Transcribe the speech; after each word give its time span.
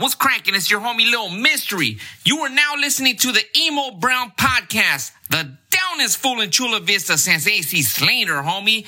What's 0.00 0.14
cracking? 0.14 0.54
It's 0.54 0.70
your 0.70 0.80
homie 0.80 1.04
Little 1.04 1.28
Mystery. 1.28 1.98
You 2.24 2.38
are 2.38 2.48
now 2.48 2.72
listening 2.78 3.18
to 3.18 3.32
the 3.32 3.42
Emo 3.54 3.90
Brown 3.90 4.32
Podcast, 4.34 5.12
the 5.28 5.58
downest 5.68 6.16
fool 6.16 6.40
in 6.40 6.50
Chula 6.50 6.80
Vista 6.80 7.18
since 7.18 7.46
AC 7.46 7.82
Slater, 7.82 8.36
homie. 8.36 8.86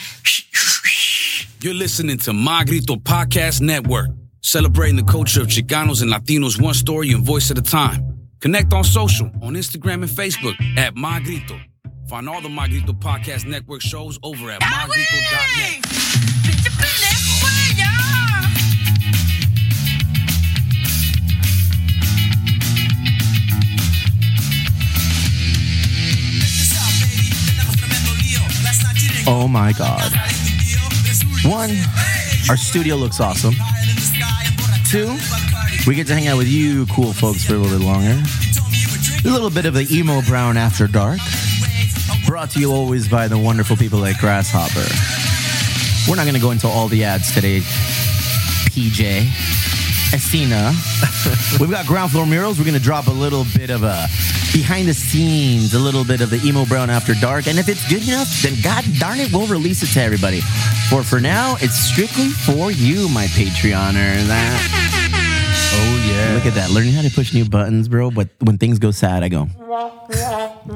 You're 1.62 1.74
listening 1.74 2.16
to 2.20 2.32
Magrito 2.32 2.96
Podcast 2.96 3.60
Network, 3.60 4.08
celebrating 4.40 4.96
the 4.96 5.04
culture 5.04 5.42
of 5.42 5.48
Chicanos 5.48 6.00
and 6.00 6.10
Latinos 6.10 6.58
one 6.58 6.72
story 6.72 7.12
and 7.12 7.22
voice 7.22 7.50
at 7.50 7.58
a 7.58 7.62
time. 7.62 8.30
Connect 8.40 8.72
on 8.72 8.82
social, 8.82 9.26
on 9.42 9.52
Instagram 9.52 9.96
and 9.96 10.04
Facebook 10.04 10.54
at 10.78 10.94
Magrito. 10.94 11.60
Find 12.08 12.26
all 12.26 12.40
the 12.40 12.48
Magrito 12.48 12.94
Podcast 12.94 13.44
Network 13.44 13.82
shows 13.82 14.18
over 14.22 14.50
at 14.50 14.62
magrito.net. 14.62 16.02
Oh 29.26 29.46
my 29.48 29.72
god. 29.72 30.10
One, 31.44 31.70
our 32.48 32.56
studio 32.56 32.96
looks 32.96 33.20
awesome. 33.20 33.54
Two, 34.90 35.16
we 35.86 35.94
get 35.94 36.06
to 36.08 36.14
hang 36.14 36.28
out 36.28 36.38
with 36.38 36.48
you 36.48 36.86
cool 36.86 37.12
folks 37.12 37.44
for 37.44 37.54
a 37.54 37.58
little 37.58 37.78
bit 37.78 37.84
longer. 37.84 38.20
A 39.24 39.28
little 39.28 39.50
bit 39.50 39.66
of 39.66 39.74
the 39.74 39.86
emo 39.90 40.22
brown 40.22 40.56
after 40.56 40.86
dark. 40.86 41.18
Brought 42.26 42.50
to 42.50 42.60
you 42.60 42.72
always 42.72 43.08
by 43.08 43.28
the 43.28 43.38
wonderful 43.38 43.76
people 43.76 44.04
at 44.04 44.18
Grasshopper. 44.18 44.86
We're 46.08 46.16
not 46.16 46.24
going 46.24 46.34
to 46.34 46.40
go 46.40 46.50
into 46.50 46.66
all 46.66 46.88
the 46.88 47.04
ads 47.04 47.32
today. 47.32 47.60
PJ, 48.70 49.22
Estina. 50.10 50.72
We've 51.60 51.70
got 51.70 51.86
ground 51.86 52.10
floor 52.10 52.26
murals. 52.26 52.58
We're 52.58 52.64
going 52.64 52.76
to 52.76 52.82
drop 52.82 53.06
a 53.06 53.12
little 53.12 53.44
bit 53.56 53.70
of 53.70 53.84
a 53.84 54.06
behind 54.52 54.88
the 54.88 54.94
scenes, 54.94 55.74
a 55.74 55.78
little 55.78 56.04
bit 56.04 56.20
of 56.20 56.30
the 56.30 56.40
emo 56.46 56.64
brown 56.66 56.90
after 56.90 57.14
dark. 57.14 57.46
And 57.46 57.58
if 57.58 57.68
it's 57.68 57.88
good 57.88 58.06
enough, 58.06 58.28
then 58.42 58.54
god 58.62 58.84
darn 58.98 59.18
it, 59.18 59.32
we'll 59.32 59.46
release 59.46 59.82
it 59.82 59.88
to 59.94 60.00
everybody. 60.02 60.40
For 60.90 61.02
for 61.02 61.20
now, 61.20 61.56
it's 61.60 61.76
strictly 61.76 62.28
for 62.28 62.70
you, 62.70 63.08
my 63.08 63.26
Patreoner. 63.26 64.26
That. 64.26 64.92
Oh 65.74 66.06
yeah. 66.06 66.34
Look 66.34 66.46
at 66.46 66.54
that. 66.54 66.70
Learning 66.70 66.92
how 66.92 67.02
to 67.02 67.10
push 67.10 67.32
new 67.32 67.48
buttons, 67.48 67.88
bro. 67.88 68.10
But 68.10 68.28
when 68.40 68.58
things 68.58 68.78
go 68.78 68.90
sad, 68.90 69.22
I 69.22 69.28
go. 69.28 69.48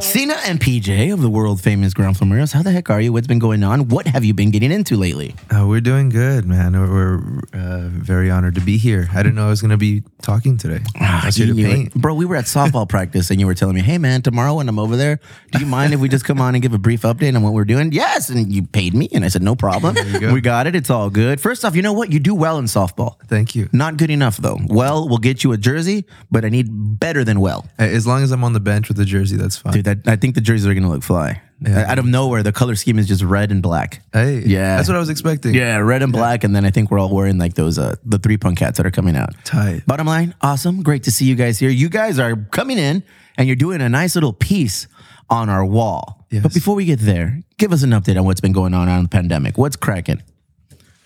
Cena 0.00 0.34
and 0.44 0.60
PJ 0.60 1.12
of 1.12 1.20
the 1.20 1.28
world 1.28 1.60
famous 1.60 1.92
Ground 1.94 2.16
Floor 2.16 2.46
How 2.46 2.62
the 2.62 2.70
heck 2.70 2.90
are 2.90 3.00
you? 3.00 3.12
What's 3.12 3.26
been 3.26 3.40
going 3.40 3.64
on? 3.64 3.88
What 3.88 4.06
have 4.06 4.24
you 4.24 4.34
been 4.34 4.52
getting 4.52 4.70
into 4.70 4.94
lately? 4.96 5.34
Uh, 5.50 5.66
we're 5.66 5.80
doing 5.80 6.08
good, 6.08 6.46
man. 6.46 6.74
We're, 6.74 7.18
we're 7.18 7.40
uh, 7.52 7.88
very 7.88 8.30
honored 8.30 8.54
to 8.54 8.60
be 8.60 8.76
here. 8.78 9.08
I 9.12 9.16
didn't 9.24 9.34
know 9.34 9.46
I 9.46 9.50
was 9.50 9.62
going 9.62 9.72
to 9.72 9.76
be 9.76 10.04
talking 10.22 10.56
today. 10.56 10.78
I 11.00 11.22
was 11.26 11.34
to 11.34 11.42
Ah, 11.42 11.46
You- 11.46 11.54
paint. 11.66 11.94
Bro, 11.94 12.14
we 12.14 12.24
were 12.24 12.36
at 12.36 12.44
softball 12.44 12.88
practice 12.96 13.30
and 13.30 13.40
you 13.40 13.46
were 13.46 13.54
telling 13.54 13.74
me, 13.74 13.80
hey 13.80 13.98
man, 13.98 14.22
tomorrow 14.22 14.54
when 14.54 14.68
I'm 14.68 14.78
over 14.78 14.94
there, 14.96 15.18
do 15.50 15.58
you 15.58 15.66
mind 15.66 15.92
if 15.92 15.98
we 15.98 16.08
just 16.08 16.24
come 16.24 16.40
on 16.40 16.54
and 16.54 16.62
give 16.62 16.72
a 16.72 16.78
brief 16.78 17.02
update 17.02 17.34
on 17.34 17.42
what 17.42 17.52
we're 17.52 17.64
doing? 17.64 17.90
Yes. 17.90 18.28
And 18.28 18.52
you 18.52 18.62
paid 18.62 18.94
me. 18.94 19.08
And 19.12 19.24
I 19.24 19.28
said, 19.28 19.42
no 19.42 19.56
problem. 19.56 19.96
go. 20.20 20.32
We 20.32 20.40
got 20.40 20.68
it. 20.68 20.76
It's 20.76 20.90
all 20.90 21.10
good. 21.10 21.40
First 21.40 21.64
off, 21.64 21.74
you 21.74 21.82
know 21.82 21.92
what? 21.92 22.12
You 22.12 22.20
do 22.20 22.34
well 22.34 22.58
in 22.58 22.66
softball. 22.66 23.16
Thank 23.26 23.56
you. 23.56 23.68
Not 23.72 23.96
good 23.96 24.10
enough 24.10 24.36
though. 24.36 24.58
Well, 24.68 25.08
we'll 25.08 25.18
get 25.18 25.42
you 25.42 25.50
a 25.52 25.56
jersey, 25.56 26.04
but 26.30 26.44
I 26.44 26.48
need 26.48 26.68
better 26.70 27.24
than 27.24 27.40
well. 27.40 27.55
As 27.78 28.06
long 28.06 28.22
as 28.22 28.32
I'm 28.32 28.44
on 28.44 28.52
the 28.52 28.60
bench 28.60 28.88
with 28.88 28.96
the 28.96 29.04
jersey, 29.04 29.36
that's 29.36 29.56
fine. 29.56 29.72
Dude, 29.74 29.84
that, 29.84 29.98
I 30.06 30.16
think 30.16 30.34
the 30.34 30.40
jerseys 30.40 30.66
are 30.66 30.74
gonna 30.74 30.90
look 30.90 31.02
fly. 31.02 31.40
Yeah. 31.60 31.90
Out 31.90 31.98
of 31.98 32.04
nowhere, 32.04 32.42
the 32.42 32.52
color 32.52 32.74
scheme 32.74 32.98
is 32.98 33.08
just 33.08 33.22
red 33.22 33.50
and 33.50 33.62
black. 33.62 34.02
Hey, 34.12 34.40
Yeah. 34.44 34.76
that's 34.76 34.88
what 34.88 34.96
I 34.96 35.00
was 35.00 35.08
expecting. 35.08 35.54
Yeah, 35.54 35.78
red 35.78 36.02
and 36.02 36.12
black, 36.12 36.44
and 36.44 36.54
then 36.54 36.64
I 36.66 36.70
think 36.70 36.90
we're 36.90 36.98
all 36.98 37.14
wearing 37.14 37.38
like 37.38 37.54
those 37.54 37.78
uh 37.78 37.94
the 38.04 38.18
three 38.18 38.36
punk 38.36 38.58
hats 38.58 38.76
that 38.76 38.86
are 38.86 38.90
coming 38.90 39.16
out. 39.16 39.30
Tight. 39.44 39.86
Bottom 39.86 40.06
line, 40.06 40.34
awesome, 40.42 40.82
great 40.82 41.04
to 41.04 41.10
see 41.10 41.24
you 41.24 41.34
guys 41.34 41.58
here. 41.58 41.70
You 41.70 41.88
guys 41.88 42.18
are 42.18 42.36
coming 42.50 42.78
in 42.78 43.02
and 43.38 43.46
you're 43.48 43.56
doing 43.56 43.80
a 43.80 43.88
nice 43.88 44.14
little 44.14 44.32
piece 44.32 44.86
on 45.30 45.48
our 45.48 45.64
wall. 45.64 46.26
Yes. 46.30 46.42
But 46.42 46.52
before 46.54 46.74
we 46.74 46.84
get 46.84 46.98
there, 47.00 47.42
give 47.58 47.72
us 47.72 47.82
an 47.82 47.90
update 47.90 48.18
on 48.18 48.24
what's 48.26 48.40
been 48.40 48.52
going 48.52 48.74
on 48.74 48.88
on 48.88 49.04
the 49.04 49.08
pandemic. 49.08 49.56
What's 49.58 49.76
cracking? 49.76 50.22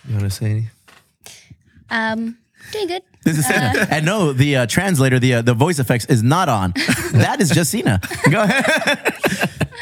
You 0.08 0.14
want 0.16 0.24
to 0.24 0.30
say 0.30 0.50
any? 0.50 0.68
Um, 1.90 2.38
doing 2.72 2.86
good. 2.86 3.02
This 3.24 3.38
is 3.38 3.46
Cena, 3.46 3.86
and 3.90 4.06
no, 4.06 4.32
the 4.32 4.56
uh, 4.56 4.66
translator, 4.66 5.18
the 5.18 5.34
uh, 5.34 5.42
the 5.42 5.54
voice 5.54 5.78
effects 5.78 6.06
is 6.06 6.22
not 6.22 6.48
on. 6.48 6.72
that 7.12 7.38
is 7.40 7.50
just 7.50 7.70
Cena. 7.70 8.00
Go 8.30 8.42
ahead. 8.42 9.14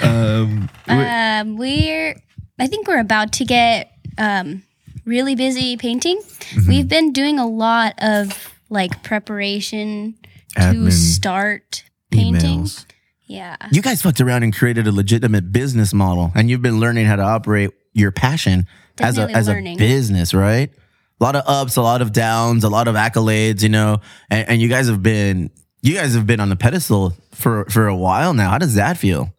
Um, 0.01 1.57
we're, 1.57 2.17
I 2.59 2.67
think 2.67 2.89
we're 2.89 3.01
about 3.01 3.33
to 3.35 3.45
get 3.45 3.93
um, 4.17 4.63
really 5.05 5.35
busy 5.35 5.77
painting. 5.77 6.19
Mm-hmm. 6.19 6.69
We've 6.69 6.89
been 6.89 7.13
doing 7.13 7.39
a 7.39 7.47
lot 7.47 7.95
of 7.99 8.55
like 8.71 9.03
preparation 9.03 10.17
to 10.57 10.91
start 10.91 11.85
painting. 12.11 12.63
Emails. 12.63 12.87
Yeah. 13.27 13.57
You 13.71 13.83
guys 13.83 14.01
fucked 14.01 14.21
around 14.21 14.43
and 14.43 14.57
created 14.57 14.87
a 14.87 14.93
legitimate 14.93 15.53
business 15.53 15.93
model, 15.93 16.33
and 16.35 16.49
you've 16.49 16.63
been 16.63 16.81
learning 16.81 17.07
how 17.07 17.17
to 17.17 17.23
operate 17.23 17.71
your 17.93 18.11
passion 18.11 18.67
as 19.01 19.19
a 19.19 19.27
Definitely 19.27 19.35
as 19.35 19.49
a 19.49 19.77
business, 19.77 20.35
right? 20.35 20.71
A 21.21 21.25
lot 21.25 21.37
of 21.37 21.43
ups, 21.47 21.77
a 21.77 21.83
lot 21.83 22.01
of 22.01 22.13
downs, 22.13 22.65
a 22.65 22.69
lot 22.69 22.87
of 22.87 22.95
accolades, 22.95 23.63
you 23.63 23.69
know, 23.69 24.01
and, 24.31 24.49
and 24.51 24.61
you 24.61 24.69
guys 24.69 24.89
have 24.89 25.03
been 25.03 25.51
you 25.83 25.95
guys 25.95 26.15
have 26.15 26.27
been 26.27 26.41
on 26.41 26.49
the 26.49 26.57
pedestal 26.57 27.15
for 27.33 27.65
for 27.67 27.87
a 27.87 27.97
while 27.97 28.35
now. 28.35 28.51
How 28.51 28.59
does 28.59 28.75
that 28.75 28.99
feel? 28.99 29.33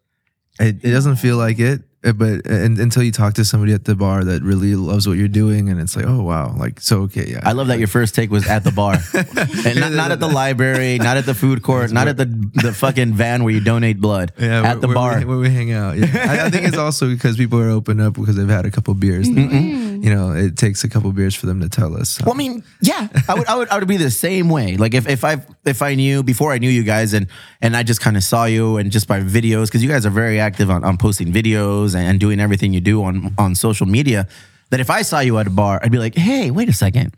It, 0.58 0.84
it 0.84 0.90
doesn't 0.90 1.16
feel 1.16 1.38
like 1.38 1.58
it, 1.58 1.82
uh, 2.02 2.12
but 2.12 2.46
and, 2.46 2.78
until 2.78 3.02
you 3.02 3.12
talk 3.12 3.34
to 3.34 3.44
somebody 3.44 3.72
at 3.72 3.84
the 3.84 3.94
bar 3.94 4.24
that 4.24 4.42
really 4.42 4.74
loves 4.74 5.06
what 5.06 5.18
you're 5.18 5.28
doing, 5.28 5.68
and 5.68 5.78
it's 5.78 5.96
like, 5.96 6.06
oh 6.06 6.22
wow, 6.22 6.54
like 6.56 6.80
so 6.80 7.02
okay, 7.02 7.26
yeah. 7.28 7.40
I 7.42 7.52
love 7.52 7.68
that 7.68 7.78
your 7.78 7.88
first 7.88 8.14
take 8.14 8.30
was 8.30 8.46
at 8.48 8.64
the 8.64 8.72
bar, 8.72 8.94
and 9.66 9.80
not, 9.80 9.92
not 9.92 10.10
at 10.10 10.20
the 10.20 10.28
library, 10.28 10.98
not 10.98 11.18
at 11.18 11.26
the 11.26 11.34
food 11.34 11.62
court, 11.62 11.92
not 11.92 12.08
at 12.08 12.16
the 12.16 12.26
the 12.54 12.72
fucking 12.72 13.12
van 13.12 13.44
where 13.44 13.52
you 13.52 13.60
donate 13.60 14.00
blood. 14.00 14.32
yeah, 14.38 14.62
at 14.62 14.80
the 14.80 14.86
where, 14.86 14.94
bar. 14.94 15.10
where 15.10 15.20
we, 15.20 15.24
where 15.26 15.38
we 15.38 15.50
hang 15.50 15.72
out. 15.72 15.98
Yeah, 15.98 16.06
I, 16.14 16.46
I 16.46 16.50
think 16.50 16.66
it's 16.66 16.78
also 16.78 17.08
because 17.10 17.36
people 17.36 17.60
are 17.60 17.70
open 17.70 18.00
up 18.00 18.14
because 18.14 18.36
they've 18.36 18.48
had 18.48 18.64
a 18.64 18.70
couple 18.70 18.94
beers. 18.94 19.28
Mm-hmm. 20.00 20.08
You 20.08 20.14
know, 20.14 20.32
it 20.32 20.56
takes 20.56 20.82
a 20.82 20.88
couple 20.88 21.12
beers 21.12 21.34
for 21.34 21.46
them 21.46 21.60
to 21.60 21.68
tell 21.68 21.96
us. 21.96 22.10
so. 22.10 22.24
Well, 22.24 22.34
I 22.34 22.38
mean, 22.38 22.64
yeah, 22.80 23.08
I 23.28 23.34
would, 23.34 23.46
I 23.46 23.56
would, 23.56 23.68
I 23.68 23.78
would 23.78 23.88
be 23.88 23.98
the 23.98 24.10
same 24.10 24.48
way. 24.48 24.76
Like 24.76 24.94
if, 24.94 25.08
if 25.08 25.24
I, 25.24 25.36
if 25.64 25.82
I 25.82 25.94
knew 25.94 26.22
before 26.22 26.52
I 26.52 26.58
knew 26.58 26.70
you 26.70 26.82
guys, 26.82 27.12
and 27.12 27.26
and 27.60 27.76
I 27.76 27.82
just 27.82 28.00
kind 28.00 28.16
of 28.16 28.24
saw 28.24 28.46
you, 28.46 28.78
and 28.78 28.90
just 28.90 29.06
by 29.06 29.20
videos, 29.20 29.66
because 29.66 29.82
you 29.82 29.90
guys 29.90 30.06
are 30.06 30.10
very 30.10 30.40
active 30.40 30.70
on, 30.70 30.84
on 30.84 30.96
posting 30.96 31.32
videos 31.32 31.94
and, 31.94 32.06
and 32.08 32.20
doing 32.20 32.40
everything 32.40 32.72
you 32.72 32.80
do 32.80 33.02
on 33.04 33.34
on 33.38 33.54
social 33.54 33.86
media. 33.86 34.26
That 34.70 34.80
if 34.80 34.88
I 34.88 35.02
saw 35.02 35.20
you 35.20 35.38
at 35.38 35.46
a 35.46 35.50
bar, 35.50 35.80
I'd 35.82 35.92
be 35.92 35.98
like, 35.98 36.14
hey, 36.14 36.50
wait 36.50 36.68
a 36.68 36.72
second, 36.72 37.14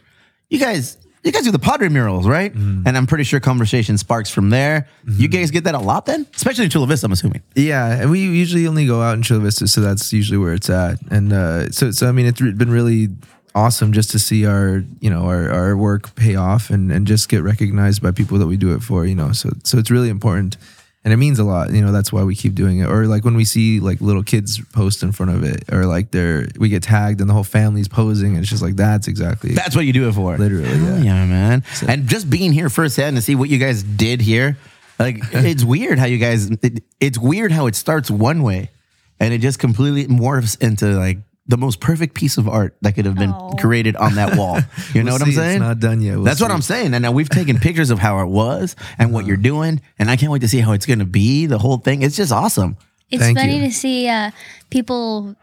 you 0.49 0.59
guys. 0.59 0.97
You 1.25 1.31
guys 1.31 1.45
do 1.45 1.53
the 1.53 1.59
Padre 1.59 1.89
murals, 1.89 2.27
right? 2.27 2.53
And 2.53 2.97
I'm 2.97 3.07
pretty 3.07 3.25
sure 3.25 3.39
conversation 3.39 3.97
sparks 3.97 4.29
from 4.29 4.51
there. 4.51 4.89
You 5.07 5.29
guys 5.29 5.51
get 5.53 5.65
that 5.65 5.75
a 5.75 5.79
lot 5.79 6.07
then? 6.07 6.27
Especially 6.35 6.65
in 6.65 6.71
Chula 6.71 6.87
Vista, 6.87 7.07
I'm 7.07 7.13
assuming. 7.13 7.43
Yeah, 7.55 8.01
and 8.01 8.11
we 8.11 8.21
usually 8.21 8.67
only 8.67 8.87
go 8.87 9.01
out 9.03 9.15
in 9.15 9.23
Chula 9.23 9.41
Vista, 9.41 9.69
so 9.69 9.81
that's 9.81 10.13
usually 10.13 10.39
where 10.39 10.53
it's 10.53 10.69
at. 10.69 10.99
And 11.11 11.33
uh, 11.33 11.71
so, 11.71 11.93
so 11.93 12.09
I 12.09 12.13
mean, 12.13 12.27
it's 12.27 12.41
been 12.41 12.71
really 12.71 13.09
awesome 13.55 13.93
just 13.93 14.11
to 14.11 14.19
see 14.19 14.47
our, 14.47 14.83
you 15.01 15.11
know, 15.11 15.27
our, 15.27 15.51
our 15.51 15.77
work 15.77 16.15
pay 16.17 16.35
off 16.35 16.71
and, 16.71 16.91
and 16.91 17.07
just 17.07 17.29
get 17.29 17.43
recognized 17.43 18.03
by 18.03 18.11
people 18.11 18.39
that 18.39 18.47
we 18.47 18.57
do 18.57 18.75
it 18.75 18.83
for. 18.83 19.07
You 19.07 19.15
know, 19.15 19.33
so 19.33 19.51
so 19.63 19.79
it's 19.79 19.91
really 19.91 20.09
important, 20.09 20.57
and 21.05 21.13
it 21.13 21.17
means 21.17 21.39
a 21.39 21.45
lot. 21.45 21.73
You 21.73 21.83
know, 21.83 21.91
that's 21.93 22.13
why 22.13 22.23
we 22.23 22.35
keep 22.37 22.55
doing 22.55 22.79
it. 22.79 22.89
Or 22.89 23.07
like 23.07 23.25
when 23.25 23.35
we 23.35 23.45
see 23.45 23.81
like 23.81 24.01
little 24.01 24.23
kids 24.23 24.61
post 24.73 25.03
in 25.03 25.13
front 25.13 25.33
of 25.33 25.43
it, 25.43 25.65
or 25.73 25.87
like 25.87 26.11
they're 26.11 26.47
we 26.59 26.69
get 26.69 26.83
tagged 26.85 27.21
and 27.21 27.29
the 27.29 27.35
whole 27.35 27.45
family's 27.45 27.89
posing, 27.89 28.31
and 28.31 28.39
it's 28.39 28.49
just 28.51 28.63
like 28.63 28.77
that's 28.77 29.09
exactly 29.09 29.53
That's 29.55 29.75
what 29.75 29.85
you 29.85 29.93
do 29.93 30.09
it 30.09 30.13
for. 30.13 30.37
Literally, 30.39 30.65
Hell 30.69 30.99
yeah. 30.99 31.03
yeah, 31.03 31.27
man. 31.27 31.65
and 31.89 32.07
just 32.09 32.31
being 32.31 32.53
here 32.53 32.69
firsthand 32.69 33.17
to 33.17 33.23
see 33.23 33.35
what 33.35 33.49
you 33.49 33.59
guys 33.59 33.83
did 33.83 34.21
here, 34.21 34.57
like 34.99 35.17
it's 35.33 35.65
weird 35.65 35.99
how 35.99 36.07
you 36.07 36.19
guys. 36.19 36.51
It, 36.51 36.85
it's 37.01 37.19
weird 37.19 37.51
how 37.53 37.67
it 37.67 37.75
starts 37.75 38.11
one 38.11 38.43
way, 38.43 38.71
and 39.19 39.35
it 39.35 39.39
just 39.41 39.59
completely 39.59 40.07
morphs 40.07 40.61
into 40.63 40.87
like 40.87 41.19
the 41.47 41.57
most 41.57 41.81
perfect 41.81 42.15
piece 42.15 42.39
of 42.39 42.49
art 42.49 42.77
that 42.83 42.93
could 42.95 43.05
have 43.05 43.17
been 43.17 43.31
Aw. 43.31 43.55
created 43.57 43.97
on 43.97 44.15
that 44.15 44.37
wall. 44.37 44.59
You 44.95 45.03
know 45.03 45.11
We'll 45.13 45.15
what 45.15 45.23
I'm 45.23 45.29
see. 45.29 45.37
saying? 45.37 45.57
It's 45.57 45.61
not 45.61 45.81
done 45.81 46.01
yet. 46.01 46.15
We'll 46.17 46.25
That's 46.25 46.41
what. 46.41 46.51
I'm 46.51 46.63
saying. 46.63 46.95
And 46.95 47.03
now 47.03 47.13
we've 47.13 47.29
taken 47.29 47.59
pictures 47.59 47.91
of 47.91 47.99
how 47.99 48.21
it 48.21 48.27
was 48.27 48.77
and 48.99 49.13
what 49.13 49.27
you're 49.27 49.37
doing, 49.39 49.81
and 49.99 50.11
I 50.11 50.17
can't 50.17 50.31
wait 50.31 50.43
to 50.43 50.49
see 50.49 50.61
how 50.61 50.73
it's 50.73 50.87
going 50.87 50.99
to 51.01 51.05
be. 51.07 51.47
The 51.47 51.59
whole 51.59 51.79
thing. 51.79 52.03
It's 52.03 52.17
just 52.17 52.31
awesome. 52.33 52.77
It's 53.11 53.23
Thank 53.23 53.39
funny 53.39 53.59
you. 53.59 53.67
to 53.67 53.73
see 53.73 54.09
uh, 54.09 54.31
people 54.71 55.35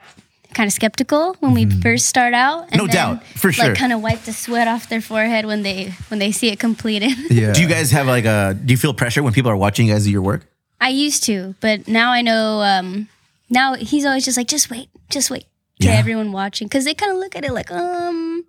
kind 0.54 0.68
of 0.68 0.74
skeptical 0.74 1.36
when 1.42 1.54
we 1.54 1.70
first 1.82 2.08
start 2.08 2.34
out. 2.34 2.64
And 2.72 2.72
Mm-hmm. 2.72 2.78
No 2.80 2.88
then, 2.88 2.96
doubt, 2.96 3.24
for 3.36 3.52
sure. 3.52 3.66
Like 3.70 3.78
kind 3.78 3.94
of 3.94 4.02
wipe 4.02 4.22
the 4.22 4.34
sweat 4.34 4.68
off 4.68 4.90
their 4.90 5.02
forehead 5.02 5.46
when 5.46 5.62
they 5.64 5.92
when 6.10 6.20
they 6.20 6.32
see 6.32 6.48
it 6.50 6.60
completed. 6.60 7.12
Yeah. 7.32 7.54
Do 7.54 7.62
you 7.62 7.68
guys 7.68 7.92
have 7.92 8.08
like 8.08 8.26
a? 8.26 8.54
Do 8.54 8.72
you 8.72 8.78
feel 8.78 8.94
pressure 8.94 9.22
when 9.24 9.34
people 9.34 9.52
are 9.52 9.58
watching 9.58 9.88
you 9.88 9.94
guys 9.94 10.06
do 10.06 10.12
your 10.12 10.22
work? 10.24 10.46
I 10.82 10.90
used 10.90 11.24
to, 11.26 11.56
but 11.60 11.88
now 11.88 12.12
I 12.12 12.22
know. 12.22 12.62
Um, 12.62 13.08
now 13.50 13.76
he's 13.76 14.06
always 14.06 14.26
just 14.26 14.38
like, 14.38 14.48
just 14.48 14.70
wait, 14.70 14.90
just 15.10 15.30
wait. 15.30 15.46
To 15.82 15.88
Yeah. 15.88 15.94
everyone 15.94 16.34
watching, 16.34 16.68
because 16.68 16.84
they 16.84 16.94
kind 16.94 17.12
of 17.12 17.20
look 17.20 17.38
at 17.38 17.46
it 17.46 17.54
like, 17.54 17.72
um, 17.72 18.44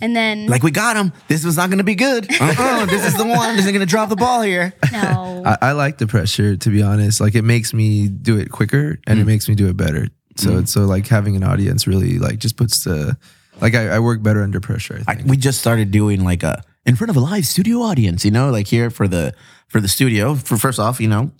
and 0.00 0.16
then 0.16 0.46
Like 0.46 0.62
we 0.62 0.70
got 0.70 0.96
him. 0.96 1.12
This 1.28 1.44
was 1.44 1.56
not 1.58 1.68
going 1.68 1.78
to 1.78 1.84
be 1.84 1.94
good. 1.94 2.26
Uh-uh, 2.40 2.86
this 2.86 3.04
is 3.06 3.14
the 3.16 3.26
one. 3.26 3.56
This 3.56 3.66
is 3.66 3.72
going 3.72 3.80
to 3.80 3.86
drop 3.86 4.08
the 4.08 4.16
ball 4.16 4.40
here. 4.40 4.72
no, 4.90 5.42
I, 5.46 5.58
I 5.60 5.72
like 5.72 5.98
the 5.98 6.06
pressure 6.06 6.56
to 6.56 6.70
be 6.70 6.82
honest. 6.82 7.20
Like 7.20 7.34
it 7.34 7.42
makes 7.42 7.74
me 7.74 8.08
do 8.08 8.38
it 8.38 8.50
quicker 8.50 8.98
and 9.06 9.18
Mm. 9.18 9.22
it 9.22 9.24
makes 9.26 9.48
me 9.50 9.54
do 9.54 9.68
it 9.68 9.76
better. 9.76 10.08
So 10.36 10.56
it's 10.58 10.72
so 10.72 10.86
like 10.86 11.06
having 11.08 11.36
an 11.36 11.44
audience 11.44 11.86
really 11.86 12.18
like 12.18 12.38
just 12.38 12.56
puts 12.56 12.84
the 12.84 13.18
Like 13.60 13.74
I, 13.74 13.88
I 13.88 13.98
work 13.98 14.22
better 14.22 14.42
under 14.42 14.58
pressure. 14.60 15.02
I 15.06 15.12
I, 15.12 15.14
think. 15.16 15.28
we 15.28 15.36
just 15.36 15.58
started 15.60 15.90
doing 15.90 16.24
like 16.24 16.42
a 16.42 16.62
in 16.86 16.96
front 16.96 17.10
of 17.10 17.16
a 17.16 17.20
live 17.20 17.46
studio 17.46 17.82
audience, 17.82 18.24
you 18.24 18.30
know, 18.30 18.50
like 18.50 18.66
here 18.66 18.88
for 18.88 19.06
the 19.06 19.34
for 19.68 19.78
the 19.82 19.88
studio. 19.88 20.34
For 20.36 20.56
first 20.56 20.78
off, 20.80 21.00
you 21.02 21.08
know, 21.08 21.32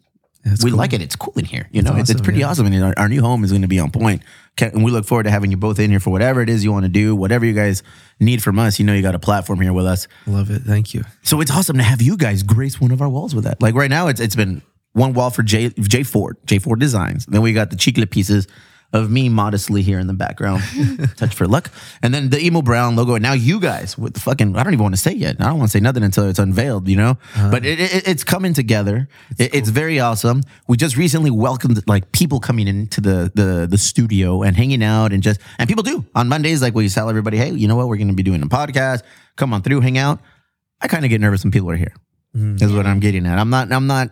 That's 0.45 0.63
we 0.63 0.71
cool. 0.73 0.79
like 0.79 0.93
it. 0.93 1.01
It's 1.01 1.17
cool 1.17 1.33
in 1.37 1.47
here. 1.47 1.69
You 1.73 1.81
know, 1.81 1.97
it's, 1.97 2.11
it's 2.11 2.21
pretty 2.21 2.41
yeah. 2.41 2.49
awesome. 2.51 2.67
And 2.67 2.85
our, 2.85 2.93
our 2.99 3.09
new 3.09 3.23
home 3.23 3.45
is 3.45 3.51
going 3.51 3.63
to 3.63 3.69
be 3.69 3.79
on 3.81 3.91
point. 3.91 4.23
And 4.61 4.85
we 4.85 4.91
look 4.91 5.07
forward 5.07 5.25
to 5.25 5.31
having 5.31 5.51
you 5.51 5.57
both 5.57 5.79
in 5.79 5.91
here 5.91 5.99
for 5.99 6.11
whatever 6.11 6.41
it 6.41 6.49
is 6.49 6.63
you 6.63 6.71
want 6.73 6.85
to 6.85 6.89
do, 6.89 7.17
whatever 7.17 7.45
you 7.45 7.55
guys 7.55 7.83
need 8.21 8.43
from 8.43 8.59
us. 8.59 8.79
You 8.79 8.85
know, 8.85 8.93
you 8.93 9.03
got 9.03 9.15
a 9.15 9.19
platform 9.19 9.61
here 9.61 9.73
with 9.73 9.87
us. 9.87 10.07
Love 10.27 10.51
it. 10.51 10.63
Thank 10.63 10.95
you. 10.95 11.05
So 11.23 11.41
it's 11.41 11.51
awesome 11.51 11.79
to 11.79 11.83
have 11.83 12.03
you 12.03 12.17
guys 12.17 12.43
grace 12.43 12.81
one 12.81 12.91
of 12.91 13.01
our 13.01 13.09
walls 13.09 13.35
with 13.35 13.45
that. 13.45 13.61
Like 13.63 13.75
right 13.75 13.91
now, 13.91 14.09
it's 14.09 14.21
it's 14.21 14.37
been 14.37 14.63
one 14.93 15.15
wall 15.15 15.31
for 15.31 15.43
J 15.43 15.71
J 15.71 16.03
Ford, 16.03 16.37
J 16.45 16.59
Ford 16.59 16.79
Designs. 16.81 17.27
Then 17.27 17.41
we 17.43 17.53
got 17.53 17.71
the 17.71 17.77
cheeklet 17.77 18.11
pieces 18.11 18.47
of 18.93 19.11
me 19.11 19.29
modestly 19.29 19.83
here 19.83 19.99
in 19.99 20.07
the 20.07 20.13
background, 20.13 20.63
touch 21.17 21.35
for 21.35 21.47
luck, 21.47 21.71
and 22.03 22.13
then 22.13 22.31
the 22.31 22.39
emo 22.41 22.63
brown 22.63 22.95
logo. 22.97 23.15
And 23.15 23.23
now 23.23 23.33
you 23.33 23.59
guys 23.61 23.97
with 23.97 24.15
the 24.15 24.21
fucking 24.21 24.57
I 24.57 24.63
don't 24.63 24.73
even 24.73 24.83
want 24.83 24.95
to 24.95 25.01
say 25.01 25.13
yet. 25.13 25.37
I 25.41 25.45
don't 25.47 25.59
want 25.59 25.71
to 25.71 25.77
say 25.79 25.81
nothing 25.81 26.03
until 26.03 26.29
it's 26.29 26.39
unveiled, 26.39 26.89
you 26.89 26.97
know. 26.97 27.11
Uh-huh. 27.35 27.51
But 27.51 27.65
it, 27.67 27.81
it, 27.81 28.09
it's 28.09 28.25
coming 28.25 28.55
together. 28.55 29.09
It- 29.39 29.55
it's 29.55 29.69
very 29.69 30.01
awesome. 30.01 30.43
We 30.69 30.77
just 30.77 30.97
recently 30.97 31.31
welcomed 31.31 31.83
like 31.87 32.13
people 32.13 32.41
coming 32.41 32.69
into 32.69 33.01
the 33.01 33.31
the 33.35 33.67
the 33.71 33.79
studio 33.79 34.43
and 34.43 34.57
hanging 34.57 34.83
out 34.83 35.13
and 35.13 35.23
just 35.23 35.41
and 35.59 35.69
people 35.69 35.83
do 35.83 36.05
on 36.15 36.29
Mondays. 36.29 36.63
Like 36.63 36.75
we 36.75 36.89
tell 36.89 37.09
everybody, 37.09 37.37
hey, 37.37 37.51
you 37.53 37.69
know 37.69 37.77
what? 37.77 37.89
We're 37.89 37.97
going 37.97 38.09
to 38.09 38.15
be 38.15 38.23
doing 38.23 38.43
a 38.43 38.47
podcast. 38.47 39.03
Come 39.37 39.53
on 39.55 39.63
through, 39.63 39.81
hang 39.81 39.99
out. 39.99 40.21
I 40.81 40.89
kind 40.89 41.05
of 41.05 41.11
get 41.11 41.21
nervous 41.21 41.45
when 41.45 41.53
people 41.53 41.71
are 41.71 41.77
here 41.77 41.93
here. 42.35 42.55
Is 42.61 42.73
what 42.73 42.87
I'm 42.87 43.01
getting 43.01 43.27
at. 43.27 43.39
I'm 43.39 43.51
not. 43.51 43.71
I'm 43.73 43.87
not. 43.87 44.11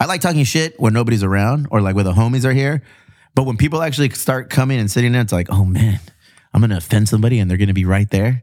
I 0.00 0.06
like 0.06 0.20
talking 0.20 0.44
shit 0.44 0.78
when 0.80 0.92
nobody's 0.92 1.22
around 1.22 1.66
or 1.70 1.80
like 1.80 1.96
when 1.96 2.04
the 2.04 2.12
homies 2.12 2.44
are 2.44 2.52
here. 2.52 2.82
But 3.34 3.44
when 3.44 3.56
people 3.56 3.82
actually 3.82 4.10
start 4.10 4.50
coming 4.50 4.78
and 4.80 4.90
sitting 4.90 5.12
there, 5.12 5.22
it's 5.22 5.32
like, 5.32 5.48
oh 5.50 5.64
man, 5.64 6.00
I'm 6.52 6.60
gonna 6.60 6.76
offend 6.78 7.08
somebody 7.08 7.38
and 7.38 7.50
they're 7.50 7.58
gonna 7.58 7.72
be 7.74 7.84
right 7.84 8.10
there. 8.10 8.42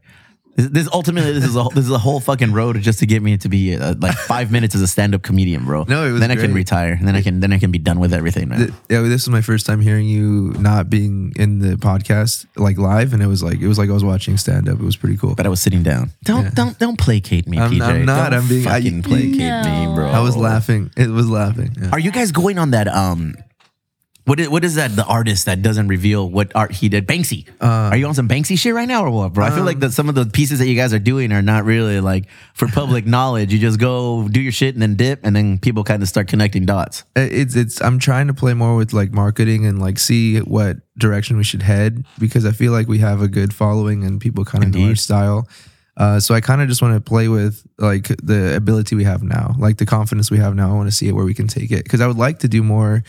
This, 0.54 0.68
this 0.68 0.88
ultimately, 0.90 1.32
this 1.32 1.44
is 1.44 1.54
a 1.54 1.64
this 1.74 1.84
is 1.84 1.90
a 1.90 1.98
whole 1.98 2.18
fucking 2.18 2.50
road 2.54 2.80
just 2.80 3.00
to 3.00 3.06
get 3.06 3.20
me 3.22 3.36
to 3.36 3.48
be 3.50 3.76
uh 3.76 3.94
like 3.98 4.16
five 4.16 4.50
minutes 4.50 4.74
as 4.74 4.80
a 4.80 4.86
stand 4.86 5.14
up 5.14 5.20
comedian, 5.20 5.66
bro. 5.66 5.84
No, 5.86 6.06
it 6.06 6.12
was 6.12 6.20
then 6.22 6.30
I 6.30 6.36
can 6.36 6.54
retire. 6.54 6.92
And 6.98 7.06
then 7.06 7.14
I 7.14 7.20
can 7.20 7.40
then 7.40 7.52
I 7.52 7.58
can 7.58 7.70
be 7.70 7.78
done 7.78 8.00
with 8.00 8.14
everything, 8.14 8.48
man. 8.48 8.58
Th- 8.60 8.70
Yeah, 8.88 9.02
this 9.02 9.20
is 9.20 9.28
my 9.28 9.42
first 9.42 9.66
time 9.66 9.82
hearing 9.82 10.06
you 10.08 10.54
not 10.58 10.88
being 10.88 11.34
in 11.36 11.58
the 11.58 11.74
podcast 11.76 12.46
like 12.56 12.78
live, 12.78 13.12
and 13.12 13.22
it 13.22 13.26
was 13.26 13.42
like 13.42 13.60
it 13.60 13.68
was 13.68 13.76
like 13.76 13.90
I 13.90 13.92
was 13.92 14.02
watching 14.02 14.38
stand 14.38 14.66
up. 14.66 14.80
It 14.80 14.84
was 14.84 14.96
pretty 14.96 15.18
cool. 15.18 15.34
but 15.34 15.44
I 15.44 15.50
was 15.50 15.60
sitting 15.60 15.82
down. 15.82 16.12
Don't 16.24 16.54
don't 16.54 16.78
don't 16.78 16.98
placate 16.98 17.46
me, 17.46 17.58
I'm- 17.58 17.72
PJ. 17.72 17.82
I'm 17.82 18.04
not. 18.06 18.30
Don't 18.30 18.40
I'm 18.40 18.48
being- 18.48 18.66
I- 18.66 18.80
fucking 18.80 19.02
placate 19.02 19.36
me, 19.36 19.84
No. 19.84 19.92
bro. 19.94 20.06
I 20.08 20.20
was 20.20 20.38
laughing. 20.38 20.90
It 20.96 21.08
was 21.10 21.28
laughing. 21.28 21.76
Yeah. 21.78 21.90
Are 21.92 21.98
you 21.98 22.10
guys 22.10 22.32
going 22.32 22.56
on 22.58 22.70
that? 22.70 22.88
Um, 22.88 23.34
what 24.26 24.40
is, 24.40 24.48
what 24.48 24.64
is 24.64 24.74
that? 24.74 24.94
The 24.96 25.04
artist 25.04 25.46
that 25.46 25.62
doesn't 25.62 25.86
reveal 25.86 26.28
what 26.28 26.50
art 26.56 26.72
he 26.72 26.88
did, 26.88 27.06
Banksy. 27.06 27.48
Uh, 27.60 27.90
are 27.90 27.96
you 27.96 28.06
on 28.08 28.14
some 28.14 28.28
Banksy 28.28 28.58
shit 28.58 28.74
right 28.74 28.88
now 28.88 29.04
or 29.04 29.10
what, 29.10 29.32
bro? 29.32 29.44
I 29.44 29.50
feel 29.50 29.62
like 29.64 29.76
um, 29.76 29.80
that 29.80 29.92
some 29.92 30.08
of 30.08 30.16
the 30.16 30.26
pieces 30.26 30.58
that 30.58 30.66
you 30.66 30.74
guys 30.74 30.92
are 30.92 30.98
doing 30.98 31.32
are 31.32 31.42
not 31.42 31.64
really 31.64 32.00
like 32.00 32.26
for 32.52 32.66
public 32.66 33.06
knowledge. 33.16 33.52
You 33.52 33.60
just 33.60 33.78
go 33.78 34.26
do 34.26 34.40
your 34.40 34.50
shit 34.50 34.74
and 34.74 34.82
then 34.82 34.96
dip, 34.96 35.20
and 35.22 35.36
then 35.36 35.58
people 35.58 35.84
kind 35.84 36.02
of 36.02 36.08
start 36.08 36.26
connecting 36.26 36.66
dots. 36.66 37.04
it's 37.14 37.54
it's 37.54 37.80
I'm 37.80 38.00
trying 38.00 38.26
to 38.26 38.34
play 38.34 38.52
more 38.52 38.74
with 38.74 38.92
like 38.92 39.12
marketing 39.12 39.64
and 39.64 39.80
like 39.80 39.98
see 39.98 40.38
what 40.38 40.78
direction 40.98 41.36
we 41.36 41.44
should 41.44 41.62
head 41.62 42.04
because 42.18 42.44
I 42.44 42.50
feel 42.50 42.72
like 42.72 42.88
we 42.88 42.98
have 42.98 43.22
a 43.22 43.28
good 43.28 43.54
following 43.54 44.02
and 44.02 44.20
people 44.20 44.44
kind 44.44 44.64
of 44.64 44.74
know 44.74 44.88
our 44.88 44.96
style. 44.96 45.48
Uh, 45.96 46.20
so 46.20 46.34
I 46.34 46.40
kind 46.40 46.60
of 46.60 46.68
just 46.68 46.82
want 46.82 46.94
to 46.94 47.00
play 47.00 47.28
with 47.28 47.64
like 47.78 48.08
the 48.22 48.54
ability 48.56 48.96
we 48.96 49.04
have 49.04 49.22
now, 49.22 49.54
like 49.58 49.78
the 49.78 49.86
confidence 49.86 50.30
we 50.30 50.38
have 50.38 50.54
now. 50.54 50.70
I 50.70 50.74
want 50.74 50.88
to 50.88 50.94
see 50.94 51.08
it 51.08 51.12
where 51.12 51.24
we 51.24 51.32
can 51.32 51.46
take 51.46 51.70
it 51.70 51.84
because 51.84 52.00
I 52.00 52.06
would 52.06 52.18
like 52.18 52.40
to 52.40 52.48
do 52.48 52.62
more 52.62 53.02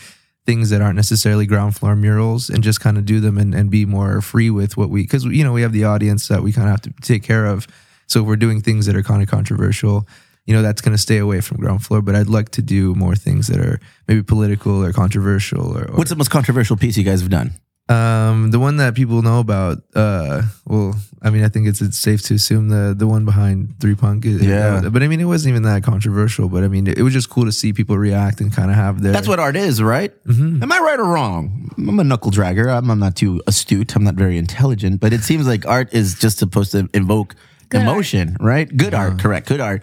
things 0.48 0.70
that 0.70 0.80
aren't 0.80 0.96
necessarily 0.96 1.44
ground 1.44 1.76
floor 1.76 1.94
murals 1.94 2.48
and 2.48 2.64
just 2.64 2.80
kind 2.80 2.96
of 2.96 3.04
do 3.04 3.20
them 3.20 3.36
and, 3.36 3.54
and 3.54 3.70
be 3.70 3.84
more 3.84 4.22
free 4.22 4.48
with 4.48 4.78
what 4.78 4.88
we 4.88 5.02
because 5.02 5.26
you 5.26 5.44
know 5.44 5.52
we 5.52 5.60
have 5.60 5.74
the 5.74 5.84
audience 5.84 6.26
that 6.28 6.42
we 6.42 6.52
kind 6.52 6.68
of 6.68 6.70
have 6.70 6.80
to 6.80 6.90
take 7.02 7.22
care 7.22 7.44
of. 7.44 7.66
So 8.06 8.22
if 8.22 8.26
we're 8.26 8.36
doing 8.36 8.62
things 8.62 8.86
that 8.86 8.96
are 8.96 9.02
kind 9.02 9.22
of 9.22 9.28
controversial, 9.28 10.08
you 10.46 10.54
know 10.54 10.62
that's 10.62 10.80
going 10.80 10.96
to 10.96 11.02
stay 11.02 11.18
away 11.18 11.42
from 11.42 11.58
ground 11.58 11.84
floor. 11.84 12.00
But 12.00 12.14
I'd 12.14 12.28
like 12.28 12.48
to 12.52 12.62
do 12.62 12.94
more 12.94 13.14
things 13.14 13.48
that 13.48 13.60
are 13.60 13.78
maybe 14.08 14.22
political 14.22 14.82
or 14.82 14.90
controversial 14.90 15.76
or, 15.76 15.84
or 15.90 15.96
What's 15.98 16.08
the 16.08 16.16
most 16.16 16.30
controversial 16.30 16.78
piece 16.78 16.96
you 16.96 17.04
guys 17.04 17.20
have 17.20 17.28
done? 17.28 17.52
Um 17.88 18.50
the 18.50 18.58
one 18.58 18.76
that 18.76 18.94
people 18.94 19.22
know 19.22 19.40
about. 19.40 19.78
Uh, 19.94 20.42
well, 20.66 20.94
I 21.22 21.30
mean, 21.30 21.42
I 21.42 21.48
think 21.48 21.66
it's 21.66 21.80
it's 21.80 21.98
safe 21.98 22.22
to 22.24 22.34
assume 22.34 22.68
the 22.68 22.94
the 22.96 23.06
one 23.06 23.24
behind 23.24 23.74
Three 23.80 23.94
Punk. 23.94 24.24
is- 24.26 24.42
Yeah. 24.42 24.88
but 24.92 25.02
I 25.02 25.08
mean, 25.08 25.20
it 25.20 25.24
wasn't 25.24 25.52
even 25.52 25.62
that 25.62 25.82
controversial. 25.82 26.48
But 26.48 26.64
I 26.64 26.68
mean, 26.68 26.86
it, 26.86 27.00
was 27.00 27.12
just 27.14 27.30
cool 27.30 27.44
to 27.46 27.52
see 27.52 27.72
people 27.72 27.96
react 27.96 28.40
and 28.40 28.52
kind 28.52 28.70
of 28.70 28.76
have 28.76 29.00
their. 29.02 29.12
That's 29.12 29.26
what 29.28 29.40
art 29.40 29.56
is, 29.56 29.82
right? 29.82 30.12
Mm-hmm. 30.26 30.62
Am 30.62 30.70
I 30.72 30.78
right 30.78 30.98
or 31.00 31.04
wrong? 31.06 31.70
I'm 31.78 31.98
a 31.98 32.04
knuckle 32.04 32.30
dragger. 32.30 32.68
I'm, 32.68 32.90
I'm 32.90 32.98
not 32.98 33.16
too 33.16 33.40
astute. 33.46 33.96
I'm 33.96 34.04
not 34.04 34.14
very 34.16 34.36
intelligent, 34.36 35.00
but 35.00 35.12
it 35.12 35.22
seems 35.22 35.46
like 35.46 35.66
art 35.66 35.88
is 35.94 36.14
just 36.18 36.38
supposed 36.38 36.72
to 36.72 36.88
invoke 36.92 37.34
Good 37.70 37.78
art. 37.82 37.88
emotion, 37.88 38.36
right? 38.40 38.68
Good 38.76 38.92
Uh-huh. 38.94 39.10
art, 39.10 39.18
correct. 39.18 39.48
Good 39.48 39.60
art. 39.60 39.82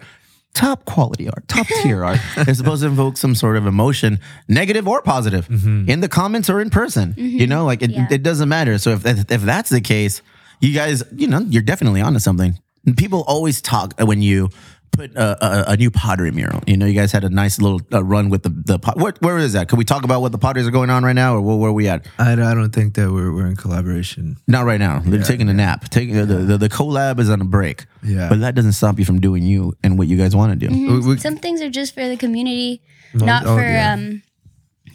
Top 0.56 0.84
quality 0.86 1.28
art, 1.28 1.46
top 1.48 1.66
tier 1.82 2.02
art. 2.04 2.18
They're 2.44 2.54
supposed 2.54 2.82
to 2.82 2.88
invoke 2.88 3.16
some 3.18 3.34
sort 3.34 3.56
of 3.56 3.66
emotion, 3.66 4.18
negative 4.48 4.88
or 4.88 5.02
positive, 5.02 5.46
Mm-hmm. 5.48 5.88
in 5.90 6.00
the 6.00 6.08
comments 6.08 6.48
or 6.48 6.60
in 6.60 6.70
person. 6.70 7.14
You 7.16 7.46
know, 7.46 7.64
like 7.66 7.82
it, 7.82 7.90
Yeah. 7.90 8.08
it 8.10 8.22
doesn't 8.22 8.48
matter. 8.48 8.78
So 8.78 8.90
if, 8.92 9.04
if 9.06 9.30
if 9.30 9.42
that's 9.42 9.68
the 9.70 9.80
case, 9.82 10.22
you 10.60 10.72
guys, 10.72 11.02
you 11.14 11.28
know, 11.28 11.40
you're 11.40 11.62
definitely 11.62 12.00
onto 12.00 12.18
something. 12.20 12.58
People 12.96 13.22
always 13.26 13.60
talk 13.60 13.94
when 14.00 14.22
you 14.22 14.48
put 14.92 15.14
a, 15.14 15.44
a, 15.70 15.72
a 15.72 15.76
new 15.76 15.90
Padre 15.90 16.30
mural. 16.30 16.62
You 16.66 16.76
know, 16.76 16.86
you 16.86 16.94
guys 16.94 17.12
had 17.12 17.24
a 17.24 17.28
nice 17.28 17.60
little 17.60 17.80
uh, 17.92 18.02
run 18.02 18.28
with 18.30 18.42
the 18.42 18.48
the 18.50 18.78
pot. 18.78 18.96
Where, 18.98 19.12
where 19.20 19.38
is 19.38 19.52
that? 19.52 19.68
Can 19.68 19.78
we 19.78 19.84
talk 19.84 20.04
about 20.04 20.20
what 20.22 20.32
the 20.32 20.38
potteries 20.38 20.66
are 20.66 20.70
going 20.70 20.90
on 20.90 21.04
right 21.04 21.12
now, 21.14 21.34
or 21.36 21.40
where, 21.40 21.56
where 21.56 21.70
are 21.70 21.72
we 21.72 21.88
at? 21.88 22.06
I, 22.18 22.32
I 22.32 22.54
don't 22.54 22.70
think 22.74 22.94
that 22.94 23.10
we're 23.12 23.32
we're 23.34 23.46
in 23.46 23.56
collaboration. 23.56 24.36
Not 24.48 24.64
right 24.64 24.80
now. 24.80 25.00
They're 25.04 25.22
taking 25.22 25.48
a 25.48 25.54
nap. 25.54 25.88
Taking 25.90 26.14
the, 26.14 26.24
the 26.24 26.58
the 26.58 26.68
collab 26.68 27.18
is 27.20 27.28
on 27.30 27.40
a 27.40 27.44
break. 27.44 27.84
Yeah. 28.02 28.28
but 28.28 28.40
that 28.40 28.54
doesn't 28.54 28.72
stop 28.72 28.98
you 28.98 29.04
from 29.04 29.20
doing 29.20 29.42
you 29.42 29.74
and 29.82 29.98
what 29.98 30.06
you 30.08 30.16
guys 30.16 30.34
want 30.36 30.58
to 30.58 30.68
do. 30.68 30.72
We- 30.72 31.00
we- 31.00 31.18
Some 31.18 31.36
things 31.38 31.60
are 31.60 31.70
just 31.70 31.92
for 31.94 32.06
the 32.08 32.16
community, 32.16 32.82
not 33.14 33.44
oh, 33.46 33.56
for 33.56 33.62
yeah. 33.62 33.94
um, 33.94 34.22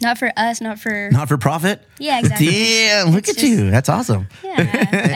not 0.00 0.16
for 0.18 0.32
us, 0.36 0.60
not 0.60 0.78
for 0.80 1.10
Not 1.12 1.28
for 1.28 1.36
profit. 1.38 1.80
yeah, 1.98 2.18
exactly. 2.20 2.48
Damn, 2.48 3.08
look 3.10 3.18
It's 3.28 3.30
at 3.30 3.36
just- 3.36 3.46
you. 3.46 3.70
That's 3.70 3.88
awesome. 3.88 4.26
Yeah, 4.42 4.54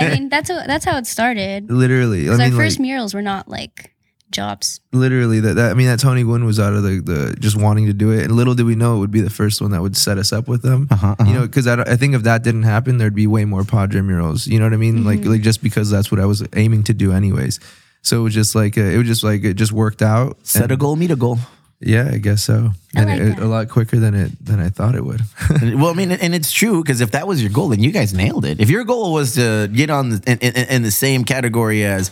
I 0.00 0.14
mean 0.14 0.28
that's 0.28 0.48
how, 0.50 0.64
that's 0.66 0.84
how 0.84 0.96
it 0.98 1.06
started. 1.06 1.70
literally, 1.70 2.26
I 2.26 2.28
'Cause 2.30 2.38
mean, 2.38 2.52
our 2.52 2.56
like, 2.58 2.64
first 2.66 2.78
murals 2.78 3.14
were 3.14 3.22
not 3.22 3.48
like 3.48 3.92
jobs. 4.30 4.80
literally 4.92 5.40
that, 5.40 5.54
that 5.54 5.70
I 5.70 5.74
mean 5.74 5.86
that 5.86 6.00
Tony 6.00 6.22
Gwynn 6.22 6.44
was 6.44 6.58
out 6.60 6.72
of 6.72 6.82
the, 6.82 7.00
the 7.00 7.36
just 7.38 7.56
wanting 7.56 7.86
to 7.86 7.92
do 7.92 8.10
it, 8.10 8.24
and 8.24 8.32
little 8.32 8.54
did 8.54 8.66
we 8.66 8.74
know 8.74 8.96
it 8.96 8.98
would 8.98 9.10
be 9.10 9.20
the 9.20 9.30
first 9.30 9.60
one 9.60 9.70
that 9.70 9.82
would 9.82 9.96
set 9.96 10.18
us 10.18 10.32
up 10.32 10.48
with 10.48 10.62
them. 10.62 10.88
Uh-huh, 10.90 11.14
You 11.26 11.32
know, 11.34 11.40
because 11.42 11.66
I, 11.66 11.80
I 11.82 11.96
think 11.96 12.14
if 12.14 12.22
that 12.24 12.42
didn't 12.42 12.64
happen, 12.64 12.98
there'd 12.98 13.14
be 13.14 13.26
way 13.26 13.44
more 13.44 13.64
Padre 13.64 14.00
murals. 14.00 14.46
You 14.46 14.58
know 14.58 14.66
what 14.66 14.72
I 14.74 14.76
mean? 14.78 15.04
Like 15.04 15.24
like 15.24 15.42
just 15.42 15.62
because 15.62 15.90
that's 15.90 16.10
what 16.10 16.20
I 16.20 16.26
was 16.26 16.44
aiming 16.54 16.84
to 16.84 16.94
do 16.94 17.12
anyways. 17.12 17.60
So 18.02 18.20
it 18.20 18.22
was 18.22 18.34
just 18.34 18.54
like 18.54 18.76
uh, 18.78 18.82
it 18.82 18.98
was 18.98 19.06
just 19.06 19.24
like 19.24 19.42
it 19.44 19.54
just 19.54 19.72
worked 19.72 20.02
out. 20.02 20.38
Set 20.46 20.64
And- 20.64 20.72
a 20.72 20.76
goal, 20.76 20.96
meet 20.96 21.10
a 21.10 21.16
goal. 21.16 21.38
Yeah, 21.78 22.08
I 22.10 22.16
guess 22.16 22.42
so. 22.42 22.70
I 22.96 23.00
and 23.02 23.10
like 23.10 23.20
it, 23.20 23.36
that. 23.36 23.42
a 23.44 23.46
lot 23.46 23.68
quicker 23.68 23.98
than 23.98 24.14
it 24.14 24.32
than 24.44 24.60
I 24.60 24.70
thought 24.70 24.94
it 24.94 25.04
would. 25.04 25.20
well, 25.74 25.88
I 25.88 25.92
mean, 25.92 26.10
and 26.10 26.34
it's 26.34 26.50
true 26.50 26.82
because 26.82 27.02
if 27.02 27.10
that 27.10 27.26
was 27.28 27.42
your 27.42 27.50
goal, 27.50 27.68
then 27.68 27.82
you 27.82 27.90
guys 27.92 28.14
nailed 28.14 28.46
it. 28.46 28.60
If 28.60 28.70
your 28.70 28.84
goal 28.84 29.12
was 29.12 29.34
to 29.34 29.68
get 29.68 29.90
on 29.90 30.08
the, 30.08 30.22
in, 30.26 30.38
in, 30.38 30.68
in 30.70 30.82
the 30.82 30.90
same 30.90 31.24
category 31.24 31.84
as 31.84 32.10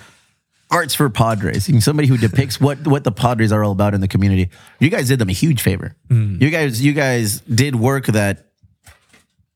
arts 0.74 0.94
for 0.94 1.08
Padres, 1.08 1.84
somebody 1.84 2.08
who 2.08 2.16
depicts 2.16 2.60
what 2.60 2.86
what 2.86 3.04
the 3.04 3.12
Padres 3.12 3.52
are 3.52 3.62
all 3.62 3.72
about 3.72 3.94
in 3.94 4.00
the 4.00 4.08
community, 4.08 4.50
you 4.80 4.90
guys 4.90 5.08
did 5.08 5.18
them 5.18 5.28
a 5.28 5.32
huge 5.32 5.62
favor. 5.62 5.94
Mm. 6.08 6.42
You 6.42 6.50
guys, 6.50 6.84
you 6.84 6.92
guys 6.92 7.40
did 7.42 7.76
work 7.76 8.06
that 8.06 8.50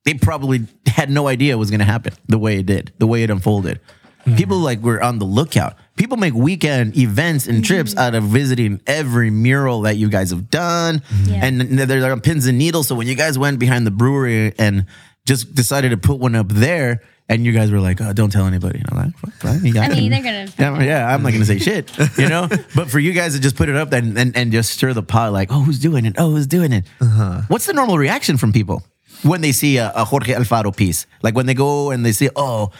they 0.05 0.15
probably 0.15 0.67
had 0.87 1.11
no 1.11 1.27
idea 1.29 1.59
was 1.59 1.71
going 1.71 1.81
to 1.81 1.85
happen 1.85 2.15
the 2.29 2.39
way 2.39 2.61
it 2.61 2.67
did, 2.67 2.93
the 2.99 3.07
way 3.07 3.25
it 3.25 3.31
unfolded. 3.31 3.81
Mm-hmm. 4.21 4.37
People 4.37 4.59
like 4.59 4.81
were 4.81 5.03
on 5.03 5.19
the 5.19 5.25
lookout. 5.25 5.77
People 5.97 6.17
make 6.17 6.35
weekend 6.35 6.97
events 6.97 7.47
and 7.47 7.65
trips 7.65 7.91
mm-hmm. 7.91 8.01
out 8.01 8.15
of 8.15 8.25
visiting 8.25 8.81
every 8.87 9.31
mural 9.31 9.83
that 9.83 9.97
you 9.97 10.09
guys 10.09 10.31
have 10.31 10.51
done, 10.51 11.01
mm-hmm. 11.01 11.31
Yeah. 11.31 11.45
and 11.45 11.61
they're 11.61 12.13
on 12.13 12.21
pins 12.21 12.47
and 12.47 12.59
needles. 12.59 12.89
So 12.89 12.95
when 12.95 13.07
you 13.07 13.17
guys 13.17 13.39
went 13.39 13.59
behind 13.59 13.87
the 13.87 13.91
brewery 13.91 14.55
and 14.59 14.87
just 15.27 15.55
decided 15.55 15.91
to 15.91 15.97
put 15.97 16.19
one 16.21 16.35
up 16.35 16.49
there, 16.49 17.03
and 17.29 17.45
you 17.45 17.53
guys 17.53 17.71
were 17.71 17.81
like, 17.81 18.01
oh, 18.01 18.13
"Don't 18.13 18.31
tell 18.31 18.47
anybody," 18.47 18.83
I'm 18.91 18.97
like, 18.97 19.17
"Fuck, 19.19 19.33
fine, 19.35 19.65
you 19.65 19.73
got 19.75 19.91
I 19.91 19.95
mean, 19.95 20.13
it." 20.13 20.23
they're 20.23 20.47
gonna. 20.57 20.79
Yeah, 20.79 20.83
yeah, 20.83 21.15
I'm 21.15 21.23
not 21.23 21.33
gonna 21.33 21.45
say 21.45 21.59
shit, 21.59 21.91
you 22.19 22.29
know. 22.29 22.49
But 22.75 22.91
for 22.91 22.99
you 22.99 23.13
guys 23.13 23.35
to 23.35 23.41
just 23.41 23.57
put 23.57 23.69
it 23.69 23.77
up 23.77 23.93
and, 23.93 24.17
and, 24.19 24.37
and 24.37 24.53
just 24.53 24.73
stir 24.73 24.93
the 24.95 25.03
pot, 25.03 25.33
like, 25.33 25.49
oh, 25.53 25.61
who's 25.61 25.79
doing 25.79 26.07
it? 26.07 26.15
Oh, 26.19 26.31
who's 26.31 26.47
doing 26.47 26.73
it? 26.73 26.85
Uh-huh. 27.01 27.43
What's 27.49 27.67
the 27.67 27.73
normal 27.73 27.99
reaction 27.99 28.37
from 28.37 28.53
people 28.53 28.83
when 29.23 29.41
they 29.41 29.53
see 29.53 29.79
a, 29.79 29.93
a 29.95 30.05
Jorge 30.05 30.33
Alfaro 30.35 30.75
piece? 30.75 31.07
Like 31.23 31.35
when 31.35 31.47
they 31.47 31.55
go 31.55 31.91
and 31.91 32.05
they 32.05 32.13
see, 32.13 32.31
oh, 32.37 32.71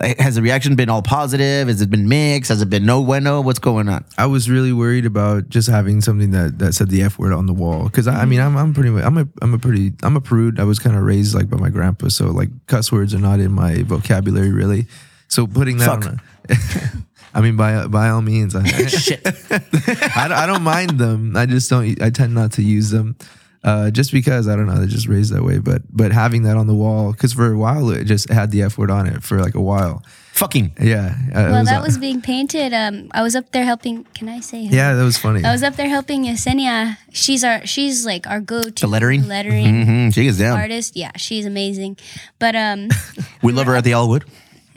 has 0.00 0.36
the 0.36 0.42
reaction 0.42 0.76
been 0.76 0.88
all 0.88 1.02
positive? 1.02 1.66
Has 1.68 1.80
it 1.80 1.90
been 1.90 2.08
mixed? 2.08 2.50
Has 2.50 2.62
it 2.62 2.70
been 2.70 2.86
no 2.86 3.02
bueno? 3.02 3.40
What's 3.40 3.58
going 3.58 3.88
on? 3.88 4.04
I 4.16 4.26
was 4.26 4.48
really 4.48 4.72
worried 4.72 5.06
about 5.06 5.48
just 5.48 5.68
having 5.68 6.00
something 6.00 6.30
that, 6.30 6.58
that 6.60 6.74
said 6.74 6.88
the 6.88 7.02
f 7.02 7.18
word 7.18 7.32
on 7.32 7.46
the 7.46 7.52
wall 7.52 7.84
because 7.84 8.06
I, 8.06 8.22
I 8.22 8.24
mean 8.24 8.40
I'm 8.40 8.56
I'm 8.56 8.72
pretty 8.74 8.90
much 8.90 9.04
I'm 9.04 9.18
a 9.18 9.28
I'm 9.42 9.54
a 9.54 9.58
pretty 9.58 9.92
I'm 10.02 10.16
a 10.16 10.20
prude. 10.20 10.60
I 10.60 10.64
was 10.64 10.78
kind 10.78 10.96
of 10.96 11.02
raised 11.02 11.34
like 11.34 11.50
by 11.50 11.56
my 11.56 11.68
grandpa, 11.70 12.08
so 12.08 12.26
like 12.26 12.50
cuss 12.66 12.92
words 12.92 13.12
are 13.12 13.18
not 13.18 13.40
in 13.40 13.52
my 13.52 13.82
vocabulary 13.82 14.52
really. 14.52 14.86
So 15.26 15.46
putting 15.46 15.78
that 15.78 15.86
Fuck. 15.86 16.06
on. 16.06 16.20
A, 16.48 16.54
I 17.34 17.40
mean, 17.40 17.56
by 17.56 17.86
by 17.86 18.08
all 18.08 18.22
means, 18.22 18.56
I, 18.56 18.64
Shit. 18.86 19.20
I, 19.50 20.28
I 20.32 20.46
don't 20.46 20.62
mind 20.62 20.98
them. 20.98 21.36
I 21.36 21.46
just 21.46 21.68
don't. 21.68 22.00
I 22.00 22.10
tend 22.10 22.34
not 22.34 22.52
to 22.52 22.62
use 22.62 22.90
them, 22.90 23.16
uh, 23.64 23.90
just 23.90 24.12
because 24.12 24.48
I 24.48 24.56
don't 24.56 24.66
know. 24.66 24.76
They're 24.76 24.86
just 24.86 25.08
raised 25.08 25.32
that 25.34 25.42
way. 25.42 25.58
But 25.58 25.82
but 25.90 26.12
having 26.12 26.42
that 26.44 26.56
on 26.56 26.66
the 26.66 26.74
wall, 26.74 27.12
because 27.12 27.32
for 27.32 27.52
a 27.52 27.58
while 27.58 27.90
it 27.90 28.04
just 28.04 28.28
had 28.30 28.50
the 28.50 28.62
f 28.62 28.78
word 28.78 28.90
on 28.90 29.06
it 29.06 29.22
for 29.22 29.40
like 29.40 29.54
a 29.54 29.60
while. 29.60 30.02
Fucking. 30.32 30.76
Yeah. 30.80 31.16
uh, 31.34 31.40
it 31.40 31.50
Well, 31.50 31.64
that 31.64 31.80
uh, 31.80 31.84
was 31.84 31.98
being 31.98 32.22
painted. 32.22 32.72
Um, 32.72 33.08
I 33.12 33.22
was 33.22 33.34
up 33.34 33.50
there 33.50 33.64
helping. 33.64 34.04
Can 34.14 34.28
I 34.28 34.38
say? 34.38 34.66
her? 34.66 34.72
Yeah, 34.74 34.94
that 34.94 35.02
was 35.02 35.18
funny. 35.18 35.44
I 35.44 35.50
was 35.50 35.64
up 35.64 35.74
there 35.74 35.88
helping 35.88 36.22
Yesenia. 36.24 36.96
She's 37.12 37.42
our. 37.42 37.66
She's 37.66 38.06
like 38.06 38.24
our 38.28 38.40
go-to 38.40 38.82
The 38.82 38.86
lettering? 38.86 39.26
lettering 39.26 39.84
hmm 39.86 40.10
She 40.10 40.28
is 40.28 40.38
down. 40.38 40.56
artist. 40.56 40.94
Yeah, 40.96 41.10
she's 41.16 41.44
amazing. 41.44 41.96
But 42.38 42.54
um, 42.54 42.88
We 43.42 43.52
love 43.52 43.66
her 43.66 43.74
at 43.74 43.82
the 43.82 43.90
Allwood. 43.92 44.22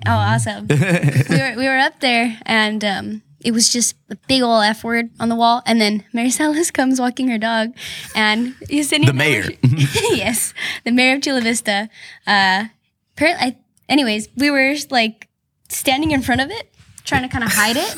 oh, 0.07 0.11
awesome. 0.11 0.65
we 1.29 1.37
were 1.37 1.53
we 1.57 1.67
were 1.67 1.77
up 1.77 1.99
there 1.99 2.39
and 2.47 2.83
um. 2.83 3.21
It 3.43 3.51
was 3.51 3.71
just 3.71 3.95
a 4.09 4.15
big 4.27 4.41
old 4.41 4.63
F 4.63 4.83
word 4.83 5.09
on 5.19 5.29
the 5.29 5.35
wall. 5.35 5.61
And 5.65 5.79
then 5.79 6.03
Mary 6.13 6.29
Salas 6.29 6.71
comes 6.79 6.99
walking 6.99 7.27
her 7.29 7.37
dog. 7.37 7.73
And 8.15 8.55
Yesenia. 8.67 9.07
The 9.07 9.13
mayor. 9.13 9.45
yes. 9.63 10.53
The 10.83 10.91
mayor 10.91 11.15
of 11.15 11.21
Chula 11.21 11.41
Vista. 11.41 11.89
Uh, 12.27 12.65
apparently, 13.15 13.47
I, 13.47 13.57
anyways, 13.89 14.29
we 14.35 14.49
were 14.49 14.75
like 14.89 15.27
standing 15.69 16.11
in 16.11 16.21
front 16.21 16.41
of 16.41 16.51
it, 16.51 16.73
trying 17.03 17.23
to 17.23 17.29
kind 17.29 17.43
of 17.43 17.51
hide 17.51 17.77
it. 17.77 17.95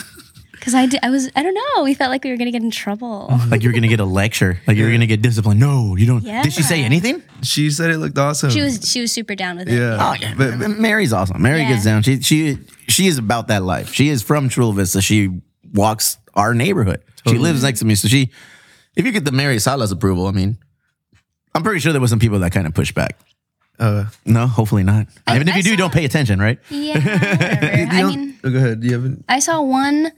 Cause 0.64 0.74
I, 0.74 0.86
did, 0.86 1.00
I 1.04 1.10
was, 1.10 1.30
I 1.36 1.44
don't 1.44 1.54
know. 1.54 1.84
We 1.84 1.94
felt 1.94 2.10
like 2.10 2.24
we 2.24 2.32
were 2.32 2.38
gonna 2.38 2.52
get 2.52 2.62
in 2.64 2.72
trouble. 2.72 3.30
Like 3.50 3.64
you're 3.64 3.74
gonna 3.74 3.88
get 3.90 4.00
a 4.00 4.06
lecture. 4.06 4.60
Like 4.66 4.78
you're 4.78 4.92
gonna 4.92 5.06
get 5.08 5.22
disciplined. 5.22 5.60
No, 5.60 5.96
you 5.98 6.06
don't. 6.08 6.24
Did 6.24 6.54
she 6.54 6.62
say 6.64 6.84
anything? 6.84 7.22
she 7.42 7.70
said 7.70 7.92
it 7.92 7.98
looked 7.98 8.18
awesome. 8.18 8.50
She 8.50 8.62
was, 8.62 8.90
she 8.90 9.02
was 9.02 9.12
super 9.12 9.36
down 9.36 9.58
with 9.58 9.68
it. 9.68 9.74
Yeah. 9.78 9.98
Oh 10.00 10.14
yeah, 10.14 10.34
But- 10.38 10.60
but, 10.60 10.70
Mary's 10.70 11.12
awesome. 11.12 11.42
Mary 11.42 11.62
Yeah. 11.62 11.74
gets 11.74 11.84
down. 11.84 12.02
She 12.04 12.22
she 12.22 12.58
she 12.88 13.08
is 13.08 13.18
about 13.18 13.48
that 13.50 13.64
life. 13.64 13.94
She 13.94 14.08
is 14.10 14.24
from 14.24 14.48
Chula 14.50 14.74
Vista. 14.74 15.02
She 15.02 15.30
walks 15.74 16.18
our 16.34 16.54
neighborhood. 16.54 17.04
She 17.28 17.38
lives 17.38 17.64
next 17.64 17.80
to 17.80 17.86
me. 17.86 17.96
So 17.96 18.08
she, 18.08 18.32
if 18.96 19.06
you 19.06 19.12
get 19.12 19.26
the 19.26 19.32
Mary 19.32 19.60
Salas 19.60 19.92
approval, 19.92 20.28
I 20.28 20.32
mean, 20.32 20.58
I'm 21.56 21.64
pretty 21.64 21.80
sure 21.80 21.92
there 21.92 22.02
was 22.02 22.10
some 22.10 22.20
people 22.20 22.40
that 22.40 22.52
kind 22.52 22.66
of 22.68 22.74
pushed 22.74 22.96
back. 22.96 23.18
Uh, 23.80 24.06
No, 24.26 24.48
hopefully 24.48 24.84
not. 24.84 25.08
I- 25.28 25.36
Even 25.36 25.48
if 25.48 25.54
I 25.56 25.58
you 25.58 25.64
do, 25.64 25.70
saw- 25.72 25.76
don't 25.78 25.94
pay 25.94 26.06
attention, 26.06 26.40
right? 26.40 26.60
Yeah, 26.70 26.94
whatever. 26.96 27.66
I 27.96 28.04
mean, 28.04 28.40
oh, 28.44 28.50
go 28.50 28.58
ahead. 28.58 28.84
You 28.84 28.94
haven't. 28.94 29.26
I 29.30 29.40
saw 29.40 29.62
one 29.62 30.12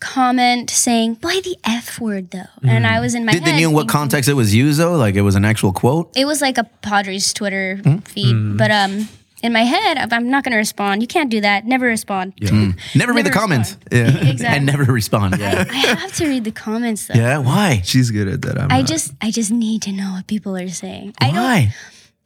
comment 0.00 0.70
saying, 0.70 1.14
"Boy, 1.14 1.40
the 1.42 1.56
F 1.64 2.00
word 2.00 2.30
though," 2.30 2.48
and 2.62 2.86
I 2.86 3.00
was 3.00 3.14
in 3.14 3.24
my 3.24 3.32
head. 3.32 3.38
Did 3.40 3.46
they 3.46 3.52
head 3.52 3.62
know 3.62 3.68
in 3.68 3.74
what 3.74 3.88
context 3.88 4.28
it 4.28 4.34
was 4.34 4.54
used 4.54 4.80
though? 4.80 4.96
Like 4.96 5.14
it 5.14 5.22
was 5.22 5.34
an 5.36 5.44
actual 5.44 5.72
quote. 5.72 6.10
It 6.16 6.24
was 6.24 6.40
like 6.40 6.58
a 6.58 6.64
Padres 6.82 7.32
Twitter 7.32 7.76
Hmm? 7.84 7.98
feed, 7.98 8.56
but 8.56 8.70
um, 8.70 9.08
in 9.42 9.52
my 9.54 9.62
head, 9.64 9.96
I'm- 9.96 10.08
I'm 10.12 10.28
not 10.30 10.44
gonna 10.44 10.56
respond. 10.58 11.00
You 11.02 11.08
can't 11.08 11.30
do 11.30 11.40
that. 11.40 11.64
Never 11.66 11.86
respond. 11.86 12.34
Never 12.40 13.12
read 13.12 13.24
the 13.24 13.30
Never 13.30 13.30
comments 13.30 13.76
Yeah. 13.90 14.08
Exactly. 14.32 14.46
and 14.56 14.66
never 14.66 14.84
respond. 14.84 15.38
Yeah. 15.38 15.64
I 15.70 15.74
have 15.96 16.12
to 16.14 16.26
read 16.26 16.44
the 16.44 16.50
comments 16.52 17.06
though. 17.06 17.14
yeah. 17.14 17.38
Why? 17.38 17.80
She's 17.84 18.10
good 18.10 18.28
at 18.28 18.42
that. 18.42 18.58
I'm 18.60 18.70
I 18.70 18.80
not. 18.80 18.88
just 18.88 19.12
I 19.22 19.30
just 19.30 19.50
need 19.50 19.80
to 19.82 19.92
know 19.92 20.12
what 20.12 20.26
people 20.26 20.56
are 20.56 20.68
saying. 20.68 21.14
I 21.20 21.26
don't 21.26 21.36
Why? 21.36 21.74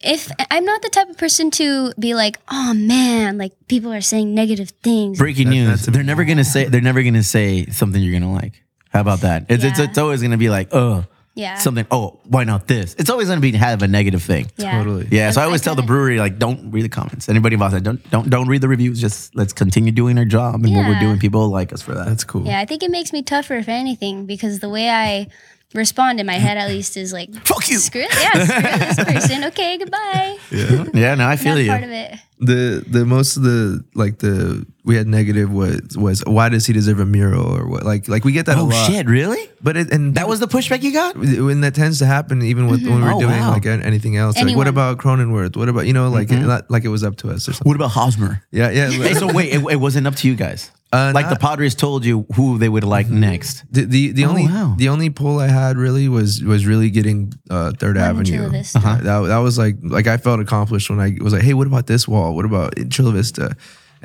If 0.04 0.30
I'm 0.50 0.64
not 0.64 0.82
the 0.82 0.88
type 0.90 1.08
of 1.08 1.16
person 1.18 1.50
to 1.52 1.92
be 1.98 2.14
like, 2.14 2.38
"Oh 2.48 2.74
man, 2.74 3.38
like 3.38 3.52
people 3.68 3.92
are 3.92 4.00
saying 4.00 4.34
negative 4.34 4.70
things." 4.82 5.18
Breaking 5.18 5.48
That- 5.48 5.54
news. 5.54 5.68
that's 5.68 5.86
they're 5.86 6.02
never 6.04 6.24
gonna 6.24 6.44
say. 6.44 6.66
They're 6.66 6.80
never 6.80 7.02
gonna 7.02 7.22
say 7.22 7.66
something 7.66 8.00
you're 8.02 8.18
gonna 8.18 8.32
like. 8.32 8.62
How 8.90 9.00
about 9.00 9.20
that? 9.22 9.46
It's 9.48 9.64
it's, 9.64 9.78
Yeah. 9.78 9.84
it's 9.86 9.98
always 9.98 10.22
gonna 10.22 10.36
be 10.36 10.48
like, 10.50 10.68
oh, 10.72 11.04
Yeah. 11.34 11.56
something. 11.58 11.84
Oh, 11.90 12.20
why 12.28 12.44
not 12.44 12.68
this? 12.68 12.94
It's 12.96 13.10
always 13.10 13.26
gonna 13.28 13.40
be 13.40 13.50
have 13.52 13.82
a 13.82 13.88
negative 13.88 14.22
thing. 14.22 14.46
Yeah. 14.56 14.78
Totally. 14.78 15.08
Yeah, 15.10 15.32
so 15.32 15.40
I 15.40 15.44
I 15.44 15.46
always 15.46 15.62
tell 15.62 15.74
the 15.74 15.82
kinda- 15.82 15.92
brewery 15.92 16.18
like, 16.20 16.38
don't 16.38 16.70
read 16.70 16.84
the 16.84 16.88
comments. 16.88 17.28
Anybody 17.28 17.54
involved, 17.54 17.82
don't 17.82 18.08
don't 18.10 18.30
don't 18.30 18.46
read 18.46 18.60
the 18.60 18.68
reviews. 18.68 19.00
Just 19.00 19.34
let's 19.34 19.52
continue 19.52 19.90
doing 19.90 20.16
our 20.16 20.24
job 20.24 20.62
and 20.64 20.74
what 20.76 20.86
we're 20.86 20.92
Yeah. 20.92 21.00
doing. 21.00 21.18
People 21.18 21.48
like 21.48 21.72
us 21.72 21.82
for 21.82 21.92
that. 21.94 22.06
That's 22.06 22.22
cool. 22.22 22.46
Yeah, 22.46 22.60
I 22.60 22.66
think 22.66 22.84
it 22.84 22.90
makes 22.92 23.12
me 23.12 23.22
tougher 23.22 23.56
if 23.56 23.68
anything 23.68 24.26
because 24.26 24.60
the 24.60 24.68
way 24.68 24.88
I 24.90 25.26
respond 25.74 26.20
in 26.20 26.26
my 26.26 26.34
head 26.38 26.56
at 26.56 26.68
least 26.68 26.96
is 26.96 27.12
like 27.12 27.32
Fuck 27.46 27.68
you. 27.68 27.78
Screw 27.78 28.00
yeah, 28.02 28.44
screw 28.44 28.62
this 28.78 29.04
person. 29.04 29.44
Okay, 29.44 29.78
goodbye. 29.78 30.38
yeah, 30.50 30.84
yeah 30.94 31.14
no, 31.14 31.26
I 31.26 31.36
feel 31.36 31.54
Not 31.54 31.60
you. 31.62 31.68
part 31.70 31.82
of 31.84 31.90
it. 31.90 32.14
The 32.40 32.84
the 32.86 33.04
most 33.06 33.36
of 33.36 33.42
the 33.44 33.84
like 33.94 34.18
the 34.18 34.66
we 34.84 34.96
had 34.96 35.06
negative 35.06 35.50
was 35.52 35.96
was 35.96 36.22
why 36.26 36.48
does 36.48 36.66
he 36.66 36.72
deserve 36.72 36.98
a 37.00 37.06
mural 37.06 37.46
or 37.46 37.66
what 37.68 37.84
like 37.84 38.06
like 38.08 38.24
we 38.24 38.32
get 38.32 38.46
that 38.46 38.58
a 38.58 38.60
Oh 38.60 38.64
lot. 38.64 38.86
shit, 38.90 39.06
really? 39.06 39.48
But 39.62 39.76
it 39.76 39.92
and 39.92 40.14
That 40.16 40.28
was 40.28 40.40
the 40.40 40.46
pushback 40.48 40.82
you 40.82 40.92
got? 40.92 41.16
when 41.16 41.60
that 41.62 41.74
tends 41.74 42.00
to 42.00 42.06
happen 42.06 42.42
even 42.42 42.66
with 42.66 42.82
when 42.86 42.96
we 42.96 43.02
were 43.02 43.12
Oh, 43.14 43.20
doing 43.20 43.38
wow. 43.40 43.52
like 43.52 43.64
anything 43.66 44.16
else 44.16 44.36
like 44.36 44.56
what 44.56 44.66
about 44.68 44.98
Cronenworth 44.98 45.56
what 45.56 45.68
about 45.68 45.86
you 45.86 45.92
know 45.92 46.08
like 46.10 46.28
Mm-hmm. 46.28 46.46
not 46.48 46.70
like 46.70 46.84
it 46.84 46.88
was 46.88 47.04
up 47.04 47.16
to 47.18 47.30
us 47.30 47.48
or 47.48 47.52
something 47.54 47.68
What 47.70 47.76
about 47.76 47.92
Hosmer? 47.92 48.42
yeah 48.50 48.68
yeah 48.70 48.90
so 49.20 49.32
wait, 49.32 49.52
it, 49.54 49.62
it 49.70 49.76
wasn't 49.76 50.06
up 50.06 50.16
to 50.16 50.28
you 50.28 50.34
guys. 50.34 50.70
Uh, 50.94 51.12
like 51.14 51.26
the 51.26 51.30
not- 51.30 51.40
Mm-hmm. 51.40 51.46
Padres 51.48 51.74
told 51.74 52.04
you 52.04 52.24
who 52.36 52.58
they 52.58 52.68
would 52.68 52.84
like 52.84 53.08
next. 53.10 53.64
the 53.70 53.84
the, 53.84 54.12
the 54.12 54.24
Oh, 54.24 54.30
only 54.30 54.46
wow. 54.46 54.74
the 54.78 54.88
only 54.88 55.10
pull 55.10 55.38
I 55.40 55.48
had 55.48 55.76
really 55.76 56.08
was 56.08 56.42
was 56.42 56.64
really 56.66 56.90
getting 56.90 57.32
uh, 57.50 57.72
Third 57.80 57.96
One 57.96 58.04
Avenue. 58.04 58.36
Chula 58.36 58.48
Vista. 58.50 58.78
Uh-huh. 58.78 58.96
That 59.02 59.18
that 59.28 59.38
was 59.38 59.58
like 59.58 59.76
like 59.82 60.06
I 60.06 60.16
felt 60.18 60.40
accomplished 60.40 60.88
when 60.90 61.00
I 61.00 61.16
was 61.20 61.32
like, 61.32 61.42
hey, 61.42 61.54
what 61.54 61.66
about 61.66 61.86
this 61.86 62.06
wall? 62.06 62.34
What 62.36 62.44
about 62.44 62.74
Chula 62.90 63.12
Vista? 63.12 63.56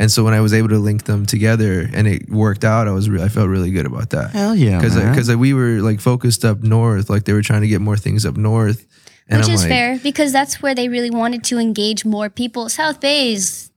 And 0.01 0.09
so 0.09 0.23
when 0.23 0.33
I 0.33 0.39
was 0.39 0.53
able 0.53 0.69
to 0.69 0.79
link 0.79 1.03
them 1.03 1.25
together 1.25 1.89
and 1.93 2.07
it 2.07 2.29
worked 2.29 2.63
out, 2.63 2.87
I 2.87 2.91
was 2.91 3.09
re- 3.09 3.21
I 3.21 3.27
felt 3.29 3.49
really 3.49 3.69
good 3.71 3.85
about 3.85 4.09
that. 4.11 4.31
Hell 4.31 4.55
yeah, 4.55 4.79
because 4.79 4.95
man. 4.95 5.11
because 5.13 5.35
we 5.35 5.53
were 5.53 5.81
like 5.81 5.99
focused 5.99 6.45
up 6.45 6.63
north, 6.63 7.09
like 7.09 7.25
they 7.25 7.33
were 7.33 7.41
trying 7.43 7.61
to 7.63 7.67
get 7.67 7.81
more 7.81 7.97
things 7.97 8.25
up 8.25 8.37
north. 8.37 8.85
And 9.27 9.39
Which 9.41 9.49
I'm 9.49 9.53
is 9.55 9.61
like, 9.61 9.69
fair 9.69 9.99
because 10.01 10.31
that's 10.31 10.61
where 10.61 10.73
they 10.73 10.87
really 10.89 11.11
wanted 11.11 11.43
to 11.51 11.59
engage 11.59 12.03
more 12.05 12.29
people. 12.29 12.69
South 12.69 12.99
Bay 12.99 13.33
is 13.33 13.68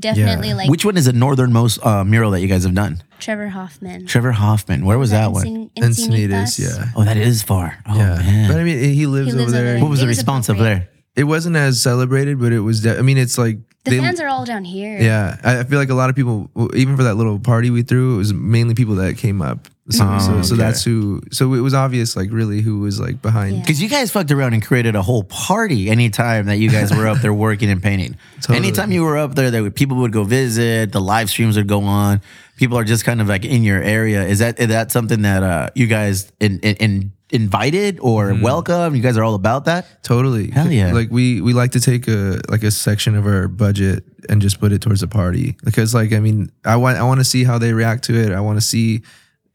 definitely 0.00 0.48
Yeah. 0.48 0.54
like 0.54 0.70
Which 0.70 0.84
one 0.84 0.96
is 0.96 1.04
the 1.04 1.12
northernmost 1.12 1.84
uh, 1.84 2.04
mural 2.04 2.30
that 2.32 2.40
you 2.40 2.48
guys 2.48 2.64
have 2.64 2.74
done? 2.74 3.02
Trevor 3.18 3.48
Hoffman. 3.48 4.06
Trevor 4.06 4.32
Hoffman. 4.32 4.84
Where 4.84 4.98
was 4.98 5.10
that 5.10 5.32
one? 5.32 5.44
Encin- 5.46 5.70
Encinitas, 5.76 6.30
Encinitas? 6.30 6.78
yeah. 6.78 6.92
Oh, 6.96 7.04
that 7.04 7.16
is 7.16 7.42
far. 7.42 7.78
Oh 7.86 7.96
Yeah, 7.96 8.16
man. 8.16 8.48
but 8.50 8.58
I 8.60 8.64
mean, 8.64 8.78
he 8.94 9.06
lives, 9.06 9.32
He 9.32 9.32
lives 9.32 9.34
over 9.34 9.42
over 9.42 9.50
there. 9.52 9.72
there. 9.74 9.80
what 9.82 9.90
was 9.90 10.00
It 10.00 10.02
the 10.02 10.08
was 10.08 10.16
response 10.18 10.48
over 10.50 10.62
there? 10.62 10.88
It 11.16 11.24
wasn't 11.24 11.56
as 11.56 11.80
celebrated, 11.80 12.38
but 12.40 12.52
it 12.52 12.60
was. 12.60 12.80
De- 12.82 12.96
I 12.98 13.02
mean, 13.02 13.18
it's 13.18 13.36
like 13.36 13.58
The 13.84 13.90
they- 13.92 13.98
fans 13.98 14.20
are 14.20 14.28
all 14.28 14.44
down 14.44 14.64
here. 14.64 14.98
Yeah, 15.00 15.36
I, 15.44 15.58
I 15.60 15.64
feel 15.64 15.78
like 15.78 15.90
a 15.90 15.94
lot 15.94 16.08
of 16.08 16.16
people, 16.16 16.50
even 16.74 16.96
for 16.96 17.02
that 17.02 17.14
little 17.16 17.38
party 17.38 17.68
we 17.70 17.82
threw, 17.82 18.14
it 18.14 18.18
was 18.18 18.32
mainly 18.32 18.74
people 18.74 18.94
that 18.96 19.16
came 19.18 19.42
up. 19.42 19.68
So, 19.90 20.04
Oh, 20.08 20.18
so, 20.18 20.42
so 20.42 20.54
okay. 20.54 20.62
that's 20.62 20.84
who. 20.84 21.20
So 21.32 21.54
it 21.54 21.60
was 21.60 21.74
obvious, 21.74 22.16
like 22.16 22.30
really, 22.32 22.60
who 22.60 22.80
was 22.80 23.00
like 23.00 23.20
behind. 23.20 23.56
Yeah. 23.56 23.60
Because 23.62 23.82
you 23.82 23.88
guys 23.88 24.10
fucked 24.10 24.30
around 24.30 24.54
and 24.54 24.64
created 24.64 24.94
a 24.96 25.02
whole 25.02 25.24
party 25.24 25.90
anytime 25.90 26.46
that 26.46 26.56
you 26.56 26.70
guys 26.70 26.94
were 26.94 27.06
up 27.08 27.18
there 27.18 27.34
working 27.46 27.68
and 27.70 27.82
painting. 27.82 28.16
Totally. 28.40 28.58
Anytime 28.58 28.92
you 28.92 29.02
were 29.02 29.18
up 29.18 29.34
there, 29.34 29.50
that 29.50 29.74
people 29.74 29.96
would 29.98 30.12
go 30.12 30.24
visit. 30.24 30.92
The 30.92 31.00
live 31.00 31.28
streams 31.30 31.56
would 31.56 31.68
go 31.68 31.82
on. 31.82 32.20
People 32.56 32.78
are 32.78 32.84
just 32.84 33.04
kind 33.04 33.20
of 33.20 33.28
like 33.28 33.44
in 33.44 33.62
your 33.62 33.82
area. 33.82 34.22
Is 34.24 34.38
that 34.40 34.60
is 34.60 34.68
that 34.68 34.92
something 34.92 35.22
that 35.22 35.42
uh, 35.42 35.70
you 35.74 35.86
guys 35.86 36.30
in, 36.40 36.60
in, 36.60 36.76
in 36.76 37.12
invited 37.30 37.98
or 38.00 38.34
welcome? 38.34 38.94
You 38.94 39.02
guys 39.02 39.16
are 39.16 39.24
all 39.24 39.34
about 39.34 39.64
that. 39.64 40.02
Totally. 40.02 40.50
Hell 40.50 40.70
yeah. 40.70 40.92
Like 40.92 41.10
we 41.10 41.40
we 41.40 41.52
like 41.54 41.72
to 41.72 41.80
take 41.80 42.06
a 42.06 42.38
like 42.48 42.62
a 42.62 42.70
section 42.70 43.14
of 43.16 43.26
our 43.26 43.48
budget 43.48 44.04
and 44.28 44.42
just 44.42 44.60
put 44.60 44.72
it 44.72 44.82
towards 44.82 45.02
a 45.02 45.08
party 45.08 45.56
because 45.64 45.94
like 45.94 46.12
I 46.12 46.20
mean 46.20 46.52
I 46.64 46.76
want 46.76 46.98
I 46.98 47.02
want 47.04 47.20
to 47.20 47.24
see 47.24 47.44
how 47.44 47.56
they 47.58 47.72
react 47.72 48.04
to 48.04 48.14
it. 48.14 48.30
I 48.32 48.40
want 48.40 48.58
to 48.58 48.66
see 48.66 49.00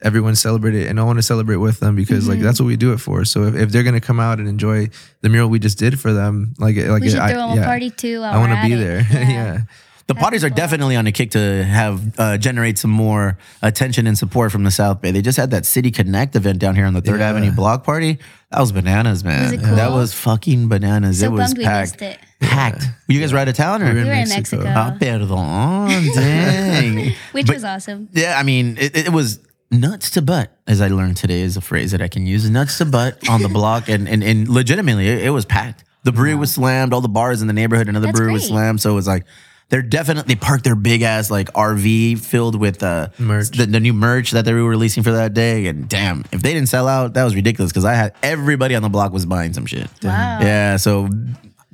everyone 0.05 0.35
celebrate 0.35 0.75
it 0.75 0.87
and 0.87 0.99
I 0.99 1.03
want 1.03 1.17
to 1.17 1.23
celebrate 1.23 1.57
with 1.57 1.79
them 1.81 1.95
because 1.95 2.29
like 2.29 2.39
that's 2.39 2.59
what 2.61 2.67
we 2.67 2.77
do 2.77 2.93
it 2.93 2.99
for. 2.99 3.25
So 3.25 3.43
if, 3.49 3.55
if 3.55 3.67
they're 3.71 3.83
gonna 3.83 3.99
come 3.99 4.19
out 4.21 4.37
and 4.39 4.47
enjoy 4.47 4.89
the 5.21 5.29
mural 5.29 5.49
we 5.49 5.59
just 5.59 5.77
did 5.77 5.99
for 5.99 6.13
them, 6.13 6.53
like 6.59 6.77
like 6.77 7.01
We 7.01 7.09
should 7.09 7.19
I, 7.19 7.31
throw 7.33 7.47
them 7.49 7.57
yeah, 7.57 7.63
a 7.63 7.65
party 7.65 7.89
too. 7.89 8.21
while 8.21 8.33
I 8.33 8.37
want 8.37 8.53
to 8.53 8.61
be 8.67 8.73
it. 8.73 8.77
there. 8.77 9.01
yeah. 9.11 9.61
The 10.07 10.13
parties 10.13 10.43
are 10.45 10.51
definitely 10.51 10.95
on 10.95 11.07
a 11.07 11.11
kick 11.11 11.31
to 11.31 11.63
have 11.65 11.97
uh, 12.19 12.37
generate 12.37 12.77
some 12.77 12.91
more 12.91 13.39
attention 13.63 14.05
and 14.05 14.15
support 14.15 14.51
from 14.51 14.63
the 14.63 14.69
South 14.69 15.01
Bay. 15.01 15.09
They 15.09 15.23
just 15.23 15.35
had 15.35 15.49
that 15.49 15.65
City 15.65 15.89
Connect 15.89 16.35
event 16.35 16.59
down 16.59 16.75
here 16.75 16.85
on 16.85 16.93
the 16.93 17.01
Third 17.01 17.21
Yeah. 17.21 17.29
Avenue 17.29 17.51
block 17.51 17.83
party. 17.83 18.19
That 18.51 18.59
was 18.61 18.71
bananas, 18.71 19.23
man. 19.23 19.41
Was 19.41 19.53
it 19.53 19.63
cool? 19.65 19.75
That 19.75 19.89
was 19.91 20.13
fucking 20.13 20.69
bananas. 20.69 21.21
So 21.21 21.25
it 21.25 21.31
was 21.31 21.39
bummed 21.41 21.57
we 21.57 21.63
packed. 21.65 21.99
missed 21.99 22.01
it. 22.03 22.19
Packed. 22.39 22.85
You 23.07 23.19
guys 23.19 23.33
were 23.33 23.39
out 23.39 23.47
of 23.47 23.55
town 23.55 23.81
or? 23.81 23.87
We 23.95 24.03
were 24.05 24.11
in 24.13 24.29
Mexico. 24.29 24.61
Mexico, 24.63 24.73
Ah, 24.75 24.95
perdón. 25.01 26.13
Dang. 26.13 27.13
which 27.31 27.47
But- 27.47 27.55
was 27.55 27.63
awesome. 27.63 28.07
Yeah, 28.13 28.37
I 28.37 28.43
mean, 28.43 28.77
it, 28.79 28.95
it 29.07 29.09
was 29.11 29.39
nuts 29.81 30.09
to 30.11 30.21
butt, 30.21 30.51
as 30.67 30.81
I 30.81 30.87
learned 30.87 31.17
today 31.17 31.41
is 31.41 31.57
a 31.57 31.61
phrase 31.61 31.91
that 31.91 32.01
I 32.01 32.07
can 32.07 32.25
use. 32.25 32.49
Nuts 32.49 32.77
to 32.79 32.85
butt 32.85 33.27
on 33.29 33.41
the 33.41 33.49
block, 33.49 33.89
and 33.89 34.07
and, 34.07 34.23
and 34.23 34.47
legitimately, 34.49 35.07
it, 35.07 35.23
it 35.25 35.29
was 35.29 35.45
packed. 35.45 35.83
The 36.03 36.11
brewery 36.11 36.35
was 36.35 36.53
slammed. 36.53 36.93
All 36.93 37.01
the 37.01 37.07
bars 37.09 37.41
in 37.41 37.47
the 37.47 37.53
neighborhood, 37.53 37.89
another 37.89 38.07
That's 38.07 38.17
brewery 38.19 38.33
was 38.33 38.43
great. 38.43 38.49
slammed. 38.49 38.81
So 38.81 38.91
it 38.91 38.95
was 38.95 39.07
like 39.07 39.25
they're 39.69 39.81
definitely 39.81 40.35
they 40.35 40.39
parked 40.39 40.63
their 40.63 40.75
big 40.75 41.01
ass 41.01 41.31
like 41.31 41.51
RV 41.53 42.19
filled 42.19 42.59
with 42.59 42.83
uh 42.83 43.07
Merch. 43.17 43.49
the, 43.49 43.65
the 43.65 43.79
new 43.79 43.93
merch 43.93 44.29
that 44.31 44.45
they 44.45 44.53
were 44.53 44.63
releasing 44.69 45.01
for 45.01 45.11
that 45.13 45.33
day. 45.33 45.65
And 45.65 45.89
damn, 45.89 46.23
if 46.31 46.43
they 46.43 46.53
didn't 46.53 46.69
sell 46.69 46.87
out, 46.87 47.15
that 47.15 47.23
was 47.23 47.33
ridiculous 47.35 47.71
because 47.71 47.85
I 47.85 47.93
had 47.95 48.13
everybody 48.21 48.75
on 48.75 48.83
the 48.83 48.89
block 48.89 49.11
was 49.11 49.25
buying 49.25 49.53
some 49.53 49.65
shit. 49.65 49.87
Wow. 50.03 50.39
Yeah, 50.41 50.77
so 50.77 51.09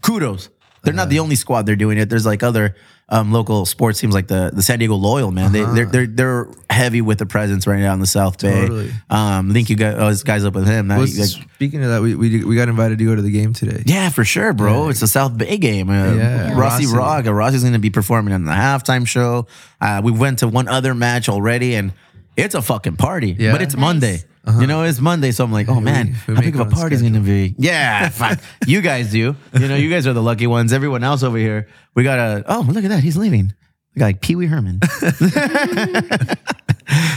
kudos. 0.01 0.49
They're 0.83 0.93
not 0.93 1.09
the 1.09 1.19
only 1.19 1.35
squad 1.35 1.65
they're 1.67 1.75
doing 1.75 1.97
it. 1.99 2.09
There's 2.09 2.25
like 2.25 2.41
other 2.41 2.75
um, 3.07 3.31
local 3.31 3.65
sports 3.65 3.99
teams 3.99 4.13
like 4.15 4.27
the 4.27 4.51
the 4.53 4.63
San 4.63 4.79
Diego 4.79 4.95
Loyal 4.95 5.31
man. 5.31 5.51
They 5.51 5.63
they're, 5.63 5.85
they're 5.85 6.07
they're 6.07 6.47
heavy 6.69 7.01
with 7.01 7.19
the 7.19 7.25
presence 7.27 7.67
right 7.67 7.79
now 7.79 7.93
in 7.93 7.99
the 7.99 8.07
South 8.07 8.39
Bay. 8.39 8.61
Totally. 8.61 8.91
Um, 9.09 9.49
link 9.53 9.69
you 9.69 9.75
guys 9.75 10.23
guys 10.23 10.43
up 10.45 10.53
with 10.55 10.65
him. 10.65 10.87
That, 10.87 10.97
like, 10.99 11.09
speaking 11.09 11.83
of 11.83 11.89
that, 11.89 12.01
we, 12.01 12.15
we 12.15 12.43
we 12.43 12.55
got 12.55 12.67
invited 12.69 12.97
to 12.97 13.05
go 13.05 13.15
to 13.15 13.21
the 13.21 13.29
game 13.31 13.53
today. 13.53 13.83
yeah, 13.85 14.09
for 14.09 14.23
sure, 14.25 14.53
bro. 14.53 14.89
It's 14.89 15.01
a 15.03 15.07
South 15.07 15.37
Bay 15.37 15.57
game. 15.57 15.89
Uh, 15.89 16.13
Yeah. 16.15 16.57
Rossi 16.59 16.85
Rossi. 16.85 16.97
Rock. 16.97 17.25
Rossi's 17.25 17.61
going 17.61 17.73
to 17.73 17.79
be 17.79 17.89
performing 17.91 18.33
in 18.33 18.45
the 18.45 18.51
halftime 18.51 19.05
show. 19.05 19.45
Uh, 19.79 20.01
we 20.03 20.11
went 20.11 20.39
to 20.39 20.47
one 20.47 20.67
other 20.67 20.95
match 20.95 21.29
already, 21.29 21.75
and 21.75 21.93
it's 22.37 22.55
a 22.55 22.61
fucking 22.61 22.95
party. 22.95 23.35
Yeah. 23.37 23.51
But 23.51 23.61
it's 23.61 23.75
Nice. 23.75 23.81
Monday. 23.81 24.23
Uh-huh. 24.43 24.61
You 24.61 24.67
know, 24.67 24.83
it's 24.83 24.99
Monday, 24.99 25.31
so 25.31 25.43
I'm 25.43 25.51
like, 25.51 25.69
oh 25.69 25.79
man, 25.79 26.15
we 26.27 26.33
how 26.33 26.41
big 26.41 26.55
of 26.55 26.61
a 26.61 26.63
on 26.63 26.71
party's 26.71 27.01
going 27.01 27.13
to 27.13 27.19
be? 27.19 27.53
Yeah, 27.59 28.09
fuck. 28.09 28.39
you 28.65 28.81
guys 28.81 29.11
do. 29.11 29.35
You 29.53 29.67
know, 29.67 29.75
you 29.75 29.89
guys 29.89 30.07
are 30.07 30.13
the 30.13 30.23
lucky 30.23 30.47
ones. 30.47 30.73
Everyone 30.73 31.03
else 31.03 31.21
over 31.21 31.37
here, 31.37 31.67
we 31.93 32.03
got 32.03 32.17
a. 32.17 32.43
Oh, 32.47 32.65
look 32.67 32.83
at 32.83 32.89
that, 32.89 33.03
he's 33.03 33.17
leaving. 33.17 33.53
We 33.93 33.99
got 33.99 34.05
like 34.05 34.21
Pee 34.21 34.35
Wee 34.35 34.47
Herman. 34.47 34.79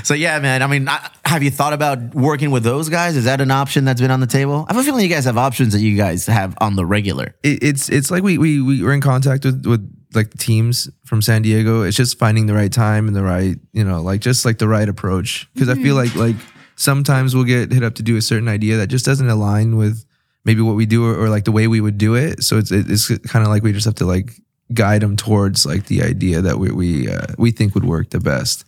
so 0.05 0.13
yeah, 0.13 0.39
man. 0.41 0.63
I 0.63 0.67
mean, 0.67 0.87
I, 0.87 1.09
have 1.25 1.43
you 1.43 1.51
thought 1.51 1.73
about 1.73 2.15
working 2.15 2.51
with 2.51 2.63
those 2.63 2.91
guys? 2.91 3.17
Is 3.17 3.25
that 3.25 3.41
an 3.41 3.51
option 3.51 3.87
that's 3.87 4.03
been 4.03 4.11
on 4.11 4.21
the 4.21 4.27
table? 4.27 4.67
I 4.69 4.75
have 4.75 4.83
a 4.83 4.85
feeling 4.85 5.03
you 5.03 5.09
guys 5.09 5.25
have 5.25 5.39
options 5.39 5.73
that 5.73 5.81
you 5.81 5.97
guys 5.97 6.27
have 6.27 6.55
on 6.61 6.77
the 6.77 6.85
regular. 6.85 7.35
it, 7.43 7.63
it's 7.63 7.89
it's 7.89 8.11
like 8.11 8.23
we 8.23 8.37
we 8.37 8.61
we 8.61 8.83
were 8.83 8.93
in 8.93 9.01
contact 9.01 9.47
with 9.47 9.65
with 9.65 9.91
like 10.15 10.31
the 10.31 10.39
teams 10.39 10.91
from 11.05 11.23
San 11.23 11.43
Diego. 11.43 11.83
It's 11.83 11.97
just 11.97 12.19
finding 12.19 12.47
the 12.47 12.55
right 12.55 12.73
time 12.73 13.07
and 13.07 13.17
the 13.17 13.23
right 13.23 13.57
you 13.73 13.85
know 13.85 14.03
like 14.03 14.21
just 14.21 14.45
like 14.45 14.59
the 14.59 14.69
right 14.69 14.89
approach 14.89 15.49
because 15.55 15.71
I 15.71 15.75
feel 15.75 15.97
mm-hmm. 15.97 16.19
like 16.19 16.35
like 16.35 16.45
sometimes 16.77 17.35
we'll 17.35 17.45
get 17.45 17.73
hit 17.73 17.83
up 17.83 17.95
to 17.97 18.03
do 18.03 18.17
a 18.17 18.23
certain 18.23 18.49
idea 18.49 18.77
that 18.77 18.89
just 18.89 19.05
doesn't 19.05 19.29
align 19.29 19.77
with 19.77 20.05
maybe 20.45 20.61
what 20.61 20.77
we 20.77 20.87
do 20.87 21.07
or, 21.07 21.15
or 21.15 21.29
like 21.29 21.45
the 21.45 21.53
way 21.53 21.67
we 21.69 21.81
would 21.81 21.99
do 21.99 22.15
it. 22.15 22.43
So 22.43 22.59
it's 22.59 22.71
it's 22.71 23.09
kind 23.29 23.45
of 23.45 23.51
like 23.51 23.63
we 23.63 23.73
just 23.73 23.87
have 23.87 23.95
to 23.97 24.07
like 24.07 24.33
guide 24.73 25.03
them 25.03 25.17
towards 25.17 25.67
like 25.67 25.87
the 25.87 26.03
idea 26.03 26.41
that 26.43 26.59
we 26.59 26.71
we 26.71 27.11
uh, 27.11 27.27
we 27.39 27.51
think 27.51 27.75
would 27.75 27.85
work 27.85 28.11
the 28.11 28.21
best. 28.21 28.65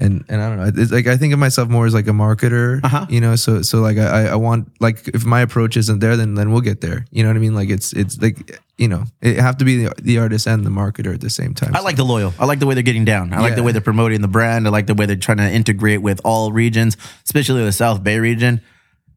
And 0.00 0.24
and 0.30 0.40
I 0.40 0.48
don't 0.48 0.56
know. 0.58 0.82
It's 0.82 0.90
like 0.90 1.06
I 1.06 1.16
think 1.18 1.32
of 1.34 1.38
myself 1.38 1.68
more 1.68 1.84
as 1.86 1.92
like 1.92 2.06
a 2.08 2.12
marketer, 2.12 2.80
Uh-huh. 2.82 3.04
you 3.10 3.20
know. 3.20 3.36
So 3.36 3.60
so 3.62 3.80
like 3.80 3.98
I 3.98 4.28
I 4.28 4.34
want 4.36 4.72
like 4.80 5.06
if 5.08 5.24
my 5.26 5.42
approach 5.42 5.76
isn't 5.76 5.98
there, 6.00 6.16
then 6.16 6.34
then 6.34 6.50
we'll 6.50 6.62
get 6.62 6.80
there. 6.80 7.04
You 7.12 7.22
know 7.22 7.28
what 7.28 7.36
I 7.36 7.40
mean? 7.40 7.54
Like 7.54 7.68
it's 7.68 7.92
it's 7.92 8.20
like 8.20 8.58
you 8.78 8.88
know 8.88 9.04
it 9.20 9.36
have 9.36 9.58
to 9.58 9.64
be 9.66 9.84
the, 9.84 9.92
the 10.02 10.18
artist 10.18 10.46
and 10.46 10.64
the 10.64 10.70
marketer 10.70 11.12
at 11.12 11.20
the 11.20 11.28
same 11.28 11.52
time. 11.52 11.76
I 11.76 11.80
like 11.80 11.96
the 11.96 12.04
loyal. 12.04 12.32
I 12.38 12.46
like 12.46 12.60
the 12.60 12.66
way 12.66 12.72
they're 12.74 12.82
getting 12.82 13.04
down. 13.04 13.34
I 13.34 13.40
like 13.40 13.56
the 13.56 13.62
way 13.62 13.72
they're 13.72 13.82
promoting 13.82 14.22
the 14.22 14.28
brand. 14.28 14.66
I 14.66 14.70
like 14.70 14.86
the 14.86 14.94
way 14.94 15.04
they're 15.04 15.16
trying 15.16 15.36
to 15.38 15.50
integrate 15.52 16.00
with 16.00 16.18
all 16.24 16.50
regions, 16.50 16.96
especially 17.24 17.62
the 17.64 17.72
South 17.72 18.02
Bay 18.02 18.18
region. 18.18 18.62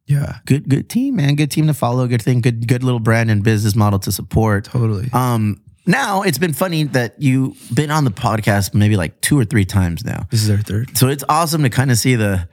yeah, 0.05 0.39
Good, 0.45 0.67
good 0.67 0.89
team, 0.89 1.15
man. 1.15 1.35
Good 1.35 1.49
team 1.49 1.67
to 1.67 1.73
follow. 1.73 2.07
Good 2.07 2.21
thing. 2.21 2.41
Good, 2.41 2.67
good 2.67 2.83
little 2.83 2.99
brand 2.99 3.31
and 3.31 3.41
business 3.41 3.73
model 3.73 3.99
to 3.99 4.11
support. 4.11 4.65
totally. 4.65 5.07
Um, 5.13 5.61
now 5.85 6.21
it's 6.21 6.37
been 6.37 6.53
funny 6.53 6.83
that 6.83 7.15
you've 7.17 7.57
been 7.73 7.91
on 7.91 8.05
the 8.05 8.11
podcast 8.11 8.73
maybe 8.73 8.95
like 8.95 9.19
two 9.21 9.37
or 9.39 9.45
three 9.45 9.65
times 9.65 10.05
now. 10.05 10.27
this 10.31 10.43
is 10.43 10.49
our 10.49 10.57
third. 10.57 10.97
So 10.97 11.07
it's 11.07 11.23
awesome 11.29 11.63
to 11.63 11.69
kind 11.69 11.91
of 11.91 11.97
see 11.97 12.15
the 12.15 12.47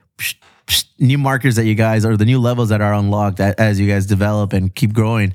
new 0.99 1.19
markers 1.19 1.57
that 1.57 1.65
you 1.65 1.75
guys 1.75 2.05
or 2.05 2.17
the 2.17 2.25
new 2.25 2.39
levels 2.39 2.69
that 2.69 2.81
are 2.81 2.95
unlocked 2.95 3.41
as 3.41 3.81
you 3.81 3.89
guys 3.89 4.07
develop 4.07 4.53
and 4.53 4.75
keep 4.75 4.93
growing. 4.93 5.35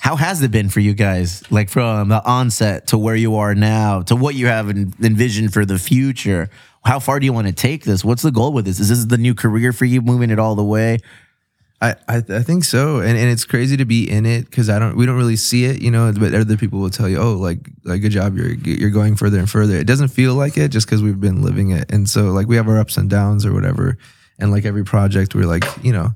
How 0.00 0.16
has 0.16 0.42
it 0.42 0.50
been 0.50 0.68
for 0.68 0.80
you 0.80 0.94
guys? 0.94 1.42
Like 1.50 1.70
from 1.70 2.08
the 2.08 2.24
onset 2.24 2.88
to 2.88 2.98
where 2.98 3.16
you 3.16 3.36
are 3.36 3.54
now 3.54 4.02
to 4.02 4.16
what 4.16 4.34
you 4.34 4.46
have 4.46 4.70
envisioned 4.70 5.52
for 5.52 5.64
the 5.64 5.78
future. 5.78 6.50
How 6.84 6.98
far 6.98 7.18
do 7.20 7.26
you 7.26 7.32
want 7.32 7.46
to 7.48 7.52
take 7.52 7.84
this? 7.84 8.04
What's 8.04 8.22
the 8.22 8.30
goal 8.30 8.52
with 8.52 8.64
this? 8.64 8.80
Is 8.80 8.88
this 8.88 9.04
the 9.04 9.18
new 9.18 9.34
career 9.34 9.72
for 9.72 9.84
you, 9.84 10.00
moving 10.00 10.30
it 10.30 10.38
all 10.38 10.54
the 10.54 10.64
way? 10.64 10.98
I, 11.80 11.94
I 12.08 12.16
I 12.16 12.42
think 12.42 12.64
so, 12.64 12.98
and 12.98 13.16
and 13.16 13.30
it's 13.30 13.44
crazy 13.44 13.76
to 13.76 13.84
be 13.84 14.10
in 14.10 14.26
it 14.26 14.46
because 14.46 14.68
I 14.68 14.80
don't 14.80 14.96
we 14.96 15.06
don't 15.06 15.16
really 15.16 15.36
see 15.36 15.64
it, 15.64 15.80
you 15.80 15.92
know. 15.92 16.12
But 16.12 16.34
other 16.34 16.56
people 16.56 16.80
will 16.80 16.90
tell 16.90 17.08
you, 17.08 17.18
oh, 17.18 17.34
like 17.34 17.70
like 17.84 18.02
good 18.02 18.10
job, 18.10 18.36
you're 18.36 18.54
you're 18.54 18.90
going 18.90 19.14
further 19.14 19.38
and 19.38 19.48
further. 19.48 19.76
It 19.76 19.86
doesn't 19.86 20.08
feel 20.08 20.34
like 20.34 20.58
it 20.58 20.70
just 20.70 20.86
because 20.86 21.02
we've 21.02 21.20
been 21.20 21.42
living 21.42 21.70
it, 21.70 21.90
and 21.92 22.08
so 22.08 22.30
like 22.30 22.48
we 22.48 22.56
have 22.56 22.68
our 22.68 22.78
ups 22.78 22.96
and 22.96 23.08
downs 23.08 23.46
or 23.46 23.52
whatever, 23.52 23.96
and 24.40 24.50
like 24.50 24.64
every 24.64 24.84
project 24.84 25.36
we're 25.36 25.46
like 25.46 25.64
you 25.84 25.92
know 25.92 26.10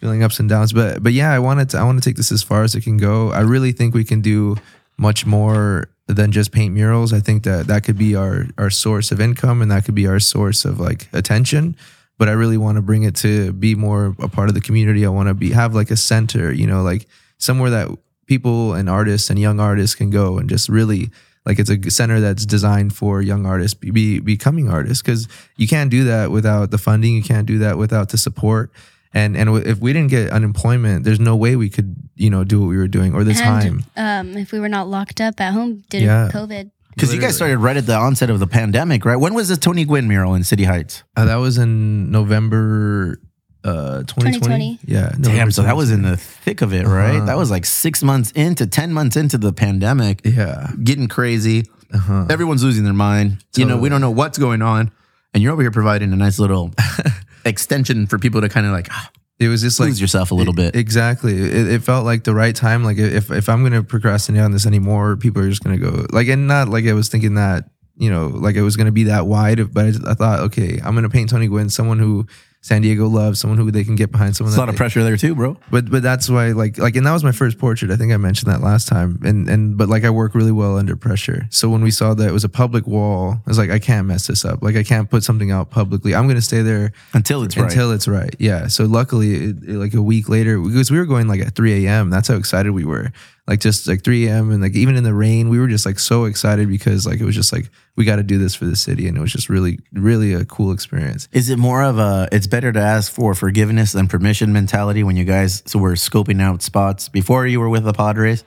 feeling 0.00 0.22
ups 0.22 0.40
and 0.40 0.48
downs. 0.48 0.72
But 0.72 1.02
but 1.02 1.12
yeah, 1.12 1.30
I 1.30 1.38
wanted 1.38 1.68
to 1.70 1.78
I 1.78 1.84
want 1.84 2.02
to 2.02 2.08
take 2.08 2.16
this 2.16 2.32
as 2.32 2.42
far 2.42 2.62
as 2.62 2.74
it 2.74 2.80
can 2.80 2.96
go. 2.96 3.32
I 3.32 3.40
really 3.40 3.72
think 3.72 3.94
we 3.94 4.04
can 4.04 4.22
do 4.22 4.56
much 4.96 5.26
more 5.26 5.90
than 6.06 6.32
just 6.32 6.52
paint 6.52 6.74
murals. 6.74 7.12
I 7.12 7.20
think 7.20 7.42
that 7.44 7.66
that 7.66 7.84
could 7.84 7.98
be 7.98 8.16
our 8.16 8.46
our 8.56 8.70
source 8.70 9.12
of 9.12 9.20
income 9.20 9.60
and 9.60 9.70
that 9.70 9.84
could 9.84 9.94
be 9.94 10.06
our 10.06 10.20
source 10.20 10.64
of 10.64 10.80
like 10.80 11.08
attention. 11.12 11.76
But 12.22 12.28
I 12.28 12.34
really 12.34 12.56
want 12.56 12.76
to 12.76 12.82
bring 12.82 13.02
it 13.02 13.16
to 13.16 13.52
be 13.52 13.74
more 13.74 14.14
a 14.20 14.28
part 14.28 14.48
of 14.48 14.54
the 14.54 14.60
community. 14.60 15.04
I 15.04 15.08
want 15.08 15.28
to 15.28 15.34
be 15.34 15.50
have 15.50 15.74
like 15.74 15.90
a 15.90 15.96
center, 15.96 16.52
you 16.52 16.68
know, 16.68 16.82
like 16.84 17.08
somewhere 17.38 17.70
that 17.70 17.88
people 18.26 18.74
and 18.74 18.88
artists 18.88 19.28
and 19.28 19.40
young 19.40 19.58
artists 19.58 19.96
can 19.96 20.10
go 20.10 20.38
and 20.38 20.48
just 20.48 20.68
really 20.68 21.10
like 21.44 21.58
it's 21.58 21.68
a 21.68 21.90
center 21.90 22.20
that's 22.20 22.46
designed 22.46 22.94
for 22.94 23.20
young 23.20 23.44
artists 23.44 23.74
be, 23.74 23.90
be 23.90 24.20
becoming 24.20 24.68
artists 24.68 25.02
because 25.02 25.26
you 25.56 25.66
can't 25.66 25.90
do 25.90 26.04
that 26.04 26.30
without 26.30 26.70
the 26.70 26.78
funding 26.78 27.12
you 27.16 27.24
can't 27.24 27.48
do 27.48 27.58
that 27.58 27.76
without 27.76 28.10
the 28.10 28.18
support 28.18 28.70
and 29.12 29.36
and 29.36 29.50
if 29.66 29.80
we 29.80 29.92
didn't 29.92 30.10
get 30.10 30.30
unemployment 30.30 31.04
there's 31.04 31.18
no 31.18 31.34
way 31.34 31.56
we 31.56 31.68
could 31.68 31.96
you 32.14 32.30
know 32.30 32.44
do 32.44 32.60
what 32.60 32.68
we 32.68 32.76
were 32.76 32.86
doing 32.86 33.12
or 33.14 33.24
the 33.24 33.34
time 33.34 33.82
um, 33.96 34.36
if 34.36 34.52
we 34.52 34.60
were 34.60 34.68
not 34.68 34.86
locked 34.86 35.20
up 35.20 35.40
at 35.40 35.52
home 35.52 35.82
due 35.90 35.98
to 35.98 36.04
Yeah. 36.04 36.30
COVID. 36.32 36.70
Because 36.94 37.14
you 37.14 37.20
guys 37.20 37.34
started 37.36 37.58
right 37.58 37.76
at 37.76 37.86
the 37.86 37.96
onset 37.96 38.30
of 38.30 38.38
the 38.40 38.46
pandemic, 38.46 39.04
right? 39.04 39.16
When 39.16 39.34
was 39.34 39.48
the 39.48 39.56
Tony 39.56 39.84
Gwynn 39.84 40.08
mural 40.08 40.34
in 40.34 40.44
City 40.44 40.64
Heights? 40.64 41.02
uh, 41.16 41.24
that 41.24 41.36
was 41.36 41.58
in 41.58 42.10
november 42.10 43.20
uh 43.64 43.98
2020, 44.04 44.32
2020. 44.40 44.78
yeah 44.86 45.12
Damn, 45.20 45.50
so 45.52 45.62
that 45.62 45.76
was 45.76 45.90
in 45.92 46.02
the 46.02 46.16
thick 46.16 46.62
of 46.62 46.74
it, 46.74 46.84
right? 46.86 47.16
Uh-huh. 47.16 47.26
That 47.26 47.36
was 47.36 47.50
like 47.50 47.64
six 47.64 48.02
months 48.02 48.32
into, 48.32 48.66
10 48.66 48.92
months 48.92 49.16
into 49.16 49.38
the 49.38 49.52
pandemic. 49.52 50.20
yeah 50.24 50.70
getting 50.82 51.06
crazy. 51.08 51.66
uh-huh. 51.94 52.26
Everyone's 52.28 52.64
losing 52.64 52.84
their 52.84 52.92
mind. 52.92 53.44
You 53.56 53.64
know, 53.66 53.76
we 53.76 53.88
don't 53.88 54.00
know 54.00 54.10
what's 54.10 54.36
going 54.38 54.62
on. 54.62 54.90
And 55.34 55.42
you're 55.42 55.52
over 55.52 55.62
here 55.62 55.70
providing 55.70 56.12
a 56.12 56.16
nice 56.16 56.38
little 56.38 56.72
extension 57.44 58.06
for 58.06 58.18
people 58.18 58.40
to 58.40 58.48
kind 58.48 58.66
of 58.66 58.72
like 58.72 58.88
ah, 58.90 59.10
it 59.38 59.48
was 59.48 59.62
just 59.62 59.80
like 59.80 59.88
lose 59.88 60.00
yourself 60.00 60.30
a 60.30 60.34
little 60.34 60.54
bit. 60.54 60.76
Exactly. 60.76 61.34
It, 61.34 61.68
it 61.68 61.82
felt 61.82 62.04
like 62.04 62.24
the 62.24 62.34
right 62.34 62.54
time. 62.54 62.84
Like 62.84 62.98
if 62.98 63.30
if 63.30 63.48
I'm 63.48 63.62
gonna 63.62 63.82
procrastinate 63.82 64.42
on 64.42 64.52
this 64.52 64.66
anymore, 64.66 65.16
people 65.16 65.42
are 65.42 65.48
just 65.48 65.64
gonna 65.64 65.78
go 65.78 66.06
like, 66.10 66.28
and 66.28 66.46
not 66.46 66.68
like 66.68 66.86
I 66.86 66.92
was 66.92 67.08
thinking 67.08 67.34
that 67.34 67.70
you 67.96 68.10
know 68.10 68.28
like 68.28 68.56
it 68.56 68.62
was 68.62 68.76
gonna 68.76 68.92
be 68.92 69.04
that 69.04 69.26
wide. 69.26 69.72
But 69.72 69.84
I, 69.86 70.10
I 70.12 70.14
thought, 70.14 70.40
okay, 70.40 70.80
I'm 70.84 70.94
gonna 70.94 71.08
paint 71.08 71.30
Tony 71.30 71.48
Gwynn, 71.48 71.70
someone 71.70 71.98
who 71.98 72.26
San 72.64 72.80
Diego 72.80 73.08
loves, 73.08 73.40
someone 73.40 73.58
who 73.58 73.72
they 73.72 73.82
can 73.82 73.96
get 73.96 74.12
behind, 74.12 74.36
someone 74.36 74.52
There's 74.52 74.56
a 74.56 74.60
lot 74.60 74.66
that 74.66 74.74
of 74.74 74.76
pressure 74.76 75.02
there 75.02 75.16
too, 75.16 75.34
bro. 75.34 75.56
But 75.72 75.90
but 75.90 76.00
that's 76.00 76.30
why 76.30 76.52
like 76.52 76.78
like 76.78 76.94
and 76.94 77.04
that 77.04 77.12
was 77.12 77.24
my 77.24 77.32
first 77.32 77.58
portrait. 77.58 77.90
I 77.90 77.96
think 77.96 78.12
I 78.12 78.16
mentioned 78.18 78.52
that 78.52 78.60
last 78.60 78.86
time. 78.86 79.18
And 79.24 79.48
and 79.48 79.76
but 79.76 79.88
like 79.88 80.04
I 80.04 80.10
work 80.10 80.32
really 80.36 80.52
well 80.52 80.78
under 80.78 80.94
pressure. 80.94 81.46
So 81.50 81.68
when 81.68 81.82
we 81.82 81.90
saw 81.90 82.14
that 82.14 82.28
it 82.28 82.32
was 82.32 82.44
a 82.44 82.48
public 82.48 82.86
wall, 82.86 83.32
I 83.44 83.50
was 83.50 83.58
like, 83.58 83.70
I 83.70 83.80
can't 83.80 84.06
mess 84.06 84.28
this 84.28 84.44
up. 84.44 84.62
Like 84.62 84.76
I 84.76 84.84
can't 84.84 85.10
put 85.10 85.24
something 85.24 85.50
out 85.50 85.70
publicly. 85.70 86.14
I'm 86.14 86.28
gonna 86.28 86.40
stay 86.40 86.62
there 86.62 86.92
Until 87.14 87.42
it's 87.42 87.56
right. 87.56 87.64
until 87.68 87.90
it's 87.90 88.06
right. 88.06 88.34
Yeah. 88.38 88.68
So 88.68 88.84
luckily, 88.84 89.34
it, 89.34 89.56
it- 89.66 89.76
like 89.82 89.94
a 89.94 90.02
week 90.02 90.28
later, 90.28 90.60
because 90.60 90.88
we 90.88 90.98
were 90.98 91.06
going 91.06 91.26
like 91.26 91.40
at 91.40 91.56
3 91.56 91.84
a.m. 91.86 92.10
That's 92.10 92.28
how 92.28 92.36
excited 92.36 92.70
we 92.70 92.84
were. 92.84 93.10
Like 93.48 93.58
just 93.58 93.88
like 93.88 94.04
3 94.04 94.28
a.m. 94.28 94.52
and 94.52 94.62
like 94.62 94.76
even 94.76 94.94
in 94.94 95.02
the 95.02 95.12
rain, 95.14 95.48
we 95.48 95.58
were 95.58 95.66
just 95.66 95.84
like 95.84 95.98
so 95.98 96.26
excited 96.26 96.68
because 96.68 97.04
like 97.06 97.18
it 97.20 97.24
was 97.24 97.34
just 97.34 97.52
like 97.52 97.68
we 97.96 98.04
got 98.04 98.16
to 98.16 98.22
do 98.22 98.38
this 98.38 98.54
for 98.54 98.64
the 98.64 98.76
city, 98.76 99.06
and 99.06 99.16
it 99.16 99.20
was 99.20 99.32
just 99.32 99.48
really 99.48 99.78
really 99.92 100.32
a 100.32 100.44
cool 100.44 100.72
experience. 100.72 101.28
Is 101.32 101.50
it 101.50 101.58
more 101.58 101.82
of 101.82 101.98
a 101.98 102.28
it's 102.32 102.46
better 102.46 102.72
to 102.72 102.80
ask 102.80 103.12
for 103.12 103.34
forgiveness 103.34 103.92
than 103.92 104.08
permission 104.08 104.52
mentality 104.52 105.02
when 105.02 105.16
you 105.16 105.24
guys 105.24 105.62
so 105.66 105.78
were 105.78 105.92
scoping 105.92 106.40
out 106.40 106.62
spots 106.62 107.08
before 107.08 107.46
you 107.46 107.60
were 107.60 107.68
with 107.68 107.84
the 107.84 107.92
Padres? 107.92 108.44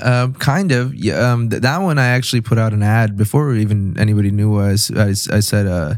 Uh, 0.00 0.28
kind 0.38 0.72
of. 0.72 0.94
Yeah. 0.94 1.32
Um, 1.32 1.50
th- 1.50 1.62
that 1.62 1.78
one 1.78 1.98
I 1.98 2.06
actually 2.06 2.40
put 2.40 2.58
out 2.58 2.72
an 2.72 2.82
ad 2.82 3.16
before 3.16 3.54
even 3.54 3.98
anybody 3.98 4.30
knew 4.30 4.56
us. 4.56 4.90
I 4.90 5.12
said 5.12 5.66
uh, 5.66 5.94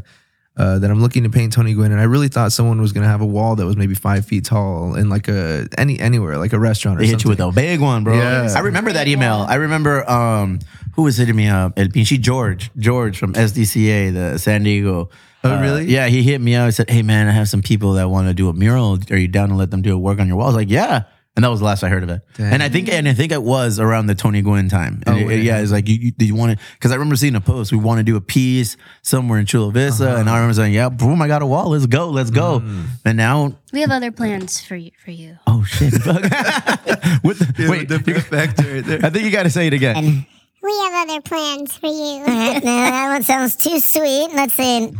uh, 0.57 0.79
that 0.79 0.89
I'm 0.89 1.01
looking 1.01 1.23
to 1.23 1.29
paint 1.29 1.53
Tony 1.53 1.73
Gwynn, 1.73 1.91
and 1.91 2.01
I 2.01 2.05
really 2.05 2.27
thought 2.29 2.51
someone 2.51 2.81
was 2.81 2.91
gonna 2.91 3.07
have 3.07 3.21
a 3.21 3.25
wall 3.25 3.55
that 3.55 3.65
was 3.65 3.77
maybe 3.77 3.93
five 3.93 4.25
feet 4.25 4.43
tall 4.45 4.95
in 4.95 5.07
like 5.09 5.27
a 5.27 5.67
any 5.77 5.99
anywhere 5.99 6.37
like 6.37 6.53
a 6.53 6.59
restaurant 6.59 6.97
or 6.99 7.03
They 7.03 7.07
hit 7.09 7.23
you 7.23 7.29
with 7.29 7.39
a 7.39 7.51
big 7.51 7.79
one, 7.79 8.03
bro. 8.03 8.17
Yeah. 8.17 8.53
I 8.55 8.59
remember 8.61 8.91
that 8.93 9.07
email. 9.07 9.45
I 9.47 9.55
remember 9.55 10.09
um 10.09 10.59
who 10.93 11.03
was 11.03 11.17
hitting 11.17 11.35
me 11.35 11.47
up? 11.47 11.73
El 11.77 11.87
Pinchi 11.87 12.19
George. 12.19 12.71
George 12.77 13.17
from 13.19 13.33
SDCA, 13.33 14.11
the 14.13 14.37
San 14.39 14.63
Diego. 14.63 15.09
Oh, 15.43 15.51
Uh, 15.53 15.61
really? 15.61 15.85
yeah, 15.85 16.07
he 16.07 16.23
hit 16.23 16.41
me 16.41 16.55
up. 16.55 16.65
He 16.65 16.71
said, 16.71 16.89
Hey 16.89 17.03
man, 17.03 17.27
I 17.27 17.31
have 17.31 17.47
some 17.47 17.61
people 17.61 17.93
that 17.93 18.09
want 18.09 18.27
to 18.27 18.33
do 18.33 18.49
a 18.49 18.53
mural. 18.53 18.97
Are 19.11 19.17
you 19.17 19.27
down 19.27 19.49
to 19.49 19.55
let 19.55 19.69
them 19.69 19.83
do 19.83 19.93
a 19.93 19.97
work 19.97 20.19
on 20.19 20.27
your 20.27 20.37
wall? 20.37 20.45
I 20.47 20.49
was 20.49 20.55
like, 20.55 20.69
Yeah. 20.71 21.03
And 21.37 21.43
that 21.43 21.49
was 21.49 21.59
the 21.59 21.65
last 21.67 21.83
I 21.83 21.89
heard 21.89 22.01
of 22.01 22.09
it. 22.09 22.21
And 22.39 22.63
I 22.63 22.67
think 22.67 22.89
and 22.89 23.07
I 23.07 23.13
think 23.13 23.31
it 23.31 23.43
was 23.43 23.79
around 23.79 24.07
the 24.07 24.15
Tony 24.15 24.41
Gwynn 24.41 24.69
time. 24.69 25.03
And 25.05 25.15
Oh, 25.15 25.19
it- 25.19 25.27
wait. 25.27 25.43
yeah, 25.43 25.59
it's 25.61 25.71
like 25.71 25.87
you, 25.87 25.95
you, 25.95 26.11
you 26.17 26.33
want 26.35 26.57
to 26.57 26.65
because 26.73 26.91
I 26.91 26.95
remember 26.95 27.15
seeing 27.15 27.35
a 27.35 27.41
post. 27.41 27.71
We 27.71 27.77
want 27.77 27.99
to 27.99 28.03
do 28.03 28.15
a 28.15 28.21
piece 28.21 28.75
somewhere 29.03 29.37
in 29.37 29.45
Chula 29.45 29.71
Vista. 29.71 30.09
Uh-huh. 30.09 30.17
And 30.19 30.29
I 30.31 30.37
remember 30.37 30.55
saying, 30.55 30.73
Yeah, 30.73 30.89
boom, 30.89 31.21
I 31.21 31.27
got 31.27 31.43
a 31.43 31.45
wall. 31.45 31.69
Let's 31.69 31.85
go. 31.85 32.09
Let's 32.09 32.31
go. 32.31 32.59
Mm. 32.61 32.85
And 33.05 33.17
now 33.17 33.55
We 33.71 33.81
have 33.81 33.91
other 33.91 34.11
plans 34.11 34.59
for 34.59 34.75
you. 34.75 34.89
For 35.05 35.11
you. 35.11 35.37
Oh 35.45 35.63
shit! 35.63 35.93
With 37.23 37.39
the, 37.55 37.67
wait, 37.69 37.87
the 37.87 38.01
effect 38.15 38.57
right 38.59 38.83
there. 38.83 38.99
I 39.05 39.09
think 39.11 39.23
you 39.25 39.31
got 39.31 39.43
to 39.43 39.51
say 39.51 39.67
it 39.67 39.73
again. 39.73 40.25
We 40.63 40.71
have 40.79 41.07
other 41.07 41.21
plans 41.21 41.75
for 41.75 41.85
you. 41.85 42.19
no, 42.25 42.59
that 42.61 43.09
one 43.09 43.21
sounds 43.23 43.55
too 43.55 43.79
sweet. 43.79 44.29
Let's 44.33 44.55
say 44.55 44.91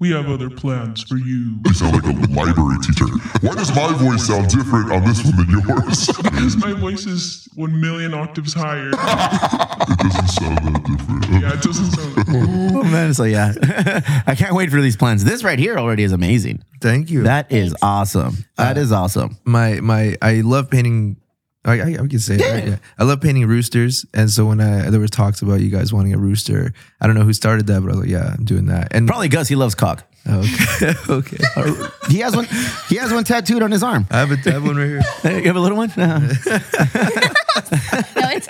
We 0.00 0.12
have 0.12 0.28
other 0.28 0.48
plans 0.48 1.02
for 1.02 1.16
you. 1.16 1.58
You 1.66 1.74
sound 1.74 1.94
like 1.94 2.04
a 2.04 2.32
library 2.32 2.78
teacher. 2.86 3.06
Why 3.40 3.54
does 3.56 3.74
my 3.74 3.92
voice 3.94 4.28
sound 4.28 4.48
different 4.48 4.92
on 4.92 5.04
this 5.04 5.24
one 5.24 5.36
than 5.36 5.50
yours? 5.50 6.06
Because 6.22 6.56
my 6.56 6.72
voice 6.72 7.04
is 7.04 7.48
one 7.56 7.80
million 7.80 8.14
octaves 8.14 8.54
higher. 8.54 8.90
it 8.92 9.98
doesn't 9.98 10.28
sound 10.28 10.58
that 10.58 10.84
different. 10.84 11.42
Yeah, 11.42 11.52
it 11.52 11.62
doesn't 11.62 11.90
sound. 11.90 12.14
Oh 12.28 12.84
man, 12.84 13.12
so 13.12 13.24
yeah, 13.24 13.54
I 14.26 14.36
can't 14.36 14.54
wait 14.54 14.70
for 14.70 14.80
these 14.80 14.96
plans. 14.96 15.24
This 15.24 15.42
right 15.42 15.58
here 15.58 15.76
already 15.76 16.04
is 16.04 16.12
amazing. 16.12 16.62
Thank 16.80 17.10
you. 17.10 17.24
That 17.24 17.50
is 17.50 17.74
awesome. 17.82 18.44
That 18.56 18.76
uh, 18.76 18.80
is 18.80 18.92
awesome. 18.92 19.36
my 19.44 19.80
my 19.80 20.16
I 20.22 20.42
love 20.42 20.70
painting. 20.70 21.16
I, 21.68 21.80
I, 21.80 21.92
I 22.02 22.06
can 22.06 22.18
say 22.18 22.36
it. 22.36 22.40
Right? 22.40 22.68
Yeah. 22.68 22.76
I 22.98 23.04
love 23.04 23.20
painting 23.20 23.46
roosters, 23.46 24.06
and 24.14 24.30
so 24.30 24.46
when 24.46 24.60
I 24.60 24.90
there 24.90 25.00
was 25.00 25.10
talks 25.10 25.42
about 25.42 25.60
you 25.60 25.70
guys 25.70 25.92
wanting 25.92 26.14
a 26.14 26.18
rooster, 26.18 26.72
I 27.00 27.06
don't 27.06 27.16
know 27.16 27.24
who 27.24 27.32
started 27.32 27.66
that, 27.66 27.80
but 27.80 27.86
I 27.88 27.90
was 27.90 28.00
like, 28.00 28.08
yeah, 28.08 28.34
I'm 28.36 28.44
doing 28.44 28.66
that. 28.66 28.88
And 28.92 29.06
Probably 29.06 29.28
Gus. 29.28 29.48
He 29.48 29.54
loves 29.54 29.74
cock. 29.74 30.04
okay, 30.28 30.92
okay. 31.08 31.36
He 32.08 32.18
has 32.18 32.34
one. 32.36 32.46
He 32.88 32.96
has 32.96 33.12
one 33.12 33.24
tattooed 33.24 33.62
on 33.62 33.70
his 33.70 33.82
arm. 33.82 34.06
I 34.10 34.18
have 34.18 34.30
a 34.32 34.36
I 34.46 34.52
have 34.52 34.64
one 34.64 34.76
right 34.76 34.86
here. 34.88 35.02
You 35.38 35.46
have 35.46 35.56
a 35.56 35.60
little 35.60 35.78
one. 35.78 35.90
Uh-huh. 35.90 36.18
no, 38.16 38.28
it's, 38.30 38.48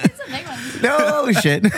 it's 0.66 0.76
a. 0.76 0.82
No 0.82 1.32
shit. 1.32 1.62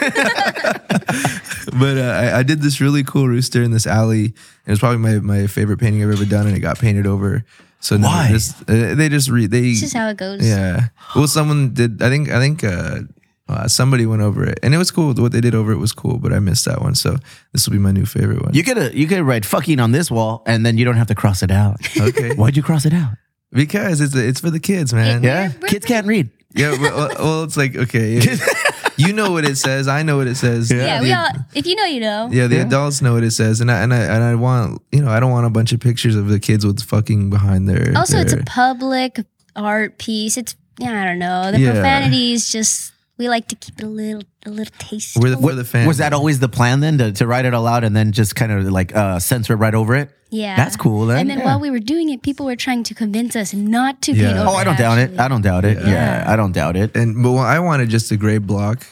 but 1.78 1.96
uh, 1.98 2.20
I, 2.34 2.38
I 2.38 2.42
did 2.42 2.60
this 2.62 2.80
really 2.80 3.02
cool 3.04 3.28
rooster 3.28 3.62
in 3.62 3.70
this 3.70 3.86
alley. 3.86 4.26
It 4.66 4.70
was 4.70 4.78
probably 4.78 4.98
my, 4.98 5.18
my 5.20 5.46
favorite 5.46 5.78
painting 5.78 6.02
I've 6.02 6.10
ever 6.10 6.24
done, 6.24 6.46
and 6.46 6.56
it 6.56 6.60
got 6.60 6.78
painted 6.78 7.06
over. 7.06 7.44
So 7.80 7.96
now 7.96 8.08
Why? 8.08 8.32
this- 8.32 8.54
uh, 8.68 8.94
they 8.94 9.08
just 9.08 9.30
read? 9.30 9.50
they 9.50 9.70
It's 9.70 9.80
just 9.80 9.94
how 9.94 10.08
it 10.08 10.16
goes. 10.16 10.46
yeah. 10.46 10.88
Well, 11.16 11.26
someone 11.26 11.72
did. 11.74 12.02
I 12.02 12.08
think 12.10 12.30
I 12.30 12.38
think 12.38 12.62
uh, 12.62 13.00
uh, 13.48 13.68
somebody 13.68 14.04
went 14.06 14.22
over 14.22 14.44
it, 14.44 14.58
and 14.62 14.74
it 14.74 14.78
was 14.78 14.90
cool. 14.90 15.14
What 15.14 15.32
they 15.32 15.40
did 15.40 15.54
over 15.54 15.72
it 15.72 15.78
was 15.78 15.92
cool, 15.92 16.18
but 16.18 16.32
I 16.32 16.38
missed 16.40 16.66
that 16.66 16.82
one. 16.82 16.94
So 16.94 17.16
this 17.52 17.66
will 17.66 17.72
be 17.72 17.78
my 17.78 17.90
new 17.92 18.04
favorite 18.06 18.42
one. 18.42 18.52
You 18.54 18.62
could 18.62 18.94
you 18.94 19.06
could 19.06 19.22
write 19.22 19.44
fucking 19.46 19.80
on 19.80 19.92
this 19.92 20.10
wall, 20.10 20.42
and 20.46 20.64
then 20.66 20.76
you 20.78 20.84
don't 20.84 20.96
have 20.96 21.06
to 21.08 21.14
cross 21.14 21.42
it 21.42 21.50
out. 21.50 21.76
okay? 21.98 22.34
Why'd 22.36 22.56
you 22.56 22.62
cross 22.62 22.84
it 22.84 22.92
out? 22.92 23.12
because 23.52 24.00
it's 24.00 24.14
it's 24.14 24.40
for 24.40 24.50
the 24.50 24.60
kids, 24.60 24.92
man. 24.94 25.22
Yeah. 25.24 25.30
Yeah, 25.30 25.48
We're- 25.48 25.58
we're 25.62 25.68
kids 25.68 25.86
can't 25.86 26.06
read. 26.06 26.30
Yeah. 26.54 26.76
Well, 26.80 27.08
well, 27.18 27.42
it's 27.44 27.56
like 27.56 27.74
okay, 27.76 28.20
you 29.06 29.12
know 29.12 29.30
what 29.32 29.44
it 29.44 29.56
says. 29.56 29.88
I 29.88 30.02
know 30.02 30.16
what 30.18 30.26
it 30.26 30.36
says. 30.36 30.70
Yeah, 30.70 31.00
we 31.00 31.08
The- 31.08 31.14
all. 31.18 31.28
If 31.54 31.66
you 31.66 31.74
know, 31.74 31.84
you 31.84 32.00
know. 32.00 32.28
Yeah, 32.30 32.46
the 32.46 32.58
adults 32.58 33.00
know 33.02 33.14
what 33.14 33.24
it 33.24 33.30
says, 33.32 33.60
and 33.60 33.70
I 33.70 33.82
and 33.82 33.92
I 33.94 33.98
and 33.98 34.22
I 34.22 34.34
want 34.34 34.82
you 34.92 35.00
know 35.02 35.10
I 35.10 35.20
don't 35.20 35.30
want 35.30 35.46
a 35.46 35.50
bunch 35.50 35.72
of 35.72 35.80
pictures 35.80 36.16
of 36.16 36.28
the 36.28 36.38
kids 36.40 36.64
with 36.66 36.82
fucking 36.82 37.30
behind 37.30 37.68
their. 37.68 37.92
Also, 37.96 38.18
it's 38.18 38.32
a 38.32 38.44
public 38.44 39.20
art 39.56 39.98
piece. 39.98 40.36
It's 40.36 40.54
yeah, 40.78 41.02
I 41.02 41.04
don't 41.06 41.18
know. 41.18 41.50
The 41.52 41.60
Yeah. 41.60 41.72
profanity 41.72 42.32
is 42.32 42.50
just. 42.50 42.92
We 43.18 43.28
like 43.28 43.48
to 43.48 43.54
keep 43.56 43.78
it 43.78 43.84
a 43.84 43.86
little, 43.86 44.22
a 44.46 44.50
little 44.50 44.74
taste. 44.78 45.16
we're 45.18 45.30
the, 45.30 45.38
we're 45.38 45.54
the 45.54 45.64
fans. 45.64 45.86
Was 45.86 45.98
that 45.98 46.12
always 46.12 46.38
the 46.38 46.48
plan 46.48 46.80
then 46.80 46.98
to, 46.98 47.12
to 47.12 47.26
write 47.26 47.44
it 47.44 47.52
all 47.54 47.66
out 47.66 47.84
and 47.84 47.94
then 47.94 48.12
just 48.12 48.34
kind 48.36 48.50
of 48.52 48.64
like 48.64 48.94
uh, 48.96 49.18
censor 49.18 49.52
it 49.54 49.56
right 49.56 49.74
over 49.74 49.94
it? 49.94 50.10
yeah, 50.32 50.54
That's 50.56 50.76
cool 50.76 51.06
then. 51.06 51.18
And 51.18 51.30
then 51.30 51.38
Yeah. 51.40 51.44
while 51.44 51.60
we 51.60 51.70
were 51.70 51.80
doing 51.80 52.08
it, 52.10 52.22
people 52.22 52.46
were 52.46 52.54
trying 52.56 52.84
to 52.84 52.94
convince 52.94 53.34
us 53.36 53.52
not 53.52 54.00
to 54.02 54.12
Yeah. 54.12 54.26
paint 54.28 54.38
over. 54.38 54.48
Oh, 54.50 54.54
I 54.54 54.64
don't 54.64 54.78
doubt 54.78 54.98
it. 54.98 55.18
I 55.18 55.26
don't 55.28 55.42
doubt 55.42 55.64
it. 55.64 55.78
Yeah, 55.84 56.24
I 56.26 56.36
don't 56.36 56.52
doubt 56.52 56.76
it. 56.76 56.96
and 56.96 57.22
but 57.22 57.32
well, 57.32 57.42
I 57.42 57.58
wanted 57.58 57.88
just 57.90 58.10
a 58.12 58.16
gray 58.16 58.38
block, 58.38 58.86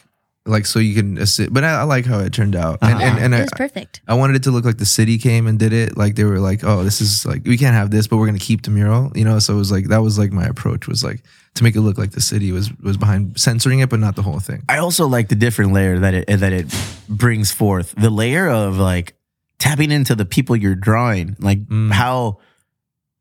like 0.46 0.66
so 0.66 0.78
you 0.80 0.94
can 0.94 1.16
assist. 1.18 1.52
But 1.52 1.62
I, 1.64 1.80
I 1.80 1.82
like 1.84 2.06
how 2.06 2.18
it 2.20 2.32
turned 2.32 2.56
out, 2.56 2.78
and 2.82 3.00
and, 3.00 3.18
and 3.18 3.34
it 3.34 3.36
I, 3.36 3.40
was 3.42 3.50
perfect. 3.54 4.00
I 4.08 4.14
wanted 4.14 4.34
it 4.36 4.42
to 4.44 4.50
look 4.50 4.64
like 4.64 4.78
the 4.78 4.86
city 4.86 5.16
came 5.18 5.46
and 5.46 5.58
did 5.58 5.72
it. 5.72 5.96
Like 5.96 6.16
they 6.16 6.24
were 6.24 6.40
like, 6.40 6.64
oh, 6.64 6.82
this 6.84 7.00
is 7.00 7.24
like 7.24 7.44
we 7.46 7.56
can't 7.56 7.74
have 7.76 7.90
this, 7.92 8.06
but 8.08 8.16
we're 8.16 8.26
gonna 8.26 8.38
keep 8.38 8.62
the 8.62 8.70
mural. 8.70 9.12
You 9.14 9.24
know, 9.24 9.38
so 9.38 9.54
it 9.54 9.58
was 9.58 9.70
like 9.70 9.88
that 9.88 10.02
was 10.02 10.18
like 10.18 10.32
my 10.32 10.44
approach 10.46 10.88
was 10.88 11.04
like 11.04 11.22
to 11.54 11.64
make 11.64 11.74
it 11.76 11.80
look 11.80 11.98
like 11.98 12.12
the 12.12 12.20
city 12.20 12.52
was 12.52 12.72
was 12.78 12.96
behind 12.96 13.38
censoring 13.38 13.80
it, 13.80 13.88
but 13.90 13.98
not 14.00 14.14
the 14.16 14.22
whole 14.22 14.38
thing. 14.40 14.62
I 14.68 14.78
also 14.78 15.06
like 15.06 15.28
the 15.28 15.34
different 15.34 15.72
layer 15.72 15.98
that 16.00 16.14
it 16.14 16.26
that 16.28 16.52
it 16.52 16.66
brings 17.08 17.50
forth. 17.50 17.94
The 17.96 18.10
layer 18.10 18.48
of 18.48 18.76
like 18.78 19.14
tapping 19.58 19.90
into 19.90 20.14
the 20.14 20.24
people 20.24 20.54
you're 20.56 20.74
drawing. 20.76 21.36
Like 21.40 21.66
Mm. 21.66 21.90
how 21.92 22.38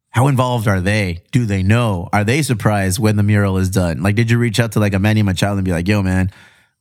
how 0.09 0.27
involved 0.27 0.67
are 0.67 0.81
they? 0.81 1.21
Do 1.31 1.45
they 1.45 1.61
know? 1.63 2.09
Are 2.11 2.23
they 2.23 2.41
surprised 2.41 2.97
when 2.99 3.17
the 3.17 3.23
mural 3.23 3.57
is 3.57 3.69
done? 3.69 4.01
Like, 4.01 4.15
did 4.15 4.31
you 4.31 4.37
reach 4.39 4.59
out 4.59 4.71
to 4.71 4.79
like 4.79 4.93
a 4.93 4.99
Manny 4.99 5.21
Machado 5.21 5.55
and 5.57 5.65
be 5.65 5.71
like, 5.71 5.87
"Yo, 5.87 6.01
man, 6.01 6.31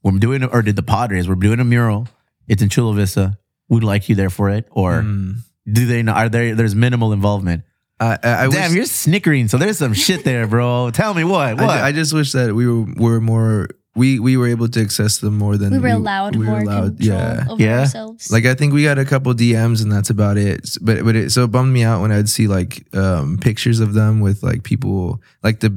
we're 0.03 0.13
doing," 0.19 0.43
or 0.45 0.63
did 0.63 0.77
the 0.77 0.83
Padres? 0.83 1.29
We're 1.29 1.35
doing 1.35 1.61
a 1.61 1.65
mural. 1.65 2.09
It's 2.49 2.63
in 2.63 2.69
Chula 2.69 2.95
Vista. 2.95 3.37
We'd 3.69 3.83
like 3.85 4.09
you 4.09 4.15
there 4.15 4.31
for 4.31 4.49
it. 4.51 4.67
Or 4.71 5.03
Mm. 5.03 5.39
do 5.71 5.85
they 5.87 6.03
know? 6.03 6.13
Are 6.13 6.29
there? 6.29 6.55
There's 6.55 6.75
minimal 6.75 7.13
involvement. 7.13 7.65
I, 7.99 8.07
I, 8.23 8.45
I 8.45 8.49
Damn, 8.49 8.51
wish, 8.51 8.73
you're 8.75 8.85
snickering. 8.85 9.49
So 9.49 9.57
there's 9.57 9.79
some 9.79 9.95
shit 9.95 10.25
there, 10.25 10.47
bro. 10.47 10.91
Tell 10.91 11.15
me 11.15 11.25
what? 11.25 11.55
What? 11.57 11.71
I, 11.71 11.89
I 11.89 11.93
just 11.93 12.13
wish 12.13 12.33
that 12.33 12.55
we 12.55 12.67
were 12.69 12.87
were 12.97 13.21
more 13.21 13.69
we 13.95 14.19
we 14.21 14.37
were 14.37 14.47
able 14.49 14.69
to 14.69 14.81
access 14.83 15.19
them 15.19 15.39
more 15.39 15.57
than 15.57 15.73
We 15.73 15.79
were 15.79 15.89
allowed 15.89 16.37
we 16.37 16.45
were 16.45 16.51
more 16.53 16.61
allowed- 16.61 16.99
control 16.99 17.19
Yeah. 17.19 17.45
over 17.49 17.63
Yeah. 17.63 17.81
ourselves. 17.81 18.31
Like 18.31 18.45
I 18.45 18.55
think 18.55 18.75
we 18.75 18.83
got 18.85 18.99
a 18.99 19.07
couple 19.07 19.33
DMs 19.33 19.83
and 19.83 19.91
that's 19.91 20.11
about 20.11 20.37
it. 20.37 20.77
But 20.83 21.03
but 21.05 21.17
it 21.17 21.33
so 21.33 21.45
it 21.45 21.51
bummed 21.51 21.73
me 21.73 21.83
out 21.85 22.03
when 22.03 22.13
I'd 22.13 22.29
see 22.29 22.47
like 22.47 22.87
um 22.95 23.39
pictures 23.39 23.81
of 23.81 23.95
them 23.95 24.21
with 24.21 24.43
like 24.43 24.63
people 24.65 25.23
like 25.43 25.61
the 25.61 25.73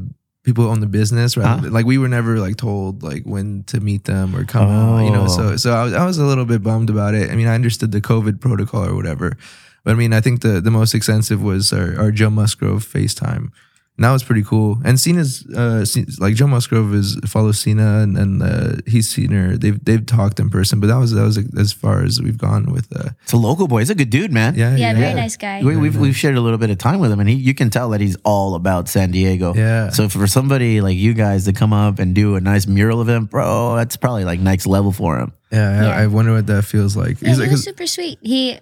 people 0.49 0.63
who 0.65 0.71
own 0.73 0.79
the 0.81 0.88
business 0.99 1.38
rather 1.38 1.62
than- 1.63 1.73
like 1.77 1.85
we 1.85 1.97
were 2.01 2.07
never 2.17 2.33
like 2.45 2.55
told 2.57 3.03
like 3.03 3.23
when 3.33 3.63
to 3.71 3.79
meet 3.79 4.03
them 4.05 4.35
or 4.35 4.43
come 4.45 4.67
out, 4.69 5.05
you 5.05 5.12
know. 5.17 5.27
So 5.38 5.43
so 5.63 5.69
I 5.79 5.83
was, 5.85 5.93
I 5.93 6.05
was 6.09 6.17
a 6.17 6.25
little 6.31 6.45
bit 6.45 6.62
bummed 6.63 6.89
about 6.89 7.13
it. 7.19 7.31
I 7.31 7.35
mean, 7.35 7.47
I 7.47 7.55
understood 7.55 7.91
the 7.91 8.01
COVID 8.01 8.39
protocol 8.39 8.83
or 8.85 8.95
whatever. 8.95 9.38
But 9.83 9.91
I 9.91 9.95
mean, 9.95 10.12
I 10.13 10.21
think 10.21 10.41
the 10.41 10.59
the 10.67 10.71
most 10.79 10.93
extensive 10.93 11.39
was 11.41 11.71
our, 11.73 11.89
our 12.01 12.12
Joe 12.12 12.29
Musgrove 12.29 12.83
FaceTime. 12.85 13.51
And 13.99 14.05
that 14.05 14.13
was 14.13 14.23
pretty 14.23 14.43
cool. 14.43 14.77
And 14.85 14.97
Cena's 14.97 15.45
uh, 15.53 15.83
like 16.19 16.33
Joe 16.33 16.47
Musgrove 16.47 16.93
is 16.93 17.19
follows 17.27 17.59
Cena 17.59 17.99
and, 17.99 18.17
and 18.17 18.41
uh, 18.41 18.75
he's 18.88 19.09
seen 19.09 19.31
her. 19.31 19.57
They've 19.57 19.77
they've 19.83 20.05
talked 20.05 20.39
in 20.39 20.49
person, 20.49 20.79
but 20.79 20.88
that 20.88 20.95
was 20.95 21.12
that 21.12 21.23
was 21.23 21.38
as 21.59 21.73
far 21.73 22.01
as 22.05 22.21
we've 22.21 22.38
gone 22.38 22.71
with. 22.71 22.88
Uh, 22.95 23.09
it's 23.23 23.33
a 23.33 23.38
local 23.38 23.67
boy. 23.67 23.79
He's 23.79 23.89
a 23.89 23.95
good 23.95 24.09
dude, 24.09 24.31
man. 24.31 24.55
yeah, 24.55 24.73
yeah, 24.77 24.93
very 24.93 25.13
nice 25.15 25.35
guy. 25.35 25.62
We, 25.62 25.75
we've 25.75 25.97
we've 25.97 26.15
shared 26.15 26.35
a 26.38 26.39
little 26.39 26.57
bit 26.57 26.69
of 26.69 26.77
time 26.77 27.01
with 27.01 27.12
him, 27.12 27.19
and 27.19 27.27
he 27.27 27.35
you 27.35 27.53
can 27.53 27.69
tell 27.69 27.89
that 27.89 27.99
he's 27.99 28.15
all 28.23 28.55
about 28.55 28.88
San 28.88 29.12
Diego. 29.12 29.53
Yeah. 29.53 29.89
So 29.89 30.07
for 30.07 30.27
somebody 30.27 30.79
like 30.79 30.95
you 30.95 31.13
guys 31.13 31.43
to 31.43 31.51
come 31.51 31.73
up 31.73 31.99
and 31.99 32.15
do 32.15 32.35
a 32.38 32.39
nice 32.39 32.67
mural 32.67 33.01
event, 33.01 33.29
bro, 33.29 33.75
that's 33.75 33.97
probably 33.97 34.23
like 34.23 34.39
next 34.39 34.65
level 34.65 34.93
for 34.93 35.19
him. 35.19 35.33
Yeah, 35.51 35.81
Yeah. 35.81 35.89
I, 35.89 36.03
I 36.03 36.07
wonder 36.07 36.31
what 36.31 36.47
that 36.47 36.63
feels 36.63 36.95
like. 36.95 37.21
Yeah, 37.21 37.27
He's 37.29 37.38
he 37.38 37.43
like, 37.43 37.51
was 37.51 37.59
'cause- 37.59 37.65
super 37.65 37.85
sweet. 37.85 38.17
He 38.21 38.59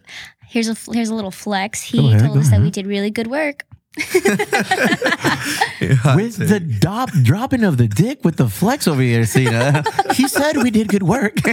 here's 0.47 0.67
a 0.67 0.76
here's 0.91 1.10
a 1.10 1.13
little 1.15 1.30
flex. 1.30 1.84
He 1.84 2.00
ahead, 2.00 2.21
told 2.21 2.34
go 2.34 2.39
us 2.39 2.50
that 2.50 2.60
we 2.60 2.71
did 2.71 2.88
really 2.88 3.12
good 3.12 3.28
work. 3.28 3.65
With 6.16 6.38
the 6.38 6.60
dop, 6.60 7.10
dropping 7.24 7.64
of 7.64 7.78
the 7.78 7.88
dick 7.88 8.24
with 8.24 8.36
the 8.36 8.48
flex 8.48 8.88
over 8.88 9.02
here, 9.02 9.26
Cena. 9.26 9.84
he 10.14 10.28
said 10.28 10.58
we 10.58 10.70
did 10.70 10.88
good 10.88 11.02
work. 11.04 11.34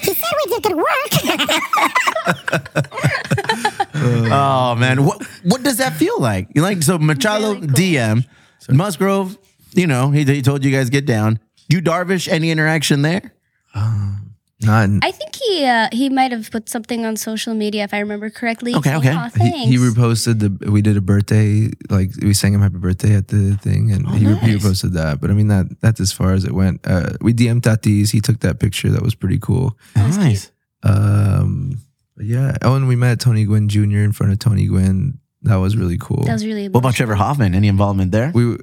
He 0.00 0.14
said 0.14 0.32
we 0.44 0.54
did 0.54 0.62
good 0.64 0.76
work. 0.76 1.12
oh 3.94 4.74
man, 4.76 5.04
what 5.04 5.22
what 5.44 5.62
does 5.62 5.76
that 5.78 5.92
feel 5.94 6.18
like? 6.20 6.48
You 6.54 6.62
like 6.62 6.82
so 6.82 6.98
Machado 6.98 7.54
Really 7.54 7.66
cool. 7.68 7.76
DM 7.76 8.26
Musgrove. 8.70 9.38
You 9.72 9.86
know 9.86 10.10
he, 10.10 10.24
he 10.24 10.42
told 10.42 10.64
you 10.64 10.70
guys 10.72 10.90
get 10.90 11.06
down. 11.06 11.38
You 11.68 11.80
Darvish, 11.80 12.26
any 12.28 12.50
interaction 12.50 13.02
there? 13.02 13.34
Um, 13.74 14.27
not. 14.60 14.88
I 15.02 15.10
think 15.12 15.34
he 15.36 15.64
uh, 15.64 15.88
he 15.92 16.08
might 16.08 16.32
have 16.32 16.50
put 16.50 16.68
something 16.68 17.06
on 17.06 17.16
social 17.16 17.54
media 17.54 17.84
if 17.84 17.94
I 17.94 18.00
remember 18.00 18.28
correctly. 18.30 18.74
Okay, 18.74 18.96
okay. 18.96 19.12
"Aw, 19.14 19.24
he, 19.30 19.38
thanks. 19.38 19.68
he 19.70 19.76
reposted 19.76 20.40
the. 20.40 20.70
We 20.70 20.82
did 20.82 20.96
a 20.96 21.00
birthday, 21.00 21.70
like 21.90 22.10
we 22.20 22.34
sang 22.34 22.54
him 22.54 22.60
happy 22.62 22.78
birthday 22.78 23.14
at 23.14 23.28
the 23.28 23.56
thing, 23.56 23.92
and 23.92 24.08
he, 24.10 24.18
he 24.20 24.26
Oh, 24.26 24.30
nice. 24.34 24.44
reposted 24.56 24.92
that. 24.94 25.20
But 25.20 25.30
I 25.30 25.34
mean 25.34 25.48
that 25.48 25.80
that's 25.80 26.00
as 26.00 26.10
far 26.12 26.32
as 26.32 26.44
it 26.44 26.52
went. 26.52 26.80
Uh, 26.84 27.10
we 27.20 27.32
DM'd 27.32 27.62
Tatis. 27.62 28.10
He 28.10 28.20
took 28.20 28.40
that 28.40 28.58
picture. 28.58 28.90
That 28.90 29.02
was 29.02 29.14
pretty 29.14 29.38
cool. 29.38 29.78
nice. 29.96 30.50
Um, 30.82 31.78
but 32.16 32.26
yeah. 32.26 32.56
Oh, 32.62 32.74
and 32.74 32.88
we 32.88 32.96
met 32.96 33.20
Tony 33.20 33.44
Gwynn 33.44 33.68
Jr. 33.68 33.98
in 34.02 34.12
front 34.12 34.32
of 34.32 34.38
Tony 34.38 34.66
Gwynn. 34.66 35.18
That 35.42 35.56
was 35.56 35.76
really 35.76 35.98
cool. 35.98 36.24
that 36.24 36.32
was 36.32 36.44
really 36.44 36.68
What 36.68 36.80
about 36.80 36.94
Trevor 36.94 37.14
Hoffman? 37.14 37.54
Any 37.54 37.68
involvement 37.68 38.10
there? 38.10 38.32
we 38.34 38.56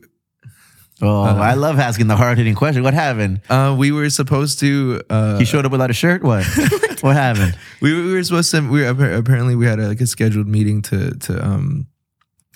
Oh, 1.02 1.24
I 1.24 1.56
love 1.56 1.78
asking 1.78 2.08
the 2.08 2.16
hard 2.16 2.38
hitting 2.38 2.56
question. 2.56 2.84
What 2.84 2.94
happened? 2.94 3.42
uh 3.50 3.76
we 3.78 3.92
were 3.92 4.10
supposed 4.10 4.60
to 4.60 5.02
uh 5.10 5.38
He 5.38 5.46
showed 5.46 5.66
up 5.66 5.72
without 5.72 5.90
a 5.90 5.94
shirt. 5.94 6.24
What? 6.24 6.46
what 7.02 7.16
happened? 7.16 7.58
we, 7.82 7.94
we 7.94 8.14
were 8.14 8.24
supposed 8.24 8.52
to 8.52 8.62
we 8.70 8.82
were, 8.82 9.12
apparently 9.14 9.56
we 9.56 9.66
had 9.66 9.80
a, 9.80 9.88
like 9.90 10.02
a 10.02 10.08
scheduled 10.08 10.48
meeting 10.48 10.82
to 10.84 11.12
to 11.16 11.46
um 11.46 11.88